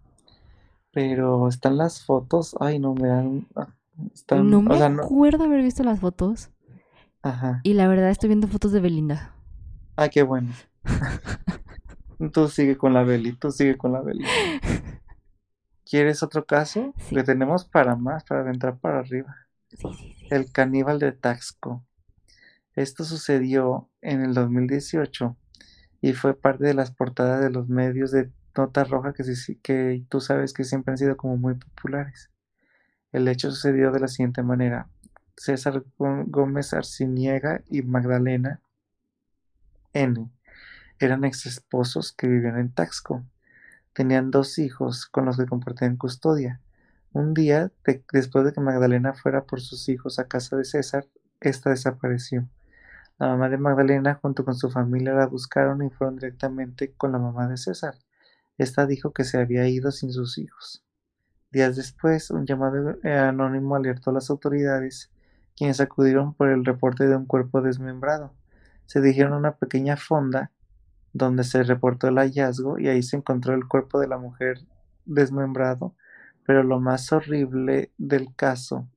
pero 0.93 1.49
están 1.49 1.77
las 1.77 2.05
fotos, 2.05 2.57
ay 2.61 2.79
no, 2.79 2.95
me 2.95 3.09
dan, 3.09 3.47
ah, 3.57 3.69
están, 4.15 4.47
No 4.51 4.63
o 4.67 4.75
me 4.75 4.77
sea, 4.77 4.89
no, 4.89 5.03
acuerdo 5.05 5.45
haber 5.45 5.63
visto 5.63 5.83
las 5.85 6.01
fotos. 6.01 6.51
Ajá, 7.23 7.61
Y 7.65 7.75
la 7.75 7.89
verdad 7.89 8.11
estoy 8.11 8.29
viendo 8.29 8.49
fotos 8.49 8.73
de 8.73 8.81
Belinda. 8.81 9.35
ay, 9.97 10.11
qué 10.11 10.23
bueno. 10.23 10.53
Tú 12.33 12.49
sigue 12.49 12.77
con 12.77 12.93
la 12.93 13.03
Beli, 13.03 13.33
tú 13.33 13.51
sigue 13.51 13.79
con 13.79 13.93
la 13.93 14.03
Beli. 14.03 14.25
¿Quieres 15.89 16.23
otro 16.23 16.45
caso? 16.45 16.93
Sí. 16.99 17.15
Que 17.17 17.23
tenemos 17.25 17.65
para 17.65 17.97
más, 17.97 18.25
para 18.25 18.49
entrar 18.51 18.79
para 18.79 18.99
arriba. 19.01 19.35
Sí, 19.69 19.77
sí, 19.79 20.15
sí. 20.19 20.27
El 20.31 20.53
caníbal 20.53 20.99
de 20.99 21.13
Taxco. 21.13 21.85
Esto 22.75 23.05
sucedió 23.05 23.89
en 24.03 24.23
el 24.23 24.35
2018 24.35 25.37
y 26.03 26.13
fue 26.13 26.35
parte 26.35 26.65
de 26.65 26.75
las 26.75 26.91
portadas 26.93 27.41
de 27.41 27.51
los 27.51 27.69
medios 27.69 28.11
de 28.13 28.31
nota 28.57 28.85
roja 28.85 29.13
que, 29.15 29.25
sí- 29.25 29.57
que 29.63 30.05
tú 30.09 30.21
sabes 30.21 30.53
que 30.53 30.65
siempre 30.65 30.93
han 30.93 30.99
sido 30.99 31.17
como 31.17 31.37
muy 31.37 31.55
populares. 31.55 32.31
El 33.13 33.27
hecho 33.29 33.51
sucedió 33.51 33.91
de 33.93 34.01
la 34.01 34.09
siguiente 34.09 34.43
manera. 34.43 34.89
César 35.41 35.83
Gó- 35.99 36.27
Gómez 36.29 36.75
Arciniega 36.75 37.63
y 37.71 37.81
Magdalena 37.81 38.61
N. 39.95 40.29
eran 40.99 41.25
ex 41.25 41.47
esposos 41.47 42.13
que 42.13 42.27
vivían 42.27 42.59
en 42.59 42.71
Taxco. 42.71 43.25
Tenían 43.95 44.31
dos 44.31 44.59
hijos 44.59 45.07
con 45.07 45.25
los 45.25 45.39
que 45.39 45.47
compartían 45.47 45.97
custodia. 45.97 46.61
Un 47.15 47.33
día, 47.33 47.73
de- 47.87 48.05
después 48.13 48.45
de 48.45 48.53
que 48.53 48.61
Magdalena 48.61 49.15
fuera 49.15 49.45
por 49.45 49.63
sus 49.63 49.89
hijos 49.89 50.19
a 50.19 50.29
casa 50.29 50.59
de 50.59 50.67
César, 50.67 51.07
ésta 51.41 51.71
desapareció. 51.71 52.47
La 53.19 53.29
mamá 53.29 53.49
de 53.49 53.57
Magdalena 53.57 54.19
junto 54.21 54.45
con 54.45 54.55
su 54.57 54.71
familia 54.71 55.15
la 55.15 55.27
buscaron 55.27 55.83
y 55.83 55.89
fueron 55.89 56.17
directamente 56.17 56.93
con 56.93 57.13
la 57.13 57.19
mamá 57.19 57.49
de 57.49 57.57
César. 57.57 57.95
Esta 58.59 58.85
dijo 58.87 59.15
que 59.15 59.25
se 59.25 59.39
había 59.39 59.67
ido 59.67 59.91
sin 59.91 60.13
sus 60.13 60.37
hijos. 60.37 60.85
Días 61.51 61.77
después, 61.77 62.31
un 62.31 62.45
llamado 62.45 62.99
eh, 63.03 63.15
anónimo 63.17 63.75
alertó 63.75 64.11
a 64.11 64.13
las 64.13 64.29
autoridades 64.29 65.11
quienes 65.57 65.81
acudieron 65.81 66.35
por 66.35 66.49
el 66.49 66.65
reporte 66.65 67.07
de 67.07 67.17
un 67.17 67.27
cuerpo 67.27 67.63
desmembrado. 67.63 68.33
Se 68.87 69.01
dirigieron 69.01 69.35
a 69.35 69.39
una 69.39 69.57
pequeña 69.57 69.97
fonda 69.97 70.51
donde 71.13 71.45
se 71.45 71.63
reportó 71.63 72.09
el 72.09 72.19
hallazgo 72.19 72.79
y 72.79 72.89
ahí 72.89 73.03
se 73.03 73.17
encontró 73.17 73.55
el 73.55 73.67
cuerpo 73.67 74.01
de 74.01 74.09
la 74.09 74.19
mujer 74.19 74.61
desmembrado, 75.05 75.95
pero 76.47 76.63
lo 76.63 76.81
más 76.81 77.13
horrible 77.13 77.93
del 77.99 78.35
caso 78.35 78.89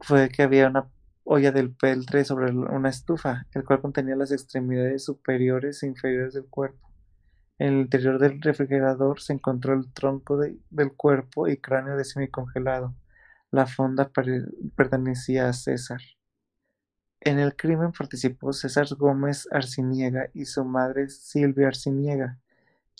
fue 0.00 0.28
que 0.28 0.42
había 0.42 0.68
una 0.68 0.88
olla 1.24 1.50
del 1.50 1.74
peltre 1.74 2.24
sobre 2.24 2.52
una 2.52 2.88
estufa, 2.88 3.46
el 3.52 3.64
cual 3.64 3.80
contenía 3.80 4.14
las 4.14 4.30
extremidades 4.30 5.04
superiores 5.04 5.82
e 5.82 5.86
inferiores 5.88 6.34
del 6.34 6.46
cuerpo. 6.46 6.86
En 7.58 7.74
el 7.74 7.80
interior 7.80 8.18
del 8.18 8.40
refrigerador 8.40 9.20
se 9.20 9.32
encontró 9.32 9.74
el 9.74 9.92
tronco 9.92 10.38
del 10.38 10.92
cuerpo 10.94 11.48
y 11.48 11.56
cráneo 11.56 11.96
de 11.96 12.04
semicongelado. 12.04 12.94
La 13.50 13.66
fonda 13.66 14.10
pertenecía 14.74 15.48
a 15.48 15.52
César. 15.52 16.00
En 17.20 17.38
el 17.38 17.56
crimen 17.56 17.92
participó 17.92 18.52
César 18.52 18.86
Gómez 18.96 19.48
Arciniega 19.50 20.28
y 20.34 20.44
su 20.46 20.64
madre 20.64 21.08
Silvia 21.08 21.68
Arciniega, 21.68 22.38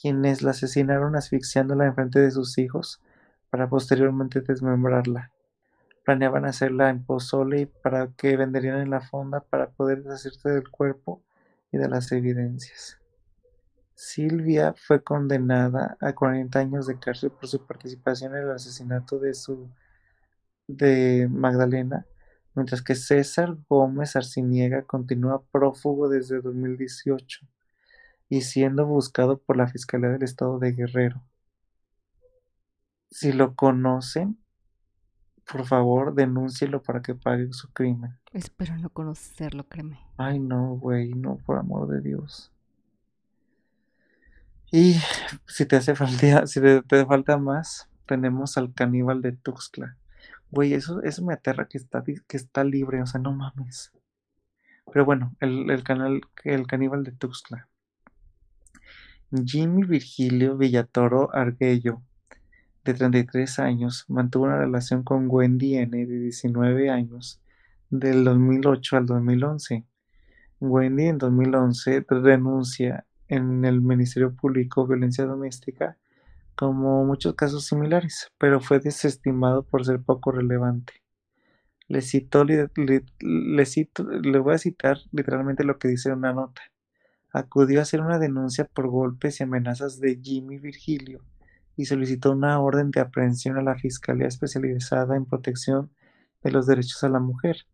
quienes 0.01 0.42
la 0.42 0.53
asesinaron 0.53 1.16
asfixiándola 1.16 1.86
en 1.86 1.94
frente 1.94 2.20
de 2.20 2.30
sus 2.30 2.59
hijos 2.59 3.01
para 3.51 3.68
posteriormente 3.68 4.40
desmembrarla. 4.40 5.32
Planeaban 6.05 6.44
hacerla 6.44 6.90
en 6.90 7.05
pozole 7.05 7.66
para 7.66 8.09
que 8.16 8.36
venderían 8.36 8.78
en 8.80 8.90
la 8.90 9.01
fonda 9.01 9.40
para 9.40 9.70
poder 9.70 10.05
deshacerse 10.05 10.51
del 10.51 10.70
cuerpo 10.70 11.22
y 11.72 11.78
de 11.78 11.88
las 11.88 12.12
evidencias. 12.12 12.99
Silvia 13.94 14.74
fue 14.76 15.03
condenada 15.03 15.97
a 16.01 16.12
40 16.14 16.59
años 16.59 16.86
de 16.86 16.99
cárcel 16.99 17.30
por 17.30 17.49
su 17.49 17.66
participación 17.66 18.36
en 18.36 18.42
el 18.42 18.51
asesinato 18.53 19.18
de 19.18 19.34
su 19.34 19.68
de 20.67 21.29
Magdalena, 21.31 22.07
mientras 22.55 22.83
que 22.83 22.95
César 22.95 23.57
Gómez 23.69 24.17
Arciniega 24.17 24.83
continúa 24.83 25.43
prófugo 25.53 26.09
desde 26.09 26.41
2018 26.41 27.47
y 28.29 28.41
siendo 28.43 28.87
buscado 28.87 29.39
por 29.39 29.57
la 29.57 29.69
Fiscalía 29.69 30.09
del 30.09 30.23
Estado 30.23 30.59
de 30.59 30.73
Guerrero. 30.73 31.23
Si 33.11 33.33
lo 33.33 33.55
conocen, 33.55 34.39
por 35.51 35.64
favor, 35.64 36.14
denúncielo 36.14 36.83
para 36.83 37.03
que 37.03 37.14
pague 37.14 37.53
su 37.53 37.73
crimen. 37.73 38.19
Espero 38.33 38.77
no 38.77 38.91
conocerlo, 38.91 39.64
créeme. 39.69 40.01
Ay, 40.17 40.41
no, 40.41 40.77
güey, 40.77 41.14
no, 41.14 41.37
por 41.37 41.59
amor 41.59 41.89
de 41.89 42.01
Dios. 42.01 42.53
Y 44.73 44.97
si 45.47 45.64
te 45.67 45.77
hace 45.77 45.95
falta, 45.95 46.47
si 46.47 46.61
te, 46.61 47.07
falta 47.07 47.39
más, 47.39 47.89
tenemos 48.07 48.59
al 48.59 48.75
caníbal 48.75 49.23
de 49.23 49.33
Tuxtla. 49.33 49.97
Güey, 50.51 50.74
eso, 50.74 51.03
eso 51.03 51.24
me 51.24 51.34
aterra 51.34 51.68
que 51.68 51.78
está, 51.78 52.03
que 52.05 52.36
está 52.36 52.64
libre, 52.64 53.03
o 53.03 53.07
sea, 53.07 53.20
no 53.20 53.32
mames. 53.32 53.92
Pero 54.92 55.05
bueno, 55.05 55.34
el, 55.40 55.70
el, 55.70 55.82
canal, 55.82 56.20
el 56.44 56.66
caníbal 56.66 57.05
de 57.05 57.12
Tuxtla. 57.12 57.68
Jimmy 59.44 59.84
Virgilio 59.84 60.57
Villatoro 60.57 61.34
Arguello 61.34 62.01
de 62.84 62.94
33 62.94 63.59
años, 63.59 64.05
mantuvo 64.09 64.44
una 64.44 64.59
relación 64.59 65.03
con 65.03 65.26
Wendy 65.28 65.76
N. 65.76 66.07
de 66.07 66.20
19 66.20 66.88
años 66.88 67.40
del 67.90 68.24
2008 68.24 68.97
al 68.97 69.07
2011. 69.07 69.84
Wendy 70.61 71.07
en 71.07 71.18
2011 71.18 72.07
renuncia 72.09 73.05
en 73.28 73.64
el 73.64 73.80
Ministerio 73.80 74.32
Público 74.34 74.86
Violencia 74.86 75.24
Doméstica 75.24 75.97
como 76.57 77.05
muchos 77.05 77.35
casos 77.35 77.67
similares, 77.67 78.33
pero 78.39 78.61
fue 78.61 78.81
desestimado 78.81 79.63
por 79.63 79.85
ser 79.85 80.01
poco 80.01 80.33
relevante. 80.33 80.95
Le, 81.89 82.01
cito, 82.01 82.45
le, 82.45 83.67
cito, 83.67 84.05
voy 84.43 84.55
a 84.55 84.59
citar 84.59 84.99
literalmente 85.13 85.65
lo 85.65 85.79
que 85.79 85.89
dice 85.89 86.11
una 86.13 86.33
nota. 86.33 86.63
Acudió 87.31 87.79
a 87.79 87.83
hacer 87.83 88.01
una 88.01 88.19
denuncia 88.19 88.65
por 88.65 88.89
golpes 88.89 89.39
y 89.39 89.45
amenazas 89.45 90.01
de 90.01 90.19
Jimmy 90.21 90.59
Virgilio 90.59 91.23
y 91.77 91.85
solicitó 91.85 92.33
una 92.33 92.59
orden 92.59 92.91
de 92.91 93.01
aprehensión 93.01 93.59
a 93.59 93.63
la 93.63 93.77
Fiscalía 93.77 94.27
Especializada 94.27 95.15
en 95.15 95.27
Protección 95.27 95.91
de 96.43 96.51
los 96.51 96.67
Derechos 96.67 97.05
a 97.05 97.11
la 97.11 97.21
Mujer, 97.21 97.67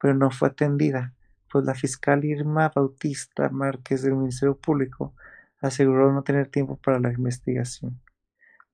pero 0.00 0.14
no 0.14 0.30
fue 0.30 0.48
atendida, 0.48 1.14
pues 1.50 1.64
la 1.64 1.74
fiscal 1.74 2.24
Irma 2.24 2.70
Bautista 2.74 3.48
Márquez 3.48 4.02
del 4.02 4.14
Ministerio 4.14 4.56
Público 4.56 5.14
aseguró 5.60 6.12
no 6.12 6.22
tener 6.22 6.46
tiempo 6.46 6.76
para 6.76 7.00
la 7.00 7.12
investigación. 7.12 8.00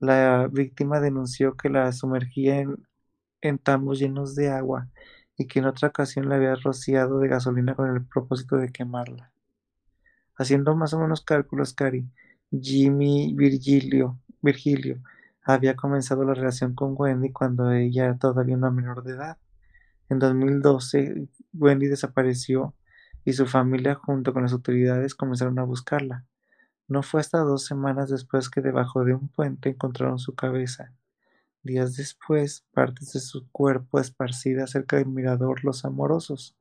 La 0.04 0.48
víctima 0.48 1.00
denunció 1.00 1.56
que 1.56 1.70
la 1.70 1.90
sumergía 1.92 2.60
en, 2.60 2.86
en 3.40 3.58
tambos 3.58 3.98
llenos 3.98 4.34
de 4.34 4.50
agua 4.50 4.88
y 5.38 5.46
que 5.46 5.60
en 5.60 5.64
otra 5.64 5.88
ocasión 5.88 6.28
la 6.28 6.36
había 6.36 6.54
rociado 6.56 7.18
de 7.20 7.28
gasolina 7.28 7.74
con 7.74 7.88
el 7.90 8.04
propósito 8.04 8.56
de 8.56 8.70
quemarla. 8.70 9.32
Haciendo 10.36 10.76
más 10.76 10.92
o 10.92 10.98
menos 11.00 11.22
cálculos, 11.24 11.72
Cari, 11.72 12.06
Jimmy 12.50 13.32
Virgilio 13.34 14.20
Virgilio 14.42 15.00
había 15.42 15.74
comenzado 15.74 16.22
la 16.24 16.34
relación 16.34 16.74
con 16.74 16.94
Wendy 16.96 17.32
cuando 17.32 17.72
ella 17.72 18.04
era 18.04 18.18
todavía 18.18 18.56
una 18.56 18.70
menor 18.70 19.02
de 19.02 19.12
edad. 19.12 19.38
En 20.10 20.18
2012, 20.18 21.28
Wendy 21.54 21.86
desapareció 21.86 22.74
y 23.24 23.32
su 23.32 23.46
familia 23.46 23.94
junto 23.94 24.34
con 24.34 24.42
las 24.42 24.52
autoridades 24.52 25.14
comenzaron 25.14 25.58
a 25.58 25.64
buscarla. 25.64 26.26
No 26.86 27.02
fue 27.02 27.20
hasta 27.20 27.38
dos 27.38 27.64
semanas 27.64 28.10
después 28.10 28.50
que 28.50 28.60
debajo 28.60 29.04
de 29.04 29.14
un 29.14 29.28
puente 29.28 29.70
encontraron 29.70 30.18
su 30.18 30.34
cabeza. 30.34 30.92
Días 31.62 31.96
después, 31.96 32.66
partes 32.74 33.14
de 33.14 33.20
su 33.20 33.48
cuerpo 33.50 33.98
esparcidas 33.98 34.72
cerca 34.72 34.96
del 34.96 35.06
mirador 35.06 35.64
Los 35.64 35.86
Amorosos. 35.86 36.54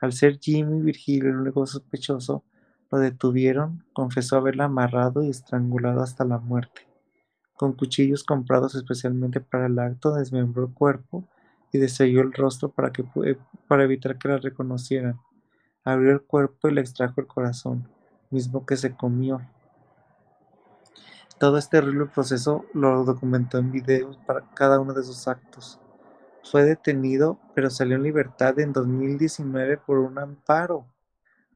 Al 0.00 0.12
ser 0.12 0.38
Jimmy 0.38 0.82
Virgilio 0.82 1.30
el 1.30 1.36
único 1.36 1.66
sospechoso, 1.66 2.44
lo 2.90 2.98
detuvieron, 2.98 3.84
confesó 3.94 4.36
haberla 4.36 4.64
amarrado 4.64 5.22
y 5.22 5.30
estrangulado 5.30 6.02
hasta 6.02 6.26
la 6.26 6.38
muerte. 6.38 6.86
Con 7.54 7.72
cuchillos 7.72 8.24
comprados 8.24 8.74
especialmente 8.74 9.40
para 9.40 9.66
el 9.66 9.78
acto, 9.78 10.14
desmembró 10.14 10.66
el 10.66 10.74
cuerpo 10.74 11.26
y 11.72 11.78
deselló 11.78 12.20
el 12.20 12.34
rostro 12.34 12.70
para, 12.70 12.92
para 13.66 13.84
evitar 13.84 14.18
que 14.18 14.28
la 14.28 14.36
reconocieran. 14.36 15.18
Abrió 15.84 16.12
el 16.12 16.20
cuerpo 16.20 16.68
y 16.68 16.74
le 16.74 16.82
extrajo 16.82 17.20
el 17.20 17.26
corazón, 17.26 17.88
mismo 18.30 18.66
que 18.66 18.76
se 18.76 18.94
comió. 18.94 19.40
Todo 21.38 21.58
este 21.58 21.78
horrible 21.78 22.06
proceso 22.06 22.64
lo 22.74 23.04
documentó 23.04 23.58
en 23.58 23.70
videos 23.70 24.16
para 24.26 24.42
cada 24.54 24.80
uno 24.80 24.92
de 24.92 25.04
sus 25.04 25.28
actos. 25.28 25.78
Fue 26.42 26.64
detenido, 26.64 27.38
pero 27.54 27.70
salió 27.70 27.96
en 27.96 28.02
libertad 28.02 28.58
en 28.58 28.72
2019 28.72 29.78
por 29.78 29.98
un 29.98 30.18
amparo. 30.18 30.86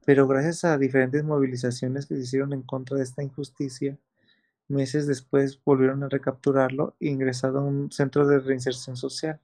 Pero 0.04 0.26
gracias 0.26 0.64
a 0.64 0.78
diferentes 0.78 1.24
movilizaciones 1.24 2.06
que 2.06 2.16
se 2.16 2.22
hicieron 2.22 2.52
en 2.52 2.62
contra 2.62 2.96
de 2.96 3.04
esta 3.04 3.22
injusticia, 3.22 3.98
Meses 4.72 5.06
después 5.06 5.60
volvieron 5.64 6.02
a 6.02 6.08
recapturarlo 6.08 6.96
e 6.98 7.08
ingresado 7.08 7.58
a 7.58 7.62
un 7.62 7.92
centro 7.92 8.26
de 8.26 8.38
reinserción 8.38 8.96
social. 8.96 9.38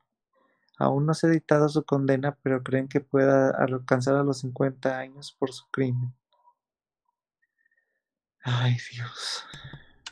Aún 0.79 1.05
no 1.07 1.12
se 1.12 1.26
ha 1.26 1.31
dictado 1.31 1.68
su 1.68 1.85
condena, 1.85 2.39
pero 2.43 2.62
creen 2.62 2.89
que 2.89 3.01
pueda 3.01 3.51
alcanzar 3.51 4.14
a 4.14 4.22
los 4.22 4.39
50 4.39 4.99
años 4.99 5.37
por 5.39 5.53
su 5.53 5.66
crimen. 5.70 6.14
Ay, 8.43 8.76
Dios. 8.93 9.45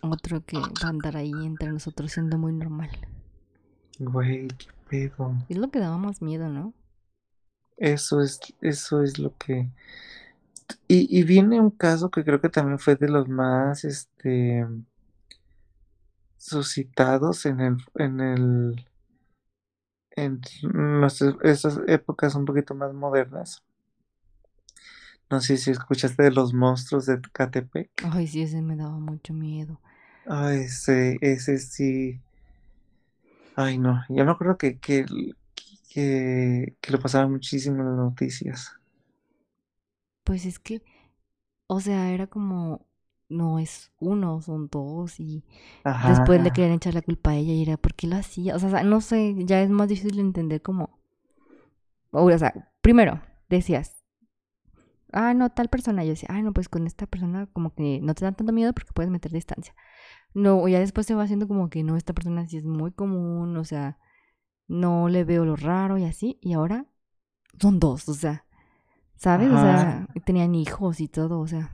Otro 0.03 0.45
que 0.45 0.59
va 0.59 0.71
a 0.83 0.89
andar 0.89 1.17
ahí 1.17 1.33
entre 1.33 1.71
nosotros 1.71 2.13
siendo 2.13 2.39
muy 2.39 2.53
normal. 2.53 2.91
Güey, 3.99 4.49
qué 4.49 4.69
pedo. 4.89 5.35
Es 5.49 5.57
lo 5.57 5.71
que 5.71 5.81
daba 5.81 5.99
más 5.99 6.23
miedo, 6.23 6.49
¿no? 6.49 6.75
Eso 7.77 8.21
es, 8.21 8.41
eso 8.61 9.03
es 9.03 9.19
lo 9.19 9.37
que. 9.37 9.69
Y, 10.89 11.19
y 11.19 11.23
viene 11.25 11.61
un 11.61 11.71
caso 11.71 12.11
que 12.11 12.25
creo 12.25 12.41
que 12.41 12.49
también 12.49 12.79
fue 12.79 12.97
de 12.97 13.09
los 13.09 13.29
más, 13.29 13.85
este, 13.85 14.67
suscitados 16.39 17.45
en 17.47 17.61
el, 17.61 17.77
en 17.97 18.21
el, 18.21 18.87
en 20.11 20.41
esas 21.43 21.81
épocas 21.87 22.35
un 22.35 22.45
poquito 22.45 22.75
más 22.75 22.93
modernas. 22.95 23.63
No 25.31 25.41
sé 25.41 25.57
si 25.57 25.73
escuchaste 25.73 26.23
de 26.23 26.31
los 26.31 26.55
monstruos 26.55 27.07
de 27.07 27.21
Catepec. 27.33 27.91
Ay, 28.13 28.27
sí, 28.27 28.43
ese 28.43 28.63
me 28.63 28.77
daba 28.77 28.99
mucho 28.99 29.35
miedo. 29.35 29.81
Ay, 30.27 30.61
ese, 30.61 31.19
ese 31.21 31.59
sí. 31.59 32.21
Ay, 33.57 33.79
no. 33.79 34.05
Ya 34.09 34.25
me 34.25 34.31
acuerdo 34.31 34.57
que, 34.59 34.79
que, 34.79 35.05
que, 35.93 36.77
que 36.81 36.93
lo 36.93 37.01
pasaba 37.01 37.27
muchísimo 37.27 37.81
en 37.83 37.89
las 37.89 37.97
noticias. 37.97 38.73
Pues 40.25 40.45
es 40.47 40.59
que, 40.59 40.83
o 41.67 41.81
sea, 41.81 42.11
era 42.13 42.27
como 42.27 42.87
no 43.29 43.59
es 43.59 43.91
uno, 43.99 44.41
son 44.41 44.69
dos 44.69 45.19
y 45.19 45.45
después 46.09 46.43
le 46.43 46.53
querían 46.53 46.75
echar 46.75 46.95
la 46.95 47.03
culpa 47.03 47.31
a 47.31 47.37
ella 47.37 47.53
y 47.53 47.63
era, 47.63 47.77
¿por 47.77 47.95
qué 47.95 48.07
lo 48.07 48.17
hacía? 48.17 48.55
O 48.55 48.59
sea, 48.59 48.83
no 48.83 49.01
sé, 49.01 49.35
ya 49.39 49.63
es 49.63 49.71
más 49.71 49.89
difícil 49.89 50.17
de 50.17 50.21
entender 50.21 50.63
cómo... 50.63 50.99
O 52.11 52.39
sea, 52.39 52.71
primero 52.81 53.21
decías, 53.49 54.05
ah, 55.13 55.35
no, 55.35 55.51
tal 55.51 55.69
persona, 55.69 56.05
yo 56.05 56.11
decía, 56.11 56.29
ah, 56.33 56.43
no, 56.43 56.53
pues 56.53 56.69
con 56.69 56.87
esta 56.87 57.07
persona 57.07 57.47
como 57.53 57.75
que 57.75 58.01
no 58.03 58.15
te 58.15 58.25
da 58.25 58.33
tanto 58.33 58.53
miedo 58.53 58.73
porque 58.73 58.93
puedes 58.93 59.11
meter 59.11 59.33
distancia. 59.33 59.75
No, 60.35 60.67
ya 60.69 60.79
después 60.79 61.07
se 61.07 61.15
va 61.15 61.23
haciendo 61.23 61.49
como 61.49 61.71
que 61.71 61.83
no, 61.83 61.97
esta 61.97 62.13
persona 62.13 62.47
sí 62.47 62.59
es 62.59 62.65
muy 62.65 62.93
común, 62.93 63.57
o 63.57 63.65
sea, 63.65 63.99
no 64.69 65.09
le 65.09 65.25
veo 65.25 65.45
lo 65.45 65.57
raro 65.57 65.99
y 65.99 66.05
así, 66.05 66.39
y 66.43 66.53
ahora 66.53 66.87
son 67.59 67.79
dos, 67.81 68.09
o 68.09 68.15
sea, 68.15 68.45
¿sabes? 69.17 69.49
O 69.51 69.57
sea, 69.57 70.07
tenían 70.25 70.55
hijos 70.55 71.01
y 71.01 71.09
todo, 71.09 71.41
o 71.41 71.47
sea. 71.47 71.73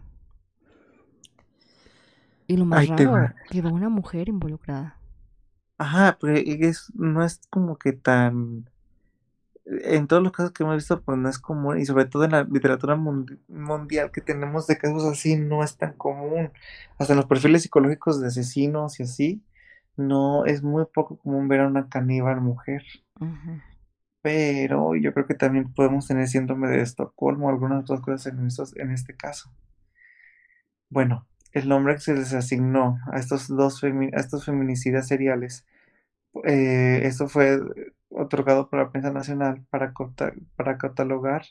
Y 2.46 2.56
lo 2.56 2.64
más 2.64 2.86
raro, 2.86 3.34
que 3.50 3.62
va 3.62 3.70
una 3.70 3.88
mujer 3.88 4.28
involucrada. 4.28 4.98
Ajá, 5.78 6.18
pero 6.20 6.36
es, 6.36 6.92
no 6.94 7.24
es 7.24 7.40
como 7.50 7.76
que 7.76 7.92
tan... 7.92 8.68
En 9.64 10.08
todos 10.08 10.22
los 10.22 10.32
casos 10.32 10.52
que 10.52 10.64
hemos 10.64 10.76
visto, 10.76 11.02
pues 11.02 11.18
no 11.18 11.28
es 11.28 11.38
común, 11.38 11.78
y 11.78 11.86
sobre 11.86 12.06
todo 12.06 12.24
en 12.24 12.32
la 12.32 12.42
literatura 12.44 12.96
mundial 12.96 14.10
que 14.10 14.20
tenemos 14.20 14.66
de 14.66 14.76
casos 14.76 15.04
así, 15.04 15.36
no 15.36 15.62
es 15.62 15.76
tan 15.76 15.92
común. 15.94 16.50
Hasta 16.98 17.12
en 17.12 17.18
los 17.18 17.26
perfiles 17.26 17.62
psicológicos 17.62 18.20
de 18.20 18.26
asesinos 18.28 18.98
y 18.98 19.04
así, 19.04 19.44
no 19.96 20.46
es 20.46 20.62
muy 20.62 20.84
poco 20.92 21.16
común 21.18 21.48
ver 21.48 21.60
a 21.60 21.68
una 21.68 21.88
caníbal 21.88 22.40
mujer. 22.40 22.82
Pero 24.20 24.94
yo 24.96 25.12
creo 25.14 25.26
que 25.26 25.34
también 25.34 25.72
podemos 25.72 26.06
tener 26.08 26.28
síndrome 26.28 26.68
de 26.68 26.80
Estocolmo 26.80 27.46
o 27.46 27.50
algunas 27.50 27.82
otras 27.82 28.00
cosas 28.00 28.26
en, 28.32 28.48
en 28.82 28.90
este 28.90 29.16
caso. 29.16 29.52
Bueno, 30.88 31.26
el 31.52 31.68
nombre 31.68 31.94
que 31.94 32.00
se 32.00 32.14
les 32.14 32.32
asignó 32.34 32.98
a 33.12 33.18
estos 33.18 33.48
dos 33.48 33.82
estos 34.12 34.44
feminicidas 34.44 35.06
seriales, 35.06 35.66
eh, 36.44 37.00
esto 37.04 37.28
fue 37.28 37.60
otorgado 38.14 38.68
por 38.68 38.78
la 38.80 38.90
prensa 38.90 39.10
nacional 39.10 39.64
para, 39.70 39.92
para 40.56 40.78
catalogar 40.78 41.44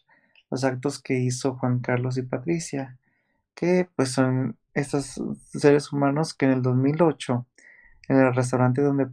los 0.50 0.64
actos 0.64 1.02
que 1.02 1.20
hizo 1.20 1.56
Juan 1.56 1.80
Carlos 1.80 2.18
y 2.18 2.24
Patricia, 2.24 2.98
que 3.56 3.90
pues 3.96 4.12
son 4.12 4.58
estos 4.74 5.22
seres 5.54 5.92
humanos 5.92 6.34
que 6.34 6.46
en 6.46 6.52
el 6.52 6.62
2008, 6.62 7.46
en 8.10 8.18
el 8.18 8.36
restaurante 8.36 8.82
donde, 8.82 9.08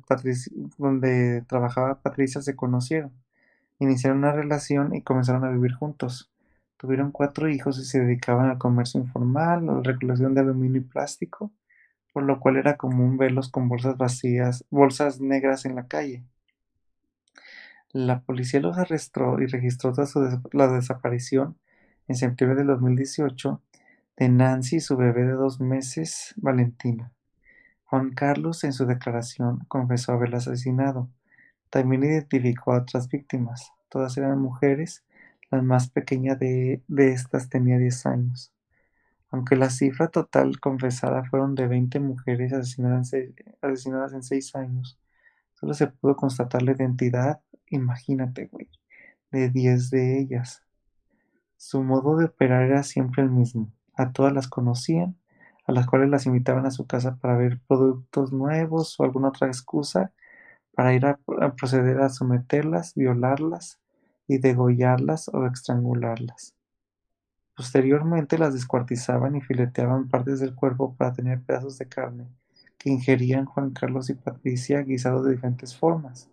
donde 0.78 1.42
trabajaba 1.42 2.01
Patricia, 2.01 2.42
se 2.42 2.57
conocieron, 2.57 3.12
iniciaron 3.78 4.18
una 4.18 4.32
relación 4.32 4.94
y 4.94 5.03
comenzaron 5.03 5.44
a 5.44 5.51
vivir 5.51 5.74
juntos. 5.74 6.30
Tuvieron 6.76 7.11
cuatro 7.12 7.49
hijos 7.49 7.78
y 7.78 7.84
se 7.84 8.01
dedicaban 8.01 8.51
al 8.51 8.59
comercio 8.59 9.01
informal, 9.01 9.68
a 9.68 9.72
la 9.74 9.82
recolección 9.82 10.34
de 10.34 10.40
aluminio 10.40 10.80
y 10.80 10.84
plástico, 10.84 11.53
por 12.12 12.22
lo 12.24 12.40
cual 12.40 12.57
era 12.57 12.76
común 12.76 13.16
verlos 13.16 13.49
con 13.49 13.68
bolsas 13.68 13.96
vacías, 13.96 14.64
bolsas 14.70 15.20
negras 15.20 15.64
en 15.64 15.74
la 15.74 15.86
calle. 15.88 16.24
La 17.93 18.20
policía 18.20 18.61
los 18.61 18.76
arrestó 18.76 19.41
y 19.41 19.47
registró 19.47 19.93
la 20.53 20.68
desaparición 20.68 21.57
en 22.07 22.16
septiembre 22.16 22.59
de 22.59 22.64
2018 22.64 23.62
de 24.16 24.28
Nancy 24.28 24.76
y 24.76 24.80
su 24.80 24.97
bebé 24.97 25.24
de 25.24 25.32
dos 25.32 25.61
meses, 25.61 26.34
Valentina. 26.36 27.12
Juan 27.84 28.11
Carlos 28.11 28.64
en 28.64 28.72
su 28.74 28.84
declaración 28.84 29.64
confesó 29.68 30.12
haberla 30.12 30.39
asesinado. 30.39 31.09
También 31.70 32.05
identificó 32.05 32.72
a 32.72 32.82
otras 32.82 33.09
víctimas. 33.09 33.72
Todas 33.89 34.16
eran 34.18 34.39
mujeres 34.39 35.05
la 35.51 35.62
más 35.62 35.89
pequeña 35.89 36.34
de, 36.34 36.82
estas 36.89 37.49
tenía 37.49 37.78
10 37.78 38.07
años. 38.07 38.53
Aunque 39.30 39.57
la 39.57 39.70
cifra 39.70 40.09
total 40.09 40.61
confesada 40.61 41.24
fueron 41.24 41.55
de 41.55 41.66
20 41.66 42.01
mujeres 42.01 42.53
asesinadas 42.53 43.12
en 44.12 44.22
6 44.22 44.55
años, 44.57 44.99
solo 45.59 45.74
se 45.74 45.88
pudo 45.88 46.14
constatar 46.14 46.62
la 46.62 46.72
identidad, 46.72 47.40
imagínate, 47.68 48.46
güey, 48.46 48.70
de 49.32 49.50
10 49.50 49.90
de 49.90 50.20
ellas. 50.20 50.62
Su 51.56 51.82
modo 51.82 52.16
de 52.16 52.26
operar 52.26 52.62
era 52.62 52.84
siempre 52.84 53.22
el 53.22 53.30
mismo. 53.30 53.72
A 53.94 54.12
todas 54.12 54.32
las 54.32 54.46
conocían, 54.46 55.16
a 55.66 55.72
las 55.72 55.86
cuales 55.86 56.11
las 56.11 56.26
invitaban 56.26 56.64
a 56.64 56.70
su 56.70 56.86
casa 56.86 57.16
para 57.16 57.36
ver 57.36 57.59
productos 57.66 58.32
nuevos 58.32 58.98
o 59.00 59.04
alguna 59.04 59.28
otra 59.28 59.48
excusa 59.48 60.12
para 60.74 60.94
ir 60.94 61.04
a 61.06 61.18
proceder 61.56 62.00
a 62.00 62.09
someterlas, 62.09 62.94
violarlas 62.94 63.80
y 64.28 64.38
degollarlas 64.38 65.28
o 65.28 65.44
estrangularlas. 65.44 66.54
Posteriormente 67.56 68.38
las 68.38 68.54
descuartizaban 68.54 69.34
y 69.34 69.40
fileteaban 69.40 70.09
partes 70.09 70.38
del 70.38 70.54
cuerpo 70.54 70.94
para 70.94 71.12
tener 71.12 71.42
pedazos 71.42 71.78
de 71.78 71.88
carne 71.88 72.28
que 72.79 72.91
ingerían 72.91 73.45
Juan 73.45 73.70
Carlos 73.70 74.09
y 74.09 74.14
Patricia 74.14 74.83
guisados 74.83 75.24
de 75.24 75.33
diferentes 75.33 75.76
formas. 75.76 76.31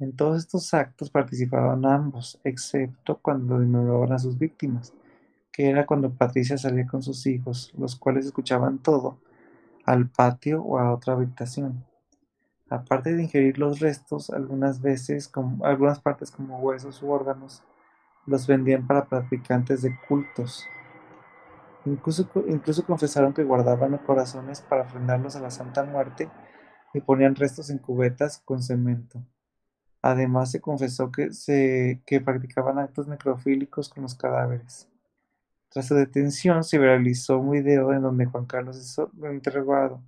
En 0.00 0.16
todos 0.16 0.38
estos 0.38 0.74
actos 0.74 1.10
participaban 1.10 1.84
ambos, 1.84 2.40
excepto 2.42 3.18
cuando 3.18 3.58
desmembraban 3.58 4.12
a 4.12 4.18
sus 4.18 4.38
víctimas, 4.38 4.92
que 5.52 5.68
era 5.68 5.86
cuando 5.86 6.10
Patricia 6.12 6.58
salía 6.58 6.86
con 6.86 7.02
sus 7.02 7.26
hijos, 7.26 7.72
los 7.76 7.96
cuales 7.96 8.26
escuchaban 8.26 8.78
todo, 8.78 9.18
al 9.84 10.08
patio 10.08 10.62
o 10.62 10.78
a 10.78 10.92
otra 10.92 11.14
habitación. 11.14 11.84
Aparte 12.70 13.14
de 13.14 13.24
ingerir 13.24 13.58
los 13.58 13.80
restos, 13.80 14.30
algunas 14.30 14.80
veces, 14.80 15.30
algunas 15.62 16.00
partes 16.00 16.30
como 16.30 16.60
huesos 16.60 17.02
u 17.02 17.10
órganos, 17.10 17.62
los 18.26 18.46
vendían 18.46 18.86
para 18.86 19.06
practicantes 19.06 19.82
de 19.82 19.96
cultos. 20.08 20.64
Incluso, 21.86 22.28
incluso 22.46 22.84
confesaron 22.84 23.32
que 23.32 23.44
guardaban 23.44 23.96
corazones 23.98 24.60
para 24.60 24.82
ofrendarlos 24.82 25.36
a 25.36 25.40
la 25.40 25.50
Santa 25.50 25.84
Muerte 25.84 26.30
y 26.92 27.00
ponían 27.00 27.34
restos 27.34 27.70
en 27.70 27.78
cubetas 27.78 28.42
con 28.44 28.62
cemento. 28.62 29.22
Además 30.02 30.50
se 30.50 30.60
confesó 30.60 31.10
que, 31.10 31.32
se, 31.32 32.02
que 32.06 32.20
practicaban 32.20 32.78
actos 32.78 33.06
necrofílicos 33.08 33.88
con 33.88 34.02
los 34.02 34.14
cadáveres. 34.14 34.88
Tras 35.70 35.86
su 35.86 35.94
detención 35.94 36.64
se 36.64 36.78
viralizó 36.78 37.38
un 37.38 37.50
video 37.50 37.92
en 37.92 38.02
donde 38.02 38.26
Juan 38.26 38.46
Carlos 38.46 38.76
es 38.76 39.00
interrogado 39.32 40.02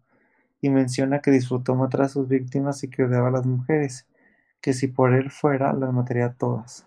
y 0.61 0.71
menciona 0.71 1.21
que 1.21 1.31
disfrutó 1.31 1.75
matar 1.75 2.03
a 2.03 2.09
sus 2.09 2.27
víctimas 2.29 2.83
y 2.85 2.89
que 2.89 3.05
odiaba 3.05 3.29
a 3.29 3.33
las 3.33 3.47
mujeres, 3.47 4.07
que 4.61 4.73
si 4.73 4.89
por 4.89 5.15
él 5.15 5.31
fuera 5.31 5.73
las 5.73 5.93
mataría 5.93 6.27
a 6.27 6.35
todas. 6.35 6.87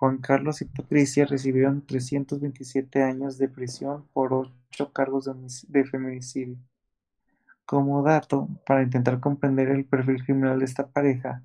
Juan 0.00 0.18
Carlos 0.18 0.60
y 0.62 0.64
Patricia 0.64 1.26
recibieron 1.26 1.86
327 1.86 3.04
años 3.04 3.38
de 3.38 3.48
prisión 3.48 4.08
por 4.12 4.32
ocho 4.32 4.92
cargos 4.92 5.30
de, 5.68 5.84
feminicidio. 5.84 6.56
Como 7.64 8.02
dato, 8.02 8.48
para 8.66 8.82
intentar 8.82 9.20
comprender 9.20 9.68
el 9.68 9.84
perfil 9.84 10.24
criminal 10.24 10.58
de 10.58 10.64
esta 10.64 10.88
pareja, 10.88 11.44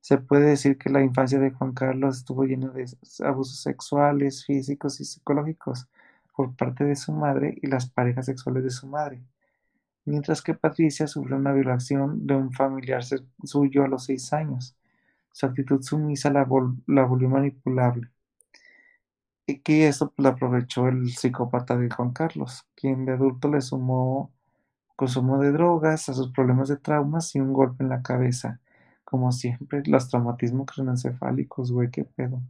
se 0.00 0.18
puede 0.18 0.50
decir 0.50 0.76
que 0.76 0.90
la 0.90 1.02
infancia 1.02 1.38
de 1.38 1.52
Juan 1.52 1.72
Carlos 1.72 2.18
estuvo 2.18 2.44
llena 2.44 2.68
de 2.68 2.84
abusos 3.24 3.62
sexuales, 3.62 4.44
físicos 4.44 5.00
y 5.00 5.06
psicológicos 5.06 5.88
por 6.36 6.54
parte 6.54 6.84
de 6.84 6.96
su 6.96 7.12
madre 7.12 7.56
y 7.62 7.68
las 7.68 7.88
parejas 7.88 8.26
sexuales 8.26 8.64
de 8.64 8.70
su 8.70 8.86
madre 8.86 9.22
mientras 10.04 10.42
que 10.42 10.54
Patricia 10.54 11.06
sufrió 11.06 11.36
una 11.36 11.52
violación 11.52 12.26
de 12.26 12.34
un 12.34 12.52
familiar 12.52 13.02
suyo 13.44 13.84
a 13.84 13.88
los 13.88 14.04
seis 14.04 14.32
años. 14.32 14.76
Su 15.34 15.46
actitud 15.46 15.82
sumisa 15.82 16.30
la, 16.30 16.44
volvió 16.44 17.28
manipulable. 17.28 18.08
Y 19.46 19.58
que 19.58 19.88
eso 19.88 20.14
la 20.16 20.28
aprovechó 20.28 20.86
el 20.86 21.10
psicópata 21.10 21.76
de 21.76 21.90
Juan 21.90 22.12
Carlos, 22.12 22.68
quien 22.76 23.04
de 23.04 23.14
adulto 23.14 23.48
le 23.48 23.60
sumó 23.60 24.32
consumo 24.94 25.40
de 25.40 25.50
drogas 25.50 26.08
a 26.08 26.14
sus 26.14 26.30
problemas 26.30 26.68
de 26.68 26.76
traumas 26.76 27.34
y 27.34 27.40
un 27.40 27.52
golpe 27.52 27.82
en 27.82 27.90
la 27.90 28.00
cabeza. 28.00 28.60
Como 29.02 29.32
siempre, 29.32 29.82
los 29.86 30.08
traumatismos 30.08 30.66
cronoencefálicos, 30.66 31.72
güey, 31.72 31.90
qué 31.90 32.04
pedo. 32.04 32.40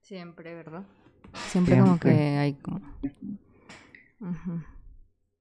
Siempre, 0.00 0.54
¿verdad? 0.54 0.84
Siempre, 1.48 1.80
como 1.80 1.98
que 1.98 2.12
hay 2.12 2.54
como... 2.54 2.80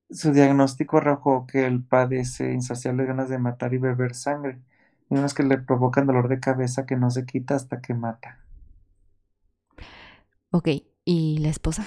Su 0.09 0.31
diagnóstico 0.31 0.97
arrojó 0.97 1.45
que 1.45 1.67
él 1.67 1.83
padece 1.83 2.51
insaciables 2.51 3.05
ganas 3.05 3.29
de 3.29 3.37
matar 3.37 3.75
y 3.75 3.77
beber 3.77 4.15
sangre, 4.15 4.59
y 5.09 5.15
unas 5.15 5.33
que 5.33 5.43
le 5.43 5.57
provocan 5.57 6.07
dolor 6.07 6.27
de 6.27 6.39
cabeza 6.39 6.85
que 6.85 6.95
no 6.95 7.09
se 7.09 7.25
quita 7.25 7.55
hasta 7.55 7.81
que 7.81 7.93
mata. 7.93 8.39
Ok, 10.51 10.69
¿y 11.05 11.37
la 11.39 11.49
esposa? 11.49 11.85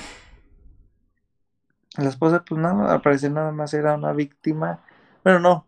La 1.97 2.09
esposa, 2.09 2.45
pues 2.45 2.61
nada, 2.61 2.93
al 2.93 3.03
parecer 3.03 3.33
nada 3.33 3.53
más 3.53 3.75
era 3.75 3.95
una 3.95 4.12
víctima. 4.12 4.85
Bueno, 5.25 5.41
no. 5.41 5.66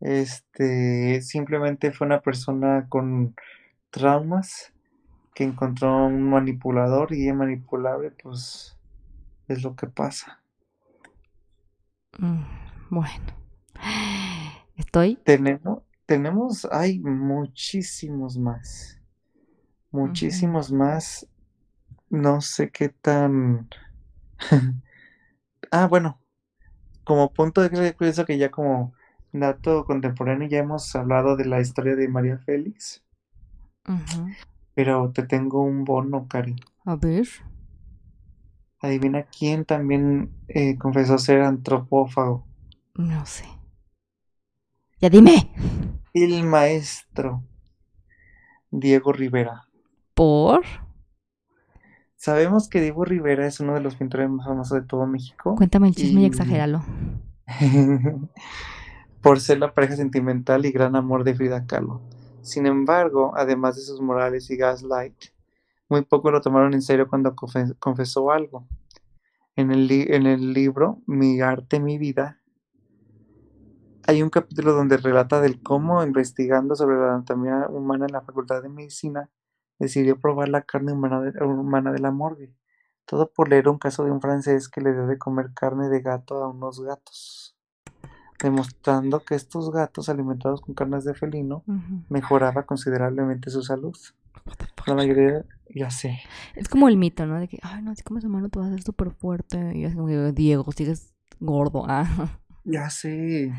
Este, 0.00 1.20
simplemente 1.22 1.92
fue 1.92 2.06
una 2.06 2.20
persona 2.20 2.86
con 2.88 3.34
traumas 3.90 4.72
que 5.34 5.44
encontró 5.44 6.06
un 6.06 6.22
manipulador 6.30 7.12
y 7.12 7.28
es 7.28 7.34
manipulable, 7.34 8.10
pues 8.10 8.76
es 9.48 9.62
lo 9.62 9.76
que 9.76 9.86
pasa. 9.86 10.42
Mm, 12.18 12.42
bueno. 12.90 13.26
Estoy. 14.76 15.16
Tenemos, 15.16 15.82
tenemos, 16.10 16.66
hay 16.72 16.98
muchísimos 16.98 18.36
más. 18.36 19.00
Muchísimos 19.92 20.72
más. 20.72 21.24
No 22.08 22.40
sé 22.40 22.68
qué 22.72 22.88
tan. 22.88 23.68
ah, 25.70 25.86
bueno. 25.86 26.20
Como 27.04 27.32
punto 27.32 27.60
de 27.60 27.94
eso 28.00 28.24
que 28.24 28.38
ya 28.38 28.50
como 28.50 28.92
dato 29.32 29.84
contemporáneo 29.84 30.48
ya 30.48 30.58
hemos 30.58 30.96
hablado 30.96 31.36
de 31.36 31.44
la 31.44 31.60
historia 31.60 31.94
de 31.94 32.08
María 32.08 32.38
Félix. 32.38 33.04
Pero 34.74 35.12
te 35.12 35.22
tengo 35.22 35.62
un 35.62 35.84
bono, 35.84 36.26
Cari. 36.26 36.56
A 36.84 36.96
ver. 36.96 37.28
Adivina 38.80 39.22
quién 39.26 39.64
también 39.64 40.32
eh, 40.48 40.76
confesó 40.76 41.18
ser 41.18 41.42
antropófago. 41.42 42.44
No 42.96 43.24
sé. 43.26 43.44
Ya 45.00 45.08
dime. 45.08 45.52
El 46.12 46.44
maestro 46.44 47.42
Diego 48.70 49.12
Rivera. 49.12 49.68
¿Por? 50.14 50.62
Sabemos 52.16 52.68
que 52.68 52.80
Diego 52.80 53.04
Rivera 53.04 53.46
es 53.46 53.60
uno 53.60 53.74
de 53.74 53.80
los 53.80 53.96
pintores 53.96 54.28
más 54.28 54.46
famosos 54.46 54.80
de 54.82 54.86
todo 54.86 55.06
México. 55.06 55.54
Cuéntame 55.54 55.88
el 55.88 55.94
chisme 55.94 56.20
y, 56.20 56.24
y 56.24 56.26
exagéralo. 56.26 56.82
por 59.22 59.40
ser 59.40 59.58
la 59.58 59.72
pareja 59.74 59.96
sentimental 59.96 60.66
y 60.66 60.72
gran 60.72 60.96
amor 60.96 61.24
de 61.24 61.34
Frida 61.34 61.66
Kahlo. 61.66 62.00
Sin 62.42 62.66
embargo, 62.66 63.32
además 63.36 63.76
de 63.76 63.82
sus 63.82 64.00
morales 64.00 64.50
y 64.50 64.56
gaslight, 64.56 65.14
muy 65.88 66.02
poco 66.02 66.30
lo 66.30 66.40
tomaron 66.40 66.74
en 66.74 66.82
serio 66.82 67.08
cuando 67.08 67.34
confe- 67.34 67.76
confesó 67.78 68.30
algo. 68.30 68.66
En 69.56 69.70
el, 69.72 69.90
en 69.90 70.26
el 70.26 70.52
libro 70.52 71.00
Mi 71.06 71.40
arte, 71.40 71.80
mi 71.80 71.98
vida, 71.98 72.39
hay 74.06 74.22
un 74.22 74.30
capítulo 74.30 74.72
donde 74.72 74.96
relata 74.96 75.40
del 75.40 75.62
cómo, 75.62 76.02
investigando 76.02 76.74
sobre 76.74 76.96
la 76.96 77.14
anatomía 77.14 77.66
humana 77.68 78.06
en 78.06 78.12
la 78.12 78.22
Facultad 78.22 78.62
de 78.62 78.68
Medicina, 78.68 79.30
decidió 79.78 80.18
probar 80.18 80.48
la 80.48 80.62
carne 80.62 80.92
humana 80.92 81.20
de, 81.20 81.44
humana 81.44 81.92
de 81.92 81.98
la 81.98 82.10
morgue. 82.10 82.54
Todo 83.06 83.30
por 83.32 83.48
leer 83.48 83.68
un 83.68 83.78
caso 83.78 84.04
de 84.04 84.10
un 84.10 84.20
francés 84.20 84.68
que 84.68 84.80
le 84.80 84.92
dio 84.92 85.06
de 85.06 85.18
comer 85.18 85.52
carne 85.54 85.88
de 85.88 86.00
gato 86.00 86.42
a 86.42 86.48
unos 86.48 86.80
gatos, 86.80 87.56
demostrando 88.42 89.24
que 89.24 89.34
estos 89.34 89.72
gatos 89.72 90.08
alimentados 90.08 90.60
con 90.60 90.74
carnes 90.74 91.04
de 91.04 91.14
felino 91.14 91.64
Ujú. 91.66 92.04
mejoraba 92.08 92.64
considerablemente 92.64 93.50
su 93.50 93.62
salud. 93.62 93.96
La 94.86 94.94
mayoría, 94.94 95.44
ya 95.74 95.90
sé, 95.90 96.18
Es 96.56 96.68
como 96.68 96.88
el 96.88 96.96
mito, 96.96 97.26
¿no? 97.26 97.38
De 97.38 97.48
que, 97.48 97.58
ay, 97.62 97.82
no, 97.82 97.94
si 97.94 98.02
comes 98.02 98.24
humano 98.24 98.48
tú 98.48 98.60
vas 98.60 98.68
a 98.68 98.72
ser 98.72 98.82
súper 98.82 99.10
fuerte. 99.10 99.76
Y 99.76 99.84
es 99.84 99.94
como 99.94 100.08
Diego, 100.32 100.70
sigues 100.72 101.14
gordo. 101.38 101.84
Ah. 101.88 102.40
ya 102.64 102.90
sé. 102.90 103.52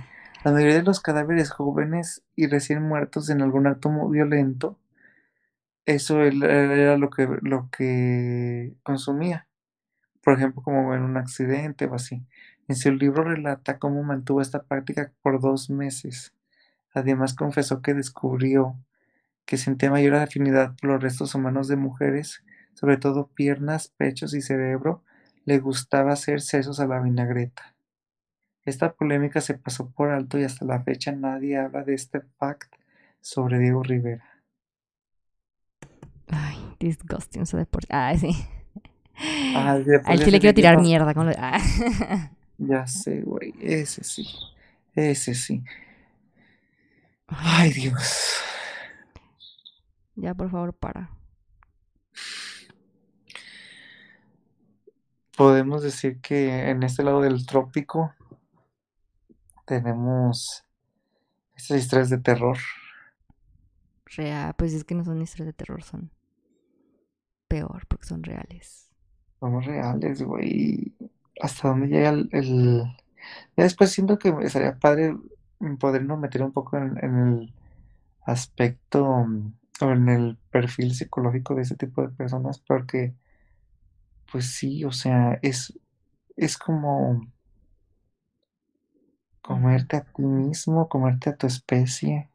La 0.43 0.51
mayoría 0.51 0.75
de 0.75 0.83
los 0.83 0.99
cadáveres 0.99 1.49
jóvenes 1.49 2.21
y 2.35 2.45
recién 2.45 2.83
muertos 2.83 3.31
en 3.31 3.41
algún 3.41 3.65
acto 3.65 3.89
muy 3.89 4.11
violento, 4.13 4.77
eso 5.85 6.21
él- 6.23 6.43
era 6.43 6.97
lo 6.97 7.09
que, 7.09 7.27
lo 7.41 7.69
que 7.71 8.75
consumía. 8.83 9.47
Por 10.23 10.35
ejemplo, 10.35 10.61
como 10.63 10.95
en 10.95 11.03
un 11.03 11.17
accidente 11.17 11.85
o 11.87 11.95
así. 11.95 12.25
En 12.67 12.75
su 12.77 12.91
libro 12.93 13.23
relata 13.25 13.79
cómo 13.79 14.03
mantuvo 14.03 14.41
esta 14.41 14.63
práctica 14.63 15.11
por 15.23 15.41
dos 15.41 15.69
meses. 15.69 16.33
Además 16.93 17.35
confesó 17.35 17.81
que 17.81 17.93
descubrió 17.95 18.77
que 19.45 19.57
sentía 19.57 19.91
mayor 19.91 20.15
afinidad 20.15 20.75
por 20.81 20.91
los 20.91 21.03
restos 21.03 21.35
humanos 21.35 21.67
de 21.69 21.77
mujeres, 21.77 22.43
sobre 22.75 22.97
todo 22.97 23.27
piernas, 23.29 23.89
pechos 23.97 24.33
y 24.35 24.41
cerebro, 24.41 25.03
le 25.45 25.59
gustaba 25.59 26.13
hacer 26.13 26.41
sesos 26.41 26.79
a 26.79 26.87
la 26.87 27.01
vinagreta. 27.01 27.70
Esta 28.65 28.93
polémica 28.93 29.41
se 29.41 29.55
pasó 29.55 29.89
por 29.89 30.09
alto 30.09 30.37
y 30.37 30.43
hasta 30.43 30.65
la 30.65 30.83
fecha 30.83 31.11
nadie 31.11 31.57
habla 31.57 31.83
de 31.83 31.95
este 31.95 32.21
fact 32.37 32.73
sobre 33.19 33.59
Diego 33.59 33.83
Rivera. 33.83 34.23
Ay, 36.27 36.57
disgusting 36.79 37.41
ese 37.41 37.57
deporte. 37.57 37.87
Ah, 37.89 38.13
sí. 38.17 38.35
Ah, 39.55 39.77
Al 40.05 40.23
chile 40.23 40.39
quiero 40.39 40.53
tirar 40.53 40.79
mierda 40.79 41.13
con 41.13 41.27
lo... 41.27 41.33
Ah. 41.37 41.59
Ya 42.63 42.85
sé, 42.85 43.21
güey, 43.21 43.55
ese 43.59 44.03
sí, 44.03 44.27
ese 44.93 45.33
sí. 45.33 45.63
Ay, 47.25 47.71
Dios. 47.73 48.35
Ya, 50.15 50.35
por 50.35 50.51
favor, 50.51 50.71
para. 50.73 51.09
Podemos 55.35 55.81
decir 55.81 56.21
que 56.21 56.69
en 56.69 56.83
este 56.83 57.01
lado 57.01 57.21
del 57.21 57.47
trópico 57.47 58.13
tenemos 59.79 60.65
estas 61.55 61.79
historias 61.79 62.09
de 62.11 62.19
terror. 62.19 62.57
Real, 64.15 64.53
pues 64.57 64.73
es 64.73 64.83
que 64.83 64.93
no 64.93 65.03
son 65.03 65.19
historias 65.23 65.47
de 65.47 65.53
terror, 65.53 65.81
son 65.83 66.11
peor 67.47 67.85
porque 67.87 68.07
son 68.07 68.23
reales. 68.23 68.89
Son 69.39 69.61
reales, 69.61 70.21
güey. 70.23 70.95
¿Hasta 71.41 71.69
dónde 71.69 71.87
llega 71.87 72.09
el, 72.09 72.29
el- 72.31 72.83
Ya 73.57 73.63
después 73.65 73.91
siento 73.91 74.19
que 74.19 74.33
estaría 74.43 74.79
padre 74.79 75.17
podernos 75.79 76.19
meter 76.19 76.43
un 76.43 76.51
poco 76.53 76.77
en, 76.77 76.97
en 77.03 77.17
el 77.19 77.55
aspecto 78.25 79.05
mm, 79.25 79.53
o 79.81 79.91
en 79.91 80.09
el 80.09 80.37
perfil 80.51 80.95
psicológico 80.95 81.55
de 81.55 81.63
ese 81.63 81.75
tipo 81.77 82.01
de 82.03 82.09
personas, 82.09 82.59
porque, 82.59 83.15
pues 84.31 84.53
sí, 84.53 84.83
o 84.85 84.91
sea, 84.91 85.39
es, 85.41 85.73
es 86.37 86.57
como 86.57 87.21
comerte 89.51 89.97
a 89.97 90.03
ti 90.05 90.23
mismo, 90.23 90.89
comerte 90.89 91.29
a 91.31 91.35
tu 91.37 91.47
especie. 91.47 92.29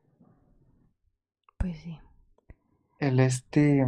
Pues 1.58 1.76
sí. 1.80 1.98
El 2.98 3.20
este, 3.20 3.82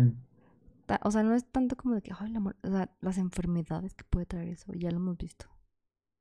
O 1.05 1.11
sea, 1.11 1.23
no 1.23 1.35
es 1.35 1.45
tanto 1.51 1.77
como 1.77 1.95
de 1.95 2.03
que, 2.03 2.13
ay, 2.19 2.31
la 2.33 2.41
o 2.41 2.69
sea, 2.71 2.91
las 3.01 3.19
enfermedades 3.19 3.95
que 3.95 4.05
puede 4.05 4.27
traer 4.27 4.49
eso, 4.49 4.73
ya 4.75 4.91
lo 4.91 4.97
hemos 4.99 5.17
visto. 5.17 5.47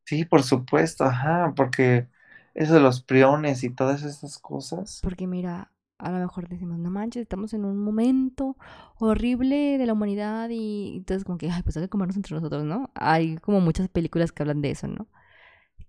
sí, 0.06 0.26
por 0.26 0.44
supuesto, 0.44 1.04
ajá, 1.06 1.54
porque 1.56 2.08
eso 2.54 2.74
de 2.76 2.80
los 2.80 3.04
priones 3.04 3.64
y 3.64 3.74
todas 3.74 4.04
esas 4.04 4.38
cosas. 4.40 5.02
Porque 5.02 5.28
mira, 5.28 5.72
a 6.00 6.12
lo 6.12 6.20
mejor 6.20 6.48
decimos, 6.50 6.80
no 6.80 6.90
manches, 6.92 7.22
estamos 7.24 7.54
en 7.54 7.66
un 7.66 7.78
momento 7.80 8.58
horrible 9.00 9.78
de 9.78 9.86
la 9.86 9.94
humanidad 9.94 10.50
y 10.50 10.96
entonces 10.98 11.24
como 11.26 11.38
que, 11.38 11.50
ay, 11.50 11.64
pues 11.64 11.78
hay 11.78 11.84
que 11.84 11.90
comernos 11.90 12.18
entre 12.18 12.36
nosotros, 12.36 12.64
¿no? 12.64 12.92
Hay 12.96 13.38
como 13.38 13.62
muchas 13.62 13.90
películas 13.90 14.32
que 14.32 14.44
hablan 14.44 14.62
de 14.62 14.72
eso, 14.72 14.88
¿no? 14.88 15.08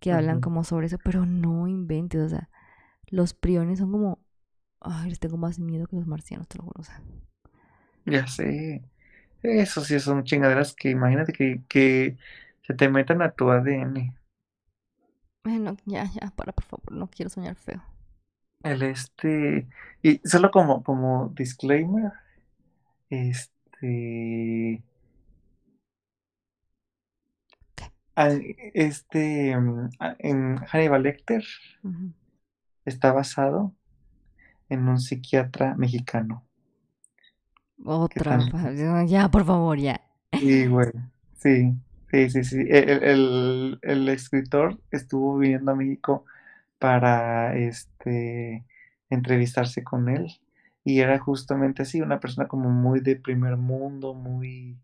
Que 0.01 0.13
hablan 0.13 0.41
como 0.41 0.65
sobre 0.65 0.87
eso, 0.87 0.99
pero 0.99 1.27
no 1.27 1.69
inventes, 1.69 2.23
o 2.23 2.29
sea, 2.29 2.51
los 3.09 3.35
priones 3.35 3.81
son 3.81 3.93
como, 3.93 4.21
ay, 4.81 5.11
les 5.11 5.21
tengo 5.21 5.37
más 5.39 5.59
miedo 5.61 5.87
que 5.89 5.97
los 5.97 6.07
marcianos, 6.09 6.49
te 6.49 6.59
lo 6.59 6.65
juro, 6.65 6.81
o 6.83 6.85
sea. 6.85 7.03
Ya 8.07 8.27
sé. 8.27 8.83
Eso 9.43 9.83
sí 9.85 10.01
son 10.01 10.25
chingaderas 10.25 10.75
que 10.75 10.91
imagínate 10.91 11.33
que, 11.35 11.63
que 11.69 12.17
se 12.63 12.75
te 12.75 12.89
metan 12.91 13.23
a 13.23 13.33
tu 13.33 13.51
ADN. 13.51 14.15
Bueno, 15.43 15.77
ya, 15.85 16.05
ya, 16.13 16.31
para, 16.37 16.53
por 16.53 16.65
favor, 16.65 16.93
no 16.93 17.09
quiero 17.11 17.29
soñar 17.31 17.57
feo. 17.57 17.83
El 18.63 18.83
este, 18.83 19.67
y 20.03 20.21
solo 20.29 20.51
como, 20.53 20.83
como 20.85 21.31
disclaimer, 21.35 22.13
este, 23.11 24.83
al- 27.77 27.93
este, 28.75 29.57
mm, 29.57 29.89
a- 30.01 30.17
en 30.19 30.57
Hannibal 30.57 31.03
Lecter 31.03 31.45
está 32.85 33.13
basado 33.13 33.73
en 34.69 34.89
un 34.89 34.99
psiquiatra 34.99 35.75
mexicano. 35.77 36.45
Otra, 37.85 39.05
ya, 39.07 39.29
por 39.31 39.45
favor, 39.45 39.79
ya. 39.79 40.01
Sí, 40.33 40.67
güey, 40.67 40.89
sí, 41.37 41.75
sí, 42.11 42.31
sí, 42.31 42.45
sí. 42.45 42.57
El, 42.69 42.89
el- 42.91 43.03
el- 43.03 43.79
el 43.83 44.09
escritor 44.09 44.81
estuvo 44.91 45.39
viniendo 45.39 45.73
a 45.73 45.77
México 45.77 46.25
para 46.79 47.57
este 47.57 48.65
entrevistarse 49.11 49.83
con 49.85 50.09
él 50.09 50.27
y 50.85 51.01
era 51.01 51.19
justamente 51.19 51.83
así, 51.83 52.01
una 52.01 52.21
persona 52.21 52.47
como 52.49 52.71
muy 52.71 53.01
de 53.01 53.17
primer 53.17 53.57
mundo, 53.57 54.15
muy 54.15 54.77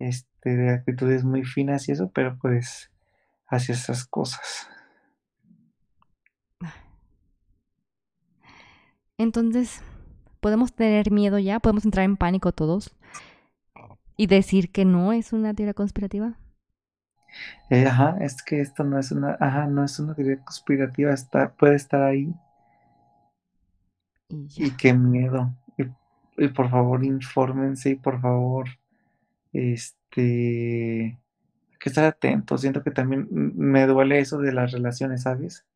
este 0.00 0.56
de 0.56 0.70
actitudes 0.70 1.24
muy 1.24 1.44
finas 1.44 1.88
y 1.88 1.92
eso, 1.92 2.10
pero 2.12 2.36
pues 2.38 2.90
hacía 3.46 3.74
esas 3.74 4.04
cosas. 4.04 4.68
Entonces, 9.18 9.82
podemos 10.40 10.74
tener 10.74 11.10
miedo 11.10 11.38
ya, 11.38 11.60
podemos 11.60 11.84
entrar 11.84 12.04
en 12.04 12.16
pánico 12.16 12.52
todos 12.52 12.96
y 14.16 14.26
decir 14.26 14.72
que 14.72 14.84
no 14.84 15.12
es 15.12 15.32
una 15.32 15.54
teoría 15.54 15.74
conspirativa. 15.74 16.38
Eh, 17.68 17.86
ajá, 17.86 18.16
es 18.20 18.42
que 18.42 18.60
esto 18.60 18.82
no 18.82 18.98
es 18.98 19.12
una, 19.12 19.36
ajá, 19.38 19.66
no 19.66 19.84
es 19.84 19.98
una 20.00 20.14
teoría 20.14 20.42
conspirativa, 20.42 21.12
está, 21.12 21.52
puede 21.52 21.76
estar 21.76 22.02
ahí 22.02 22.34
y 24.56 24.70
qué 24.72 24.92
miedo. 24.92 25.54
Y, 25.76 25.84
y 26.44 26.48
por 26.48 26.70
favor, 26.70 27.04
infórmense 27.04 27.90
y 27.90 27.94
por 27.96 28.20
favor, 28.20 28.68
este, 29.52 31.18
hay 31.70 31.78
que 31.78 31.88
estar 31.88 32.04
atentos. 32.04 32.60
Siento 32.60 32.82
que 32.82 32.90
también 32.90 33.28
me 33.30 33.86
duele 33.86 34.18
eso 34.20 34.38
de 34.38 34.52
las 34.52 34.72
relaciones, 34.72 35.22
¿sabes? 35.22 35.66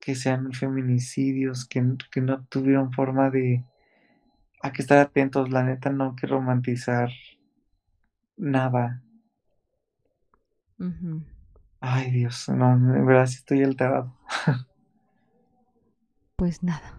Que 0.00 0.14
sean 0.14 0.52
feminicidios, 0.52 1.66
que, 1.66 1.84
que 2.10 2.20
no 2.20 2.44
tuvieron 2.46 2.92
forma 2.92 3.30
de... 3.30 3.64
Hay 4.62 4.72
que 4.72 4.82
estar 4.82 4.98
atentos, 4.98 5.50
la 5.50 5.62
neta 5.62 5.90
no 5.90 6.10
hay 6.10 6.16
que 6.16 6.26
romantizar 6.26 7.10
nada. 8.36 9.02
Ay, 11.80 12.10
Dios, 12.10 12.48
no, 12.48 12.72
en 12.72 13.06
verdad 13.06 13.26
sí 13.26 13.36
estoy 13.36 13.62
alterado. 13.62 14.16
Pues 16.36 16.62
nada. 16.62 16.94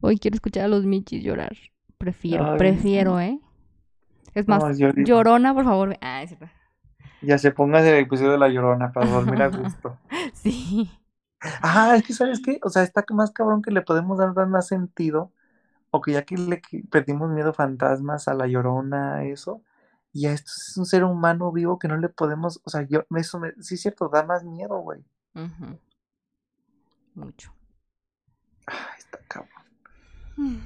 Hoy 0.00 0.18
quiero 0.18 0.36
escuchar 0.36 0.66
a 0.66 0.68
los 0.68 0.86
michis 0.86 1.24
llorar. 1.24 1.56
Prefiero, 1.98 2.52
Ay, 2.52 2.58
prefiero, 2.58 3.18
¿eh? 3.18 3.40
Es 4.34 4.48
más, 4.48 4.62
No, 4.62 4.72
yo- 4.72 4.90
llorona, 4.96 5.54
por 5.54 5.64
favor. 5.64 5.96
Ah, 6.00 6.22
es 6.22 6.30
cierto. 6.30 6.48
Ya 7.22 7.38
se 7.38 7.52
pongas 7.52 7.84
el 7.84 7.94
episodio 7.96 8.32
de 8.32 8.38
La 8.38 8.48
Llorona 8.48 8.92
para 8.92 9.06
dormir 9.08 9.40
a 9.42 9.48
gusto. 9.48 9.98
Sí. 10.34 10.90
Ah, 11.62 11.94
es 11.96 12.02
que 12.04 12.12
¿sabes 12.12 12.40
qué? 12.42 12.58
O 12.62 12.68
sea, 12.68 12.82
está 12.82 13.04
más 13.12 13.30
cabrón 13.30 13.62
que 13.62 13.70
le 13.70 13.82
podemos 13.82 14.18
dar 14.18 14.34
más 14.46 14.66
sentido, 14.66 15.30
o 15.90 16.00
que 16.00 16.12
ya 16.12 16.22
que 16.24 16.36
le 16.36 16.60
perdimos 16.90 17.30
miedo 17.30 17.50
a 17.50 17.54
fantasmas, 17.54 18.28
a 18.28 18.34
La 18.34 18.46
Llorona, 18.46 19.24
eso, 19.24 19.62
Y 20.12 20.26
a 20.26 20.32
esto 20.32 20.50
es 20.56 20.76
un 20.76 20.86
ser 20.86 21.04
humano 21.04 21.50
vivo 21.52 21.78
que 21.78 21.88
no 21.88 21.96
le 21.96 22.08
podemos, 22.08 22.60
o 22.64 22.70
sea, 22.70 22.82
yo, 22.82 23.04
eso 23.16 23.40
me, 23.40 23.52
sí 23.60 23.74
es 23.74 23.82
cierto, 23.82 24.08
da 24.08 24.22
más 24.24 24.44
miedo, 24.44 24.78
güey. 24.78 25.04
Mucho. 27.14 27.52
Ay, 28.66 28.76
está 28.98 29.18
cabrón. 29.28 30.64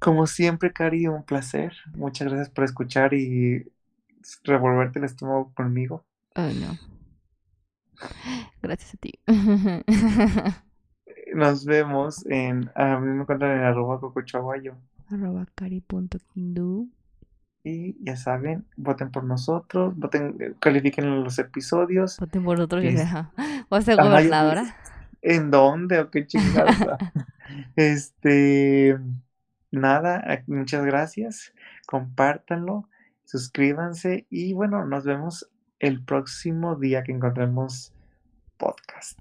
Como 0.00 0.26
siempre, 0.26 0.72
Cari, 0.72 1.06
un 1.06 1.22
placer. 1.24 1.72
Muchas 1.94 2.28
gracias 2.28 2.50
por 2.50 2.64
escuchar 2.64 3.14
y 3.14 3.70
revolverte 4.44 4.98
el 4.98 5.04
estómago 5.04 5.52
conmigo. 5.54 6.04
Ay, 6.34 6.54
no. 6.60 6.78
Gracias 8.62 8.94
a 8.94 8.96
ti. 8.96 9.12
Nos 11.34 11.64
vemos 11.64 12.26
en, 12.26 12.70
a 12.74 12.98
mí 12.98 13.08
me 13.08 13.22
encuentran 13.22 13.58
en 13.58 13.64
arroba 13.64 14.00
cocochaguayo. 14.00 14.74
Arroba 15.10 15.44
cari.quindu. 15.54 16.88
Y 17.62 18.02
ya 18.02 18.16
saben, 18.16 18.64
voten 18.76 19.10
por 19.10 19.24
nosotros, 19.24 19.94
voten, 19.96 20.56
califiquen 20.60 21.22
los 21.22 21.38
episodios. 21.38 22.18
Voten 22.18 22.44
por 22.44 22.60
otro 22.60 22.80
que 22.80 22.88
Es- 22.88 23.00
sea. 23.00 23.30
Voy 23.70 23.78
a 23.78 23.82
ser 23.82 23.96
gobernadora. 23.96 24.76
¿En 25.22 25.50
dónde 25.50 26.00
o 26.00 26.10
qué 26.10 26.26
chingados? 26.26 26.74
este, 27.76 28.98
nada, 29.70 30.22
muchas 30.46 30.84
gracias. 30.84 31.52
Compártanlo, 31.86 32.88
suscríbanse 33.24 34.26
y 34.30 34.52
bueno, 34.52 34.84
nos 34.86 35.04
vemos 35.04 35.50
el 35.78 36.04
próximo 36.04 36.76
día 36.76 37.02
que 37.02 37.12
encontremos. 37.12 37.92
Podcast. 38.58 39.18